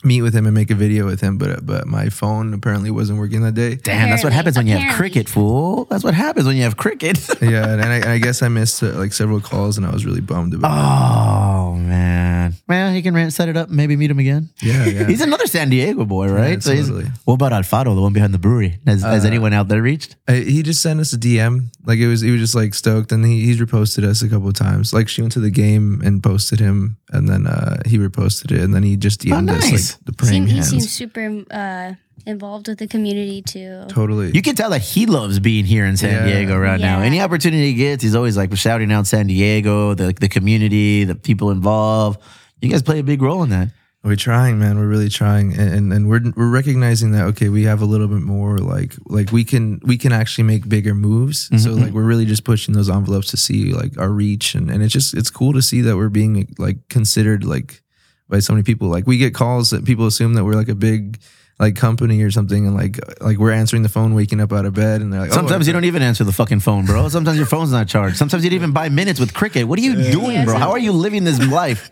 meet 0.04 0.22
with 0.22 0.34
him 0.34 0.46
and 0.46 0.56
make 0.56 0.72
a 0.72 0.76
video 0.76 1.06
with 1.06 1.22
him 1.22 1.38
but 1.38 1.66
but 1.66 1.86
my 1.88 2.10
phone 2.10 2.54
apparently 2.54 2.90
wasn't 2.92 3.18
working 3.18 3.42
that 3.42 3.54
day 3.54 3.76
Damn, 3.76 4.10
that's 4.10 4.24
what 4.24 4.34
happens 4.34 4.56
when 4.58 4.68
you 4.68 4.78
have 4.78 4.96
cricket, 4.96 5.28
fool. 5.28 5.86
That's 5.86 6.04
what 6.04 6.14
happens 6.14 6.46
when 6.48 6.56
you 6.56 6.64
have 6.64 6.78
cricket. 6.78 7.18
yeah 7.42 7.68
and 7.70 7.82
I, 7.82 7.96
and 7.96 8.06
I 8.10 8.18
guess 8.18 8.42
i 8.42 8.48
missed 8.48 8.82
uh, 8.84 8.94
like 8.94 9.14
several 9.14 9.42
calls 9.42 9.78
and 9.78 9.86
i 9.86 9.92
was 9.92 10.06
really 10.06 10.22
bummed 10.22 10.54
about 10.54 10.72
oh 10.72 11.76
man, 11.76 12.54
well, 12.68 12.92
he 12.94 13.02
can 13.02 13.14
rent- 13.14 13.34
set 13.34 13.50
it 13.50 13.58
up. 13.58 13.70
Maybe 13.70 13.96
meet 13.96 14.12
him 14.12 14.20
again. 14.20 14.50
yeah 14.62 14.86
yeah 14.86 15.08
He's 15.12 15.22
another 15.22 15.48
San 15.48 15.70
Diego 15.70 16.06
boy, 16.06 16.28
right? 16.30 16.62
so 16.62 16.74
he's, 16.74 16.88
totally. 16.88 17.08
what 17.26 17.36
about 17.36 17.52
Alfaro, 17.52 17.96
the 17.96 18.02
one 18.02 18.14
behind 18.14 18.34
the 18.34 18.38
brewery? 18.40 18.80
Has, 18.86 19.02
has 19.02 19.26
anyone 19.26 19.54
out 19.54 19.68
there 19.68 19.82
reached? 19.82 20.16
I, 20.28 20.36
he 20.36 20.64
just 20.64 20.82
sent 20.82 21.00
us 21.00 21.14
a 21.14 21.18
dm 21.18 21.70
like 21.86 22.00
it 22.00 22.08
was 22.08 22.22
he 22.22 22.32
was 22.32 22.42
just 22.42 22.56
like 22.56 22.74
stoked 22.74 23.12
and 23.12 23.26
he, 23.26 23.42
he's 23.46 23.60
reposted 23.60 24.04
us 24.04 24.22
a 24.22 24.30
couple 24.30 24.48
of 24.48 24.54
times 24.54 24.94
like 24.94 25.08
she 25.10 25.22
went 25.22 25.34
to 25.34 25.40
the 25.40 25.50
game 25.50 26.02
and 26.04 26.22
posted 26.24 26.60
him 26.60 26.98
and 27.12 27.28
then 27.28 27.48
uh 27.48 27.78
he 27.86 27.98
reposted 27.98 28.52
it 28.52 28.62
and 28.62 28.74
then 28.74 28.84
he 28.84 28.96
just 28.98 29.22
dm'd 29.22 29.50
us 29.50 29.70
nice. 29.72 29.94
like 29.96 30.06
the 30.06 30.14
praying 30.14 30.44
Seem, 30.44 30.48
he 30.48 30.54
hands 30.56 30.70
seems 30.70 30.92
super 30.92 31.44
uh, 31.52 31.94
involved 32.26 32.68
with 32.68 32.78
the 32.80 32.88
community 32.88 33.42
too. 33.42 33.86
totally 33.88 34.32
You 34.34 34.42
can 34.42 34.56
tell 34.56 34.70
that 34.72 34.82
he 34.82 35.06
loves 35.06 35.40
being 35.40 35.66
here 35.66 35.86
in 35.86 35.98
San 35.98 36.12
Yeah. 36.12 36.26
Diego 36.34 36.58
right 36.58 36.80
now. 36.80 37.00
Any 37.02 37.22
opportunity 37.22 37.68
he 37.68 37.74
gets, 37.74 38.04
he's 38.04 38.14
always 38.16 38.36
like 38.38 38.56
shouting 38.56 38.92
out 38.92 39.08
San 39.08 39.28
Diego, 39.28 39.94
the 39.96 40.14
the 40.14 40.30
community, 40.30 41.04
the 41.06 41.16
people 41.16 41.50
involved. 41.52 42.20
You 42.62 42.70
guys 42.70 42.84
play 42.84 43.00
a 43.00 43.04
big 43.04 43.22
role 43.22 43.42
in 43.44 43.50
that. 43.52 43.70
We're 44.02 44.16
trying, 44.16 44.60
man. 44.60 44.80
We're 44.80 44.88
really 44.88 45.10
trying, 45.10 45.54
and, 45.54 45.74
and 45.74 45.94
and 45.94 46.10
we're 46.10 46.22
we're 46.38 46.50
recognizing 46.50 47.12
that 47.12 47.26
okay, 47.26 47.50
we 47.50 47.64
have 47.64 47.82
a 47.82 47.86
little 47.86 48.08
bit 48.08 48.22
more 48.22 48.58
like 48.58 48.96
like 49.06 49.34
we 49.34 49.44
can 49.44 49.82
we 49.84 49.98
can 49.98 50.14
actually 50.14 50.46
make 50.46 50.70
bigger 50.70 50.96
moves. 50.96 51.50
Mm-hmm. 51.50 51.58
So 51.58 51.72
like 51.72 51.92
we're 51.92 52.06
really 52.06 52.26
just 52.26 52.46
pushing 52.46 52.74
those 52.74 52.90
envelopes 52.90 53.30
to 53.32 53.38
see 53.38 53.74
like 53.74 53.98
our 53.98 54.10
reach, 54.10 54.56
and 54.56 54.72
and 54.72 54.82
it's 54.82 54.94
just 54.94 55.14
it's 55.18 55.30
cool 55.30 55.52
to 55.52 55.62
see 55.62 55.82
that 55.82 55.98
we're 55.98 56.08
being 56.08 56.48
like 56.58 56.78
considered 56.88 57.44
like 57.44 57.84
by 58.30 58.40
so 58.40 58.54
many 58.54 58.64
people. 58.64 58.88
Like 58.88 59.06
we 59.06 59.18
get 59.18 59.36
calls 59.36 59.72
that 59.72 59.84
people 59.84 60.08
assume 60.08 60.34
that 60.36 60.46
we're 60.46 60.54
like 60.54 60.70
a 60.70 60.76
big 60.76 61.20
like 61.60 61.76
company 61.76 62.22
or 62.24 62.32
something, 62.32 62.66
and 62.66 62.76
like 62.76 63.00
like 63.22 63.38
we're 63.38 63.52
answering 63.52 63.84
the 63.84 63.90
phone, 63.90 64.16
waking 64.16 64.40
up 64.40 64.54
out 64.54 64.66
of 64.66 64.74
bed, 64.74 65.02
and 65.02 65.12
they're 65.12 65.22
like, 65.22 65.34
Sometimes 65.34 65.66
oh, 65.66 65.68
you 65.68 65.74
don't 65.74 65.86
even 65.86 66.02
answer 66.02 66.24
the 66.24 66.32
fucking 66.32 66.62
phone, 66.62 66.86
bro. 66.86 67.10
Sometimes 67.10 67.38
your 67.38 67.46
phone's 67.46 67.72
not 67.72 67.88
charged. 67.88 68.18
Sometimes 68.18 68.44
you 68.44 68.50
don't 68.50 68.56
even 68.56 68.72
buy 68.72 68.90
minutes 68.90 69.20
with 69.20 69.34
cricket. 69.34 69.68
What 69.68 69.78
are 69.78 69.82
you 69.82 69.96
doing, 70.12 70.46
bro? 70.46 70.58
How 70.58 70.72
are 70.72 70.80
you 70.80 70.94
living 70.94 71.26
this 71.26 71.40
life? 71.48 71.92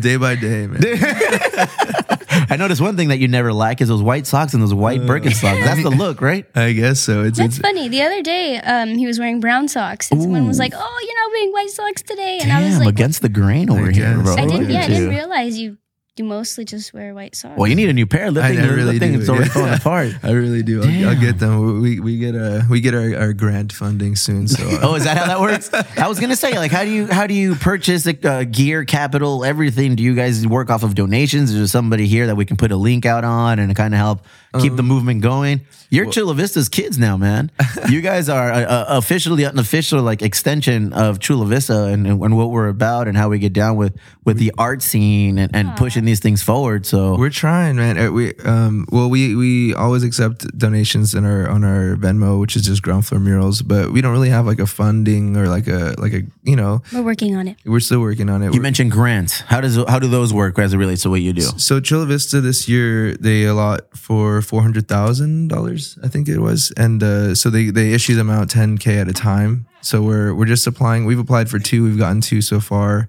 day 0.00 0.16
by 0.16 0.34
day, 0.34 0.66
man. 0.66 0.80
I 2.50 2.56
noticed 2.56 2.80
one 2.80 2.96
thing 2.96 3.08
that 3.08 3.18
you 3.18 3.28
never 3.28 3.52
lack 3.52 3.80
is 3.80 3.88
those 3.88 4.02
white 4.02 4.26
socks 4.26 4.54
and 4.54 4.62
those 4.62 4.74
white 4.74 5.00
Birkenstocks. 5.00 5.64
That's 5.64 5.82
the 5.82 5.90
look, 5.90 6.20
right? 6.20 6.46
I 6.54 6.72
guess 6.72 7.00
so. 7.00 7.22
It's, 7.24 7.38
That's 7.38 7.56
it's 7.56 7.58
funny. 7.58 7.88
The 7.88 8.02
other 8.02 8.22
day, 8.22 8.58
um, 8.58 8.96
he 8.96 9.06
was 9.06 9.18
wearing 9.18 9.40
brown 9.40 9.68
socks, 9.68 10.10
and 10.10 10.20
someone 10.20 10.46
was 10.46 10.58
like, 10.58 10.72
"Oh, 10.74 11.04
you're 11.06 11.20
not 11.20 11.30
wearing 11.32 11.52
white 11.52 11.70
socks 11.70 12.02
today," 12.02 12.38
and 12.42 12.52
I 12.52 12.64
was 12.64 12.78
like, 12.78 12.88
against 12.88 13.22
the 13.22 13.28
grain 13.28 13.70
over 13.70 13.88
I 13.88 13.92
here, 13.92 14.14
guess. 14.16 14.22
bro. 14.22 14.34
"I 14.34 14.46
didn't. 14.46 14.70
Yeah, 14.70 14.82
I 14.82 14.88
didn't 14.88 15.08
realize 15.10 15.58
you. 15.58 15.78
You 16.20 16.24
mostly 16.24 16.66
just 16.66 16.92
wear 16.92 17.14
white 17.14 17.34
socks." 17.34 17.56
Well, 17.56 17.66
you 17.66 17.74
need 17.74 17.88
a 17.88 17.94
new 17.94 18.06
pair. 18.06 18.30
That 18.30 18.44
I, 18.44 18.48
thing, 18.50 18.58
I 18.58 18.66
that 18.66 18.74
really 18.74 18.98
thing 18.98 19.12
do. 19.14 19.20
is 19.20 19.30
already 19.30 19.44
yeah. 19.46 19.52
falling 19.54 19.72
apart. 19.72 20.12
I 20.22 20.32
really 20.32 20.62
do. 20.62 20.82
I'll, 20.82 21.08
I'll 21.08 21.20
get 21.20 21.38
them. 21.38 21.80
We, 21.80 21.98
we 21.98 22.18
get 22.18 22.34
a 22.34 22.66
we 22.68 22.82
get 22.82 22.92
our, 22.94 23.16
our 23.16 23.32
grant 23.32 23.72
funding 23.72 24.16
soon. 24.16 24.46
So 24.46 24.62
uh, 24.68 24.80
Oh, 24.82 24.94
is 24.96 25.04
that 25.04 25.16
how 25.16 25.26
that 25.28 25.40
works? 25.40 25.70
I 25.96 26.08
was 26.08 26.20
gonna 26.20 26.36
say, 26.36 26.58
like, 26.58 26.72
how 26.72 26.84
do 26.84 26.90
you 26.90 27.06
how 27.06 27.26
do 27.26 27.32
you 27.32 27.54
purchase 27.54 28.04
like, 28.04 28.22
uh, 28.22 28.44
gear, 28.44 28.84
capital, 28.84 29.46
everything? 29.46 29.96
Do 29.96 30.02
you 30.02 30.14
guys 30.14 30.46
work 30.46 30.68
off 30.68 30.82
of 30.82 30.94
donations? 30.94 31.52
Is 31.52 31.56
there 31.56 31.66
somebody 31.66 32.06
here 32.06 32.26
that 32.26 32.36
we 32.36 32.44
can 32.44 32.58
put 32.58 32.70
a 32.70 32.76
link 32.76 33.06
out 33.06 33.24
on 33.24 33.58
and 33.58 33.74
kind 33.74 33.94
of 33.94 33.98
help 33.98 34.26
keep 34.58 34.72
Um, 34.72 34.76
the 34.76 34.82
movement 34.82 35.22
going? 35.22 35.60
You're 35.92 36.06
Chula 36.10 36.34
Vista's 36.34 36.68
kids 36.68 36.98
now, 36.98 37.16
man. 37.16 37.50
you 37.88 38.00
guys 38.00 38.28
are 38.28 38.52
uh, 38.52 38.60
uh, 38.62 38.84
officially 38.88 39.42
an 39.44 39.58
official 39.58 40.02
like 40.02 40.22
extension 40.22 40.92
of 40.92 41.18
Chula 41.18 41.46
Vista 41.46 41.84
and, 41.86 42.06
and 42.06 42.20
what 42.20 42.50
we're 42.50 42.68
about 42.68 43.08
and 43.08 43.16
how 43.16 43.28
we 43.28 43.38
get 43.40 43.52
down 43.52 43.76
with 43.76 43.96
with 44.24 44.36
the 44.38 44.52
art 44.56 44.82
scene 44.82 45.36
and, 45.38 45.54
and 45.54 45.74
pushing 45.76 46.04
these 46.04 46.20
things 46.20 46.42
forward. 46.42 46.86
So 46.86 47.16
We're 47.16 47.30
trying, 47.30 47.76
man. 47.76 47.98
Uh, 47.98 48.10
We 48.12 48.34
um 48.44 48.86
well 48.92 49.10
we 49.10 49.34
we 49.34 49.74
always 49.74 50.04
accept 50.04 50.46
donations 50.56 51.12
in 51.14 51.24
our 51.24 51.48
on 51.48 51.64
our 51.64 51.96
Venmo, 51.96 52.38
which 52.40 52.54
is 52.54 52.62
just 52.62 52.82
ground 52.82 53.04
floor 53.06 53.20
murals, 53.20 53.60
but 53.62 53.90
we 53.92 54.00
don't 54.00 54.12
really 54.12 54.30
have 54.30 54.46
like 54.46 54.60
a 54.60 54.66
funding 54.66 55.36
or 55.36 55.48
like 55.48 55.66
a 55.66 55.94
like 55.98 56.12
a 56.14 56.22
you 56.44 56.54
know 56.56 56.82
we're 56.92 57.02
working 57.02 57.34
on 57.36 57.48
it. 57.48 57.56
we're 57.66 57.80
still 57.80 58.00
working 58.00 58.30
on 58.30 58.42
it. 58.42 58.46
you 58.46 58.50
We're- 58.52 58.62
mentioned 58.62 58.92
grants. 58.92 59.40
How 59.40 59.60
does 59.60 59.74
how 59.88 59.98
do 59.98 60.06
those 60.08 60.32
work 60.32 60.56
as 60.60 60.72
it 60.72 60.78
relates 60.78 61.02
to 61.02 61.10
what 61.10 61.20
you 61.20 61.32
do? 61.32 61.42
so 61.58 61.80
Chula 61.80 62.06
Vista 62.06 62.40
this 62.40 62.68
year 62.68 63.14
they 63.16 63.44
allot 63.44 63.80
for 63.96 64.39
four 64.42 64.62
hundred 64.62 64.88
thousand 64.88 65.48
dollars, 65.48 65.98
I 66.02 66.08
think 66.08 66.28
it 66.28 66.38
was, 66.38 66.72
and 66.76 67.02
uh, 67.02 67.34
so 67.34 67.50
they 67.50 67.70
they 67.70 67.92
issue 67.92 68.14
them 68.14 68.30
out 68.30 68.48
ten 68.50 68.78
k 68.78 68.98
at 68.98 69.08
a 69.08 69.12
time. 69.12 69.66
So 69.82 70.02
we're 70.02 70.34
we're 70.34 70.46
just 70.46 70.66
applying. 70.66 71.04
We've 71.06 71.18
applied 71.18 71.48
for 71.48 71.58
two. 71.58 71.84
We've 71.84 71.98
gotten 71.98 72.20
two 72.20 72.42
so 72.42 72.60
far. 72.60 73.08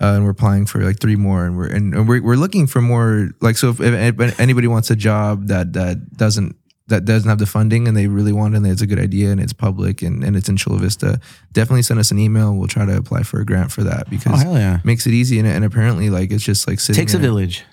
Uh, 0.00 0.14
and 0.14 0.22
we're 0.24 0.30
applying 0.30 0.64
for 0.64 0.80
like 0.84 1.00
three 1.00 1.16
more, 1.16 1.44
and 1.44 1.56
we're 1.56 1.66
and, 1.66 1.92
and 1.92 2.08
we're, 2.08 2.22
we're 2.22 2.36
looking 2.36 2.68
for 2.68 2.80
more. 2.80 3.30
Like, 3.40 3.56
so 3.56 3.70
if, 3.70 3.80
if 3.80 4.38
anybody 4.40 4.68
wants 4.68 4.90
a 4.92 4.96
job 4.96 5.48
that 5.48 5.72
that 5.72 6.16
doesn't 6.16 6.54
that 6.86 7.04
doesn't 7.04 7.28
have 7.28 7.38
the 7.38 7.46
funding 7.46 7.86
and 7.88 7.96
they 7.96 8.06
really 8.06 8.32
want 8.32 8.54
it 8.54 8.58
and 8.58 8.66
it's 8.66 8.80
a 8.80 8.86
good 8.86 9.00
idea 9.00 9.30
and 9.30 9.40
it's 9.40 9.52
public 9.52 10.00
and, 10.00 10.24
and 10.24 10.36
it's 10.36 10.48
in 10.48 10.56
Chula 10.56 10.78
Vista, 10.78 11.20
definitely 11.52 11.82
send 11.82 12.00
us 12.00 12.10
an 12.12 12.18
email. 12.18 12.54
We'll 12.54 12.68
try 12.68 12.86
to 12.86 12.96
apply 12.96 13.24
for 13.24 13.40
a 13.40 13.44
grant 13.44 13.70
for 13.72 13.82
that 13.84 14.08
because 14.08 14.42
Oh, 14.46 14.54
yeah. 14.54 14.76
it 14.78 14.84
makes 14.86 15.06
it 15.06 15.12
easy 15.12 15.38
and, 15.38 15.46
and 15.46 15.64
apparently 15.66 16.08
like 16.10 16.30
it's 16.30 16.42
just 16.44 16.66
like 16.66 16.80
sitting 16.80 16.98
Takes 17.02 17.12
a 17.12 17.18
village. 17.18 17.64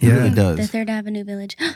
It 0.00 0.06
Yeah. 0.08 0.14
really 0.14 0.30
The. 0.30 0.66
Third 0.66 0.90
Avenue 0.90 1.24
Village. 1.24 1.56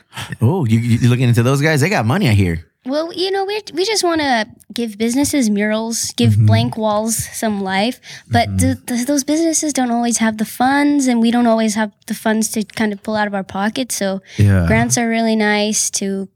Oh, 0.40 0.64
you, 0.64 0.78
you 0.78 1.08
looking 1.08 1.28
into 1.28 1.42
those 1.42 1.60
guys? 1.60 1.80
They 1.80 1.88
got 1.90 2.06
money, 2.06 2.28
I 2.28 2.32
hear. 2.32 2.64
Well, 2.84 3.12
you 3.12 3.30
know, 3.30 3.44
we 3.44 3.60
we 3.74 3.84
just 3.84 4.02
want 4.02 4.20
to 4.20 4.46
give 4.72 4.98
businesses 4.98 5.48
murals, 5.50 6.10
give 6.16 6.32
Mm-hmm. 6.32 6.46
blank 6.46 6.76
walls 6.76 7.14
some 7.16 7.60
life, 7.62 8.00
but 8.28 8.46
th- 8.58 8.78
th- 8.86 9.06
those 9.06 9.22
businesses 9.24 9.72
don't 9.72 9.90
always 9.92 10.18
have 10.18 10.38
the 10.38 10.44
funds, 10.44 11.06
and 11.06 11.20
we 11.20 11.30
don't 11.30 11.46
always 11.46 11.74
have 11.76 11.92
the 12.06 12.14
funds 12.14 12.48
to 12.52 12.64
kind 12.64 12.92
of 12.92 13.02
pull 13.02 13.14
out 13.14 13.26
of 13.28 13.34
our 13.34 13.44
pockets. 13.44 13.94
So 13.94 14.20
Yeah. 14.36 14.66
grants 14.66 14.98
are 14.98 15.08
really 15.08 15.36
nice 15.36 15.90
to 16.02 16.28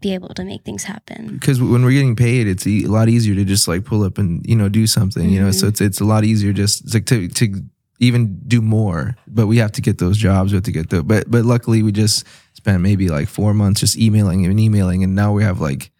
be 0.00 0.12
able 0.12 0.34
to 0.34 0.44
make 0.44 0.62
things 0.64 0.84
happen. 0.84 1.38
because 1.38 1.60
when 1.62 1.82
we're 1.84 1.92
getting 1.92 2.16
paid, 2.16 2.46
it's 2.46 2.66
a 2.66 2.86
lot 2.86 3.08
easier 3.08 3.34
to 3.34 3.44
just 3.44 3.66
like 3.68 3.84
pull 3.84 4.02
up 4.02 4.18
and 4.18 4.44
you 4.46 4.56
know 4.56 4.68
do 4.68 4.86
something. 4.86 5.30
You 5.30 5.40
know, 5.40 5.50
so 5.52 5.68
it's 5.68 5.80
it's 5.80 6.00
a 6.00 6.04
lot 6.04 6.24
easier 6.24 6.52
just 6.52 6.92
like 6.94 7.06
to 7.06 7.28
to 7.28 7.62
even 8.00 8.40
do 8.46 8.60
more. 8.60 9.16
But 9.26 9.46
we 9.46 9.58
have 9.58 9.72
to 9.72 9.80
get 9.80 9.98
those 9.98 10.16
jobs. 10.16 10.52
We 10.52 10.56
have 10.56 10.64
to 10.64 10.72
get 10.72 10.90
the. 10.90 11.02
But 11.02 11.30
but 11.30 11.44
luckily 11.44 11.82
we 11.82 11.92
just 11.92 12.26
spent 12.54 12.80
maybe 12.82 13.08
like 13.08 13.28
four 13.28 13.54
months 13.54 13.80
just 13.80 13.96
emailing 13.98 14.44
and 14.46 14.58
emailing, 14.58 15.04
and 15.04 15.14
now 15.14 15.32
we 15.32 15.42
have 15.44 15.60
like 15.60 15.90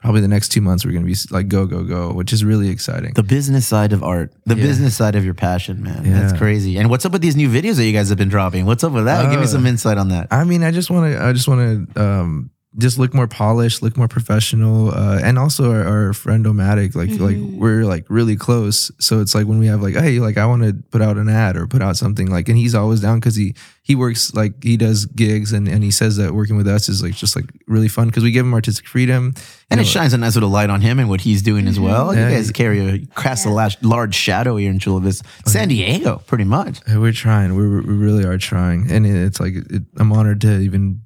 probably 0.00 0.20
the 0.20 0.26
next 0.28 0.48
two 0.48 0.60
months 0.60 0.84
we're 0.84 0.90
gonna 0.92 1.06
be 1.06 1.14
like 1.30 1.46
go 1.48 1.64
go 1.64 1.84
go, 1.84 2.12
which 2.12 2.32
is 2.32 2.44
really 2.44 2.68
exciting. 2.70 3.12
The 3.14 3.22
business 3.22 3.66
side 3.66 3.92
of 3.92 4.02
art, 4.02 4.32
the 4.46 4.56
Yeah. 4.56 4.62
business 4.64 4.96
side 4.96 5.14
of 5.14 5.24
your 5.24 5.34
passion, 5.34 5.82
man. 5.82 6.04
Yeah. 6.04 6.20
That's 6.20 6.36
crazy. 6.36 6.76
And 6.78 6.90
what's 6.90 7.04
up 7.06 7.12
with 7.12 7.22
these 7.22 7.36
new 7.36 7.48
videos 7.48 7.76
that 7.76 7.84
you 7.84 7.92
guys 7.92 8.08
have 8.08 8.18
been 8.18 8.28
dropping? 8.28 8.66
What's 8.66 8.82
up 8.82 8.92
with 8.92 9.04
that? 9.04 9.30
Give 9.30 9.38
me 9.38 9.44
Uh, 9.44 9.48
some 9.48 9.64
insight 9.66 9.98
on 9.98 10.08
that. 10.08 10.26
I 10.32 10.42
mean, 10.44 10.64
I 10.64 10.72
just 10.72 10.90
want 10.90 11.12
to, 11.12 11.22
I 11.24 11.32
just 11.32 11.46
want 11.46 11.94
to, 11.94 12.02
um, 12.04 12.50
just 12.78 12.98
look 12.98 13.12
more 13.12 13.26
polished, 13.26 13.82
look 13.82 13.96
more 13.96 14.08
professional, 14.08 14.90
uh, 14.94 15.20
and 15.22 15.38
also 15.38 15.70
our, 15.70 15.84
our 15.86 16.12
friend 16.12 16.46
Omatic, 16.46 16.94
like, 16.94 17.10
like 17.20 17.36
we're 17.38 17.84
like 17.84 18.06
really 18.08 18.36
close. 18.36 18.90
So 18.98 19.20
it's 19.20 19.34
like 19.34 19.46
when 19.46 19.58
we 19.58 19.66
have 19.66 19.82
like, 19.82 19.94
hey, 19.94 20.20
like 20.20 20.38
I 20.38 20.46
want 20.46 20.62
to 20.62 20.72
put 20.90 21.02
out 21.02 21.18
an 21.18 21.28
ad 21.28 21.56
or 21.56 21.66
put 21.66 21.82
out 21.82 21.96
something, 21.96 22.30
like, 22.30 22.48
and 22.48 22.56
he's 22.56 22.74
always 22.74 23.00
down 23.00 23.20
because 23.20 23.36
he 23.36 23.54
he 23.82 23.94
works 23.94 24.32
like 24.32 24.62
he 24.62 24.76
does 24.76 25.06
gigs, 25.06 25.52
and 25.52 25.68
and 25.68 25.82
he 25.82 25.90
says 25.90 26.16
that 26.16 26.32
working 26.32 26.56
with 26.56 26.66
us 26.66 26.88
is 26.88 27.02
like 27.02 27.14
just 27.14 27.36
like 27.36 27.44
really 27.66 27.88
fun 27.88 28.06
because 28.08 28.22
we 28.22 28.30
give 28.30 28.46
him 28.46 28.54
artistic 28.54 28.86
freedom. 28.86 29.34
And 29.70 29.78
you 29.78 29.84
it 29.84 29.88
shines 29.88 30.12
a 30.12 30.18
nice 30.18 30.34
little 30.34 30.50
light 30.50 30.70
on 30.70 30.80
him 30.80 30.98
and 30.98 31.08
what 31.08 31.20
he's 31.22 31.42
doing 31.42 31.66
as 31.66 31.78
well. 31.78 32.14
Yeah. 32.14 32.28
You 32.28 32.36
guys 32.36 32.50
carry 32.50 32.80
a 32.80 33.06
cast 33.20 33.44
a 33.44 33.50
large, 33.50 33.82
large 33.82 34.14
shadow 34.14 34.56
here 34.56 34.70
in 34.70 34.78
Chula 34.78 35.00
Vista, 35.00 35.26
San 35.46 35.68
Diego, 35.68 36.22
pretty 36.26 36.44
much. 36.44 36.80
Uh, 36.90 37.00
We're 37.00 37.12
trying. 37.12 37.54
We 37.54 37.68
we 37.68 37.94
really 37.94 38.24
are 38.24 38.38
trying, 38.38 38.90
and 38.90 39.06
it's 39.06 39.40
like 39.40 39.54
it, 39.54 39.82
I'm 39.98 40.12
honored 40.12 40.40
to 40.42 40.58
even 40.60 41.02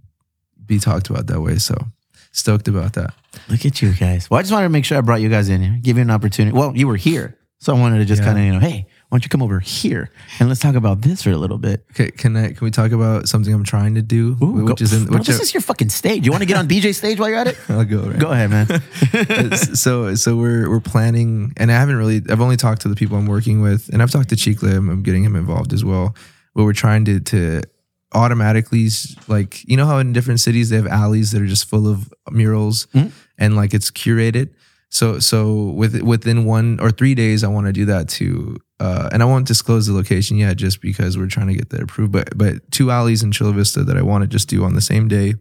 be 0.66 0.78
talked 0.78 1.10
about 1.10 1.26
that 1.28 1.40
way. 1.40 1.56
So 1.58 1.74
stoked 2.32 2.68
about 2.68 2.92
that. 2.94 3.14
Look 3.48 3.64
at 3.66 3.80
you 3.82 3.92
guys. 3.92 4.28
Well, 4.30 4.38
I 4.38 4.42
just 4.42 4.52
wanted 4.52 4.64
to 4.66 4.70
make 4.70 4.84
sure 4.84 4.98
I 4.98 5.00
brought 5.00 5.20
you 5.20 5.28
guys 5.28 5.48
in 5.48 5.60
here, 5.62 5.78
give 5.82 5.96
you 5.96 6.02
an 6.02 6.10
opportunity. 6.10 6.56
Well, 6.56 6.76
you 6.76 6.86
were 6.86 6.96
here, 6.96 7.38
so 7.58 7.74
I 7.74 7.78
wanted 7.78 7.98
to 7.98 8.04
just 8.04 8.20
Yeah. 8.22 8.26
kind 8.26 8.38
of, 8.38 8.44
you 8.44 8.52
know, 8.52 8.58
hey, 8.60 8.86
why 9.08 9.16
don't 9.18 9.24
you 9.24 9.28
come 9.28 9.42
over 9.42 9.60
here 9.60 10.10
and 10.40 10.48
let's 10.48 10.60
talk 10.60 10.74
about 10.74 11.02
this 11.02 11.22
for 11.22 11.30
a 11.30 11.36
little 11.36 11.58
bit. 11.58 11.84
Okay, 11.92 12.10
can 12.10 12.36
I, 12.36 12.48
can 12.52 12.64
we 12.64 12.70
talk 12.72 12.90
about 12.92 13.28
something 13.28 13.54
I'm 13.54 13.62
trying 13.62 13.94
to 13.94 14.02
do, 14.02 14.36
Ooh, 14.42 14.64
which 14.64 14.78
go- 14.78 14.82
is 14.84 14.92
in 14.92 15.04
Bro, 15.06 15.18
which 15.18 15.28
this 15.28 15.40
is 15.40 15.54
your 15.54 15.60
fucking 15.60 15.90
stage. 15.90 16.24
You 16.26 16.32
want 16.32 16.42
to 16.42 16.46
get 16.46 16.56
on 16.56 16.66
PJ's 16.66 16.96
stage 16.96 17.18
while 17.20 17.28
you're 17.28 17.38
at 17.38 17.46
it? 17.46 17.56
I'll 17.68 17.84
go. 17.84 18.00
Right? 18.02 18.18
Go 18.18 18.30
ahead, 18.32 18.50
man. 18.50 18.66
So 19.76 20.14
so 20.14 20.36
we're 20.36 20.68
we're 20.68 20.80
planning, 20.80 21.52
and 21.56 21.70
I 21.70 21.74
haven't 21.74 21.96
really. 21.96 22.20
I've 22.28 22.40
only 22.40 22.56
talked 22.56 22.82
to 22.82 22.88
the 22.88 22.96
people 22.96 23.16
I'm 23.16 23.26
working 23.26 23.60
with, 23.62 23.88
and 23.92 24.02
I've 24.02 24.10
talked 24.10 24.30
to 24.30 24.36
Chicle. 24.36 24.68
I'm, 24.68 24.88
I'm 24.90 25.02
getting 25.02 25.22
him 25.24 25.36
involved 25.36 25.72
as 25.72 25.84
well. 25.84 26.14
But 26.54 26.64
we're 26.64 26.72
trying 26.72 27.04
to 27.06 27.20
to 27.20 27.62
automatically 28.14 28.88
like 29.28 29.66
you 29.68 29.76
know 29.76 29.86
how 29.86 29.98
in 29.98 30.12
different 30.12 30.40
cities 30.40 30.70
they 30.70 30.76
have 30.76 30.86
alleys 30.86 31.32
that 31.32 31.42
are 31.42 31.46
just 31.46 31.68
full 31.68 31.86
of 31.88 32.12
murals 32.30 32.86
and 33.38 33.56
like 33.56 33.74
it's 33.74 33.90
curated. 33.90 34.50
So 34.88 35.18
so 35.18 35.54
with 35.76 36.00
within 36.02 36.44
one 36.44 36.78
or 36.80 36.90
three 36.90 37.14
days, 37.14 37.42
I 37.44 37.48
want 37.48 37.66
to 37.66 37.72
do 37.72 37.84
that 37.86 38.08
too. 38.08 38.56
Uh, 38.78 39.08
and 39.12 39.22
I 39.22 39.26
won't 39.26 39.46
disclose 39.46 39.86
the 39.86 39.94
location 39.94 40.36
yet, 40.36 40.56
just 40.58 40.80
because 40.80 41.16
we're 41.18 41.26
trying 41.28 41.48
to 41.48 41.54
get 41.54 41.70
that 41.70 41.82
approved. 41.82 42.12
But 42.12 42.36
but 42.38 42.70
two 42.70 42.90
alleys 42.90 43.22
in 43.22 43.32
Chula 43.32 43.52
Vista 43.52 43.82
that 43.84 43.96
I 43.96 44.02
want 44.02 44.22
to 44.22 44.28
just 44.28 44.48
do 44.48 44.64
on 44.64 44.74
the 44.74 44.80
same 44.80 45.08
day, 45.08 45.34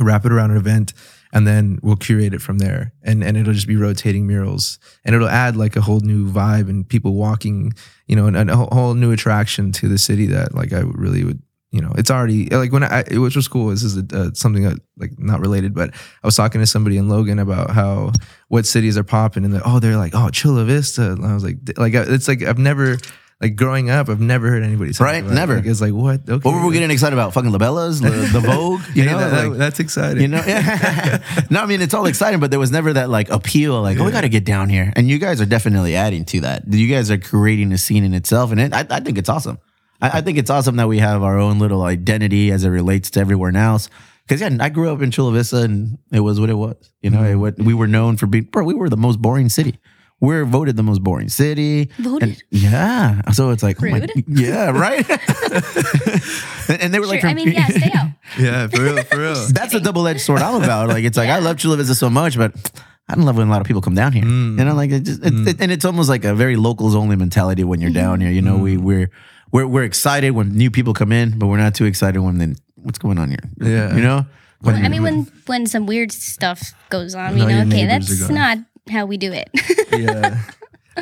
wrap 0.00 0.24
it 0.26 0.32
around 0.32 0.50
an 0.50 0.56
event, 0.58 0.92
and 1.32 1.46
then 1.46 1.78
we'll 1.82 1.96
curate 1.96 2.34
it 2.34 2.42
from 2.42 2.58
there. 2.58 2.92
And 3.02 3.24
and 3.24 3.36
it'll 3.36 3.54
just 3.54 3.68
be 3.68 3.76
rotating 3.76 4.26
murals, 4.26 4.78
and 5.04 5.14
it'll 5.14 5.28
add 5.28 5.56
like 5.56 5.76
a 5.76 5.80
whole 5.80 6.00
new 6.00 6.30
vibe 6.30 6.68
and 6.68 6.86
people 6.86 7.14
walking, 7.14 7.72
you 8.06 8.16
know, 8.16 8.26
and, 8.26 8.36
and 8.36 8.50
a 8.50 8.56
whole- 8.56 8.68
whole 8.72 8.94
new 8.94 9.12
attraction 9.12 9.72
to 9.72 9.88
the 9.88 9.98
city 9.98 10.26
that 10.26 10.54
like 10.54 10.72
I 10.72 10.80
really 10.80 11.24
would. 11.24 11.40
You 11.70 11.82
know, 11.82 11.92
it's 11.98 12.10
already 12.10 12.46
like 12.48 12.72
when 12.72 12.82
I, 12.82 13.04
which 13.10 13.36
was 13.36 13.46
cool. 13.46 13.68
This 13.68 13.82
is 13.82 13.98
a, 13.98 14.04
uh, 14.12 14.30
something 14.32 14.62
that 14.62 14.78
like 14.96 15.18
not 15.18 15.40
related, 15.40 15.74
but 15.74 15.90
I 15.94 16.26
was 16.26 16.34
talking 16.34 16.62
to 16.62 16.66
somebody 16.66 16.96
in 16.96 17.08
Logan 17.10 17.38
about 17.38 17.70
how 17.70 18.12
what 18.48 18.64
cities 18.64 18.96
are 18.96 19.04
popping, 19.04 19.44
and 19.44 19.52
they're 19.52 19.60
oh 19.66 19.78
they're 19.78 19.98
like 19.98 20.14
oh 20.14 20.30
Chula 20.30 20.64
Vista. 20.64 21.12
And 21.12 21.26
I 21.26 21.34
was 21.34 21.44
like 21.44 21.56
like 21.76 21.92
it's 21.92 22.26
like 22.26 22.42
I've 22.42 22.56
never 22.58 22.96
like 23.42 23.54
growing 23.54 23.88
up 23.90 24.08
I've 24.08 24.18
never 24.18 24.48
heard 24.48 24.62
anybody 24.64 24.92
talk 24.92 25.04
Right, 25.04 25.18
about 25.22 25.30
it. 25.32 25.34
never. 25.34 25.56
Like, 25.56 25.66
it's 25.66 25.80
like 25.82 25.92
what 25.92 26.22
okay 26.28 26.40
What 26.48 26.54
were 26.60 26.66
we 26.66 26.72
getting 26.72 26.90
excited 26.90 27.12
about? 27.12 27.34
Fucking 27.34 27.50
Labellas, 27.52 28.00
the, 28.02 28.08
the 28.32 28.40
Vogue, 28.40 28.80
you 28.94 29.02
Hey, 29.04 29.10
know? 29.12 29.18
that- 29.18 29.48
like- 29.50 29.58
that's 29.58 29.78
exciting. 29.78 30.22
You 30.22 30.28
know, 30.28 30.42
yeah. 30.46 31.22
no, 31.50 31.60
I 31.60 31.66
mean 31.66 31.82
it's 31.82 31.92
all 31.92 32.06
exciting, 32.06 32.40
but 32.40 32.50
there 32.50 32.58
was 32.58 32.70
never 32.72 32.94
that 32.94 33.10
like 33.10 33.28
appeal, 33.28 33.80
like 33.82 33.98
oh, 34.00 34.04
we 34.06 34.10
got 34.10 34.22
to 34.22 34.30
get 34.30 34.44
down 34.46 34.70
here, 34.70 34.90
and 34.96 35.06
you 35.08 35.18
guys 35.18 35.38
are 35.42 35.46
definitely 35.46 35.96
adding 35.96 36.24
to 36.26 36.40
that. 36.40 36.62
You 36.66 36.88
guys 36.88 37.10
are 37.10 37.18
creating 37.18 37.72
a 37.72 37.78
scene 37.78 38.04
in 38.04 38.14
itself, 38.14 38.52
and 38.52 38.58
it, 38.60 38.72
I, 38.72 38.86
I 38.88 39.00
think 39.00 39.18
it's 39.18 39.28
awesome. 39.28 39.58
I, 40.00 40.18
I 40.18 40.20
think 40.20 40.38
it's 40.38 40.50
awesome 40.50 40.76
that 40.76 40.88
we 40.88 40.98
have 40.98 41.22
our 41.22 41.38
own 41.38 41.58
little 41.58 41.82
identity 41.82 42.50
as 42.52 42.64
it 42.64 42.68
relates 42.70 43.10
to 43.10 43.20
everyone 43.20 43.56
else. 43.56 43.88
Because 44.26 44.40
yeah, 44.42 44.56
I 44.60 44.68
grew 44.68 44.92
up 44.92 45.00
in 45.00 45.10
Chula 45.10 45.32
Vista, 45.32 45.62
and 45.62 45.98
it 46.12 46.20
was 46.20 46.38
what 46.38 46.50
it 46.50 46.54
was. 46.54 46.76
You 47.00 47.10
know, 47.10 47.46
it, 47.46 47.58
we 47.58 47.72
were 47.72 47.86
known 47.88 48.16
for 48.18 48.26
being, 48.26 48.44
bro. 48.44 48.62
We 48.64 48.74
were 48.74 48.90
the 48.90 48.96
most 48.96 49.22
boring 49.22 49.48
city. 49.48 49.78
We're 50.20 50.44
voted 50.44 50.76
the 50.76 50.82
most 50.82 51.02
boring 51.02 51.28
city. 51.28 51.88
Voted? 51.98 52.28
And- 52.30 52.42
yeah. 52.50 53.22
So 53.32 53.50
it's 53.50 53.62
like, 53.62 53.82
oh 53.82 53.88
my- 53.88 54.00
Rude. 54.00 54.24
yeah, 54.28 54.70
right. 54.70 55.08
and, 56.68 56.82
and 56.82 56.94
they 56.94 56.98
were 57.00 57.06
like, 57.06 57.20
Sure. 57.20 57.30
I 57.30 57.34
mean, 57.34 57.52
yeah, 57.52 57.66
stay 57.68 57.90
out. 57.94 58.08
yeah 58.38 58.66
for 58.66 58.82
real 58.82 59.02
for 59.04 59.18
real 59.18 59.34
that's 59.52 59.74
a 59.74 59.80
double 59.80 60.06
edged 60.06 60.20
sword 60.20 60.42
I'm 60.42 60.62
about. 60.62 60.88
Like 60.88 61.04
it's 61.04 61.16
like 61.16 61.28
I 61.30 61.38
love 61.38 61.56
Chula 61.58 61.76
Vista 61.76 61.94
so 61.94 62.10
much, 62.10 62.36
but 62.36 62.52
I 63.08 63.14
don't 63.14 63.24
love 63.24 63.36
when 63.36 63.46
a 63.48 63.50
lot 63.50 63.60
of 63.60 63.66
people 63.66 63.80
come 63.80 63.94
down 63.94 64.12
here. 64.12 64.24
Mm. 64.24 64.58
You 64.58 64.64
know, 64.64 64.74
like 64.74 64.90
it 64.90 65.00
just 65.04 65.24
it, 65.24 65.32
it- 65.48 65.60
and 65.60 65.70
it's 65.72 65.84
almost 65.84 66.08
like 66.08 66.24
a 66.24 66.34
very 66.34 66.56
locals 66.56 66.94
only 66.94 67.16
mentality 67.16 67.64
when 67.64 67.80
you're 67.80 67.90
down 67.92 68.20
here. 68.20 68.30
You 68.30 68.42
know, 68.42 68.56
Mm. 68.58 68.62
we 68.62 68.76
we're 68.76 69.10
we're 69.52 69.66
we're 69.66 69.84
excited 69.84 70.30
when 70.32 70.52
new 70.52 70.70
people 70.70 70.94
come 70.94 71.12
in, 71.12 71.38
but 71.38 71.46
we're 71.46 71.58
not 71.58 71.74
too 71.74 71.84
excited 71.86 72.20
when 72.20 72.38
then 72.38 72.56
what's 72.76 72.98
going 72.98 73.18
on 73.18 73.30
here. 73.30 73.50
Yeah. 73.60 73.94
you 73.94 74.02
know. 74.02 74.26
Well, 74.62 74.74
I 74.74 74.88
mean, 74.88 75.02
when 75.02 75.26
when 75.46 75.66
some 75.66 75.86
weird 75.86 76.10
stuff 76.12 76.72
goes 76.90 77.14
on, 77.14 77.38
you 77.38 77.46
know, 77.46 77.60
okay, 77.60 77.84
neighbors 77.86 78.10
are 78.10 78.14
that's 78.14 78.26
gone. 78.28 78.34
not 78.34 78.58
how 78.90 79.06
we 79.06 79.16
do 79.16 79.32
it. 79.32 79.48
yeah 79.92 80.42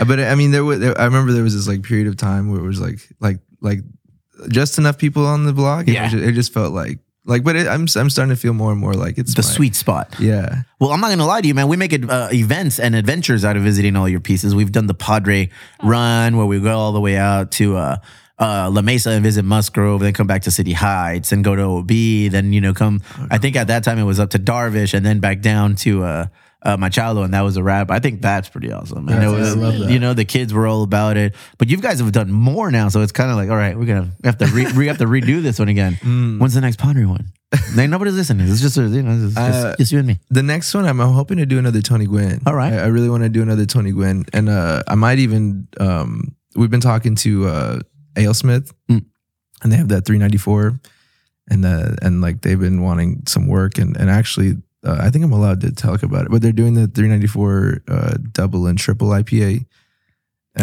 but 0.04 0.20
I 0.20 0.34
mean 0.34 0.50
there 0.50 0.64
was 0.64 0.80
there, 0.80 0.98
I 1.00 1.04
remember 1.04 1.32
there 1.32 1.42
was 1.42 1.54
this 1.54 1.66
like 1.68 1.82
period 1.82 2.06
of 2.06 2.16
time 2.16 2.50
where 2.50 2.60
it 2.60 2.66
was 2.66 2.80
like 2.80 2.98
like 3.20 3.38
like 3.60 3.78
just 4.48 4.78
enough 4.78 4.98
people 4.98 5.24
on 5.26 5.44
the 5.44 5.52
blog. 5.52 5.88
Yeah. 5.88 6.06
it 6.06 6.10
just, 6.10 6.24
it 6.24 6.32
just 6.32 6.52
felt 6.52 6.72
like 6.74 6.98
like, 7.24 7.42
but 7.42 7.56
it, 7.56 7.66
I'm 7.66 7.86
I'm 7.96 8.10
starting 8.10 8.28
to 8.34 8.36
feel 8.36 8.52
more 8.52 8.70
and 8.70 8.80
more 8.80 8.94
like 8.94 9.18
it's 9.18 9.34
The 9.34 9.42
my- 9.42 9.48
sweet 9.48 9.74
spot. 9.74 10.14
Yeah, 10.20 10.62
Well, 10.78 10.90
I'm 10.92 11.00
not 11.00 11.08
gonna 11.10 11.26
lie 11.26 11.40
to 11.40 11.48
you, 11.48 11.54
man. 11.54 11.66
We 11.68 11.76
make 11.76 11.92
it, 11.92 12.08
uh, 12.08 12.28
events 12.32 12.78
and 12.78 12.94
adventures 12.94 13.44
out 13.44 13.56
of 13.56 13.62
visiting 13.64 13.96
all 13.96 14.08
your 14.08 14.20
pieces. 14.20 14.54
We've 14.54 14.70
done 14.70 14.86
the 14.86 14.94
Padre 14.94 15.50
run 15.82 16.36
where 16.36 16.46
we 16.46 16.60
go 16.60 16.76
all 16.78 16.92
the 16.92 17.00
way 17.00 17.16
out 17.16 17.50
to 17.52 17.76
uh, 17.76 17.96
uh, 18.38 18.68
La 18.72 18.82
Mesa 18.82 19.10
and 19.10 19.22
visit 19.22 19.44
Musgrove, 19.44 20.00
then 20.00 20.12
come 20.12 20.26
back 20.26 20.42
to 20.42 20.50
City 20.50 20.72
Heights 20.72 21.32
and 21.32 21.42
go 21.44 21.56
to 21.56 21.62
OB. 21.62 21.88
Then 22.32 22.52
you 22.52 22.60
know 22.60 22.74
come. 22.74 23.00
I 23.30 23.38
think 23.38 23.56
at 23.56 23.68
that 23.68 23.84
time 23.84 23.98
it 23.98 24.04
was 24.04 24.20
up 24.20 24.30
to 24.30 24.38
Darvish 24.38 24.92
and 24.94 25.04
then 25.06 25.20
back 25.20 25.40
down 25.40 25.74
to 25.76 26.04
uh, 26.04 26.26
uh, 26.62 26.76
Machado, 26.76 27.22
and 27.22 27.32
that 27.32 27.42
was 27.42 27.56
a 27.56 27.62
wrap. 27.62 27.90
I 27.90 27.98
think 27.98 28.20
that's 28.22 28.48
pretty 28.48 28.72
awesome. 28.72 29.08
And 29.08 29.22
it 29.22 29.28
was, 29.28 29.54
I 29.54 29.58
love 29.58 29.78
that. 29.78 29.90
you 29.90 29.98
know, 29.98 30.14
the 30.14 30.24
kids 30.24 30.52
were 30.52 30.66
all 30.66 30.82
about 30.82 31.16
it. 31.16 31.34
But 31.58 31.68
you 31.70 31.76
guys 31.78 32.00
have 32.00 32.12
done 32.12 32.30
more 32.32 32.70
now, 32.70 32.88
so 32.88 33.00
it's 33.02 33.12
kind 33.12 33.30
of 33.30 33.36
like, 33.36 33.48
all 33.50 33.56
right, 33.56 33.76
we're 33.78 33.86
gonna 33.86 34.10
have 34.24 34.36
to 34.38 34.46
re- 34.46 34.72
we 34.76 34.86
have 34.88 34.98
to 34.98 35.06
redo 35.06 35.40
this 35.42 35.58
one 35.58 35.68
again. 35.68 35.94
Mm. 36.02 36.38
When's 36.40 36.54
the 36.54 36.60
next 36.60 36.78
Padre 36.78 37.04
one? 37.04 37.28
Nobody's 37.74 38.14
listening. 38.14 38.48
It's 38.50 38.60
just 38.60 38.76
you 38.76 39.02
know, 39.02 39.12
it's 39.26 39.34
just, 39.34 39.38
Uh, 39.64 39.76
just 39.78 39.92
you 39.92 39.98
and 40.00 40.08
me. 40.08 40.18
the 40.30 40.42
next 40.42 40.74
one 40.74 40.84
I'm, 40.84 41.00
I'm 41.00 41.12
hoping 41.12 41.38
to 41.38 41.46
do 41.46 41.58
another 41.58 41.80
Tony 41.80 42.04
Gwynn. 42.06 42.40
All 42.44 42.54
right. 42.54 42.72
I, 42.72 42.78
I 42.78 42.86
really 42.86 43.08
want 43.08 43.22
to 43.22 43.28
do 43.28 43.40
another 43.40 43.64
Tony 43.64 43.92
Gwynn, 43.92 44.26
and 44.32 44.48
uh, 44.48 44.82
I 44.88 44.94
might 44.96 45.20
even 45.20 45.68
um, 45.78 46.34
we've 46.56 46.70
been 46.70 46.80
talking 46.80 47.14
to 47.16 47.46
uh, 47.46 47.78
AleSmith, 48.16 48.72
Mm. 48.90 49.04
and 49.62 49.72
they 49.72 49.76
have 49.76 49.88
that 49.88 50.04
394, 50.04 50.78
and 51.50 51.64
uh, 51.64 51.94
and 52.02 52.20
like 52.20 52.40
they've 52.42 52.58
been 52.60 52.82
wanting 52.82 53.22
some 53.26 53.46
work, 53.46 53.78
and 53.78 53.96
and 53.96 54.10
actually 54.10 54.56
uh, 54.84 54.98
I 55.00 55.10
think 55.10 55.24
I'm 55.24 55.32
allowed 55.32 55.60
to 55.62 55.72
talk 55.72 56.02
about 56.02 56.24
it, 56.26 56.30
but 56.30 56.42
they're 56.42 56.52
doing 56.52 56.74
the 56.74 56.86
394 56.86 57.82
uh, 57.88 58.14
double 58.32 58.66
and 58.66 58.78
triple 58.78 59.08
IPA. 59.08 59.66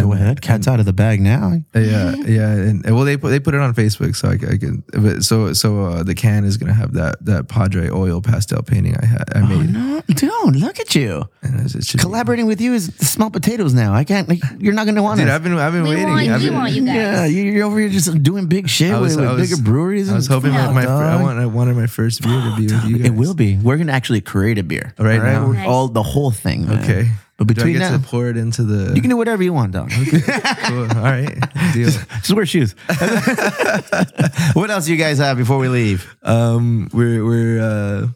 Go 0.01 0.13
ahead. 0.13 0.41
Cat's 0.41 0.67
out 0.67 0.79
of 0.79 0.85
the 0.85 0.93
bag 0.93 1.21
now. 1.21 1.61
Yeah, 1.75 2.15
yeah, 2.15 2.49
and, 2.51 2.85
and 2.85 2.95
well, 2.95 3.05
they 3.05 3.15
put 3.17 3.29
they 3.29 3.39
put 3.39 3.53
it 3.53 3.59
on 3.61 3.73
Facebook, 3.75 4.15
so 4.15 4.29
I 4.29 4.37
can. 4.37 4.83
But 4.91 5.23
so 5.23 5.53
so 5.53 5.81
uh, 5.85 6.03
the 6.03 6.15
can 6.15 6.45
is 6.45 6.57
gonna 6.57 6.73
have 6.73 6.93
that 6.93 7.23
that 7.25 7.47
Padre 7.47 7.89
oil 7.89 8.21
pastel 8.21 8.63
painting 8.63 8.95
I 9.01 9.05
had 9.05 9.23
I 9.35 9.41
Oh, 9.41 9.45
made. 9.47 9.71
no, 9.71 10.01
dude, 10.07 10.55
look 10.55 10.79
at 10.79 10.95
you. 10.95 11.29
And 11.41 11.59
it's, 11.61 11.75
it's 11.75 11.87
just, 11.87 12.03
Collaborating 12.03 12.45
with 12.47 12.59
you 12.61 12.73
is 12.73 12.93
small 12.97 13.29
potatoes 13.29 13.73
now. 13.73 13.93
I 13.93 14.03
can't, 14.03 14.27
like, 14.29 14.39
you're 14.59 14.73
not 14.73 14.85
going 14.85 14.95
to 14.95 15.03
want 15.03 15.19
Dude, 15.19 15.27
to. 15.27 15.33
I've 15.33 15.43
been 15.43 15.53
I've 15.57 15.73
been 15.73 15.83
We 15.83 15.89
waiting. 15.89 16.07
want- 16.09 16.29
I've 16.29 16.41
we 16.41 16.47
been, 16.47 16.55
want 16.57 16.71
you 16.73 16.85
guys. 16.85 16.95
Yeah, 16.95 17.25
you- 17.25 17.51
you're 17.51 17.65
over 17.65 17.77
here 17.79 17.89
just 17.89 18.23
doing 18.23 18.47
big 18.47 18.67
shit 18.69 18.91
I 18.93 18.99
was- 18.99 19.15
with, 19.15 19.25
with 19.25 19.29
I 19.29 19.33
was- 19.35 19.49
bigger 19.51 19.61
breweries. 19.61 20.09
I 20.11 20.15
was 20.15 20.27
hoping 20.27 20.55
and 20.55 20.67
my, 20.67 20.73
my 20.73 20.81
stuff, 20.83 21.01
I 21.01 21.21
want 21.21 21.39
I 21.39 21.45
wanted 21.45 21.75
my 21.75 21.87
first 21.87 22.21
beer 22.21 22.31
to 22.41 22.55
be 22.55 22.63
with 22.67 22.83
you 22.85 22.97
guys. 22.99 23.07
It 23.07 23.13
will 23.13 23.33
be. 23.33 23.57
We're 23.57 23.75
going 23.77 23.87
to 23.87 23.93
actually 23.93 24.21
create 24.21 24.57
a 24.57 24.63
beer. 24.63 24.93
Right 24.97 25.19
all 25.19 25.25
now? 25.25 25.51
Nice. 25.51 25.67
All 25.67 25.87
the 25.89 26.03
whole 26.03 26.31
thing. 26.31 26.67
man. 26.67 26.83
Okay. 26.83 27.09
But 27.37 27.47
Do 27.47 27.51
I 27.51 27.55
between 27.55 27.73
get 27.73 27.79
now, 27.91 27.97
to 27.97 28.03
pour 28.03 28.27
it 28.29 28.37
into 28.37 28.63
the. 28.63 28.93
you 28.93 29.01
can 29.01 29.09
do 29.09 29.17
whatever 29.17 29.41
you 29.41 29.53
want, 29.53 29.71
dog. 29.73 29.89
cool. 30.67 30.81
All 30.83 31.03
right. 31.03 31.33
Deal. 31.73 31.89
Just 32.21 32.33
wear 32.33 32.45
shoes. 32.45 32.75
what 34.53 34.69
else 34.69 34.85
do 34.85 34.91
you 34.91 34.97
guys 34.97 35.17
have 35.17 35.37
before 35.37 35.57
we 35.57 35.67
leave? 35.67 36.15
Um, 36.23 36.89
we're 36.93 37.25
we're. 37.25 37.59
Uh, 37.59 38.07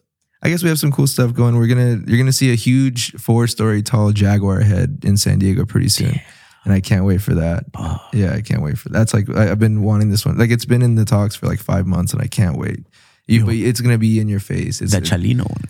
I 0.44 0.50
guess 0.50 0.62
we 0.62 0.70
have 0.70 0.78
some 0.80 0.92
cool 0.92 1.08
stuff 1.08 1.34
going. 1.34 1.58
We're 1.58 1.68
gonna 1.68 2.02
you're 2.06 2.20
gonna 2.20 2.32
see 2.32 2.52
a 2.52 2.56
huge 2.56 3.14
four 3.14 3.48
story 3.48 3.82
tall 3.82 4.12
Jaguar 4.12 4.60
head 4.62 5.00
in 5.04 5.18
San 5.18 5.40
Diego 5.40 5.66
pretty 5.66 5.90
soon, 5.90 6.22
and 6.64 6.74
I 6.74 6.80
can't 6.80 7.04
wait 7.04 7.22
for 7.22 7.34
that. 7.34 7.66
Yeah, 8.14 8.34
I 8.34 8.42
can't 8.42 8.62
wait 8.62 8.78
for 8.78 8.90
that. 8.90 9.00
That's 9.00 9.14
like 9.16 9.30
I, 9.36 9.50
I've 9.52 9.60
been 9.60 9.82
wanting 9.82 10.10
this 10.12 10.26
one. 10.28 10.38
Like 10.38 10.52
it's 10.52 10.66
been 10.66 10.84
in 10.84 10.94
the 10.96 11.06
talks 11.06 11.36
for 11.36 11.48
like 11.48 11.60
five 11.60 11.88
months, 11.88 12.14
and 12.14 12.22
I 12.22 12.28
can't 12.28 12.56
wait. 12.58 12.86
You, 13.26 13.46
but 13.46 13.56
it's 13.56 13.82
gonna 13.82 13.98
be 13.98 14.20
in 14.20 14.30
your 14.30 14.40
face. 14.40 14.80
It's 14.80 14.94
That 14.94 15.04
Chalino 15.04 15.50
one. 15.50 15.64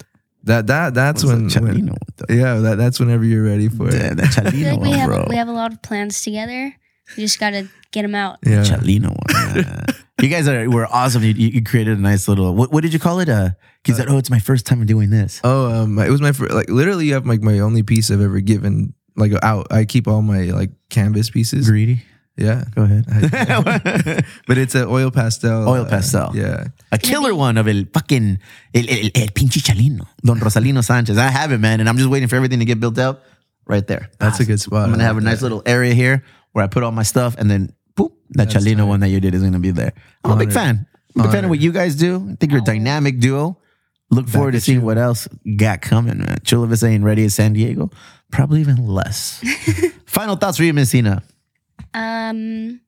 That 0.47 0.67
that 0.67 0.93
that's 0.93 1.23
when, 1.23 1.47
that 1.47 1.62
when 1.62 1.75
Chalino 1.75 1.89
one, 1.89 1.97
though? 2.17 2.33
yeah 2.33 2.55
that 2.55 2.77
that's 2.77 2.99
whenever 2.99 3.23
you're 3.23 3.43
ready 3.43 3.69
for 3.69 3.88
it. 3.88 3.93
Yeah, 3.93 4.13
that 4.15 4.38
I 4.38 4.49
Chalino 4.49 4.71
like 4.71 4.81
we 4.81 4.89
one, 4.89 4.99
have 4.99 5.10
bro. 5.10 5.25
we 5.29 5.36
have 5.36 5.47
a 5.47 5.53
lot 5.53 5.71
of 5.71 5.81
plans 5.81 6.21
together. 6.21 6.75
We 7.15 7.23
just 7.23 7.39
got 7.39 7.51
to 7.51 7.69
get 7.91 8.01
them 8.01 8.15
out. 8.15 8.39
Yeah. 8.45 8.63
Chalino 8.63 9.10
one. 9.10 9.55
yeah. 9.55 9.86
you 10.21 10.27
guys 10.29 10.47
are 10.47 10.69
were 10.69 10.88
awesome. 10.88 11.23
You, 11.23 11.33
you 11.33 11.63
created 11.63 11.97
a 11.97 12.01
nice 12.01 12.27
little. 12.27 12.53
What, 12.53 12.71
what 12.71 12.81
did 12.83 12.93
you 12.93 12.99
call 12.99 13.19
it? 13.19 13.29
Uh, 13.29 13.51
he 13.83 13.93
said, 13.93 14.10
"Oh, 14.10 14.17
it's 14.17 14.29
my 14.29 14.39
first 14.39 14.65
time 14.65 14.86
doing 14.86 15.10
this." 15.10 15.39
Oh, 15.43 15.71
um, 15.71 15.97
it 15.99 16.10
was 16.10 16.19
my 16.19 16.33
fir- 16.33 16.49
like 16.49 16.69
literally 16.69 17.05
you 17.05 17.13
have 17.13 17.25
like 17.25 17.41
my 17.41 17.60
only 17.60 17.83
piece 17.83 18.12
I've 18.12 18.19
ever 18.19 18.41
given 18.41 18.93
like 19.15 19.31
out. 19.41 19.67
I 19.71 19.86
keep 19.86 20.07
all 20.07 20.21
my 20.21 20.45
like 20.45 20.71
canvas 20.89 21.29
pieces. 21.29 21.69
Greedy. 21.69 22.03
Yeah, 22.38 22.65
Go 22.76 22.84
ahead. 22.84 23.06
but 24.47 24.58
it's 24.60 24.76
an 24.76 24.88
oil 24.88 25.10
pastel. 25.10 25.67
Oil 25.67 25.86
uh, 25.86 25.89
pastel. 25.89 26.32
yeah, 26.36 26.67
A 26.91 26.97
killer 27.00 27.34
one 27.34 27.58
of 27.58 27.67
el 27.67 27.86
fucking 27.91 28.39
el, 28.76 28.89
el, 28.89 29.10
el 29.15 29.28
pinche 29.30 29.60
Chalino, 29.60 30.08
Don 30.23 30.39
Rosalino 30.39 30.84
Sanchez. 30.84 31.17
I 31.17 31.30
have 31.32 31.52
it, 31.52 31.58
man, 31.58 31.80
and 31.80 31.89
I'm 31.89 31.97
just 31.97 32.10
waiting 32.10 32.28
for 32.28 32.36
everything 32.36 32.60
to 32.60 32.65
get 32.65 32.80
built 32.80 33.00
out. 33.00 33.21
Right 33.65 33.86
there. 33.86 34.10
that's 34.19 34.39
a 34.39 34.45
good 34.45 34.62
spot. 34.62 34.86
I'm 34.86 34.91
gonna 34.91 35.04
have 35.04 35.17
a 35.17 35.21
nice 35.21 35.39
that. 35.39 35.43
little 35.43 35.62
area 35.65 35.93
here 35.93 36.23
where 36.54 36.63
I 36.63 36.67
put 36.67 36.84
all 36.84 36.91
my 36.91 37.04
stuff, 37.04 37.36
and 37.38 37.50
then 37.52 37.73
boop, 37.97 38.13
that 38.30 38.50
Chalino 38.50 38.88
one 38.88 39.00
that 39.02 39.10
you 39.10 39.19
did 39.19 39.34
is 39.34 39.41
gonna 39.43 39.60
be 39.60 39.71
there. 39.71 39.93
I'm 40.23 40.32
a 40.32 40.38
big 40.38 40.54
fan. 40.54 40.86
I'm 41.15 41.21
a 41.21 41.23
big 41.23 41.32
fan 41.34 41.43
of 41.43 41.50
what 41.50 41.60
you 41.60 41.71
guys 41.71 41.95
do. 41.95 42.30
I 42.32 42.36
think 42.36 42.52
you're 42.52 42.62
a 42.62 42.63
dynamic 42.63 43.19
duo. 43.19 43.58
Look 44.10 44.30
forward 44.30 44.52
to 44.54 44.62
seeing 44.62 44.80
you. 44.80 44.86
what 44.86 44.97
else 44.97 45.28
got 45.58 45.82
coming, 45.82 46.19
man. 46.19 46.38
Chula 46.45 46.67
Vista 46.67 46.88
ain't 46.88 47.04
ready 47.04 47.26
as 47.26 47.36
San 47.36 47.54
Diego. 47.54 47.89
Probably 48.32 48.62
even 48.62 48.88
less. 48.88 49.43
Final 50.06 50.38
thoughts 50.38 50.58
for 50.58 50.63
you, 50.63 50.73
Messina. 50.73 51.23
Um, 51.93 52.82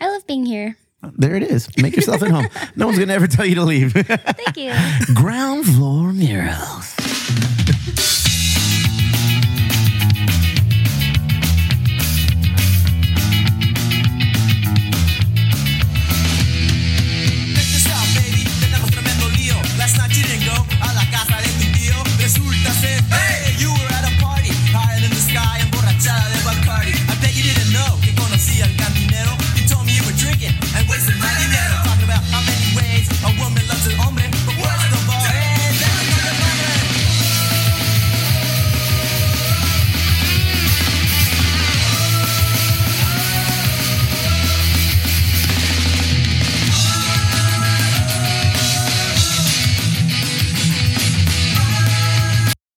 I 0.00 0.08
love 0.10 0.26
being 0.26 0.46
here. 0.46 0.76
There 1.16 1.34
it 1.36 1.42
is. 1.42 1.68
Make 1.76 1.96
yourself 1.96 2.22
at 2.22 2.30
home. 2.30 2.48
No 2.76 2.86
one's 2.86 2.98
gonna 2.98 3.12
ever 3.12 3.26
tell 3.26 3.44
you 3.46 3.54
to 3.56 3.62
leave. 3.62 3.92
Thank 3.92 4.56
you. 4.56 4.72
Ground 5.14 5.64
floor 5.66 6.12
murals. 6.12 6.94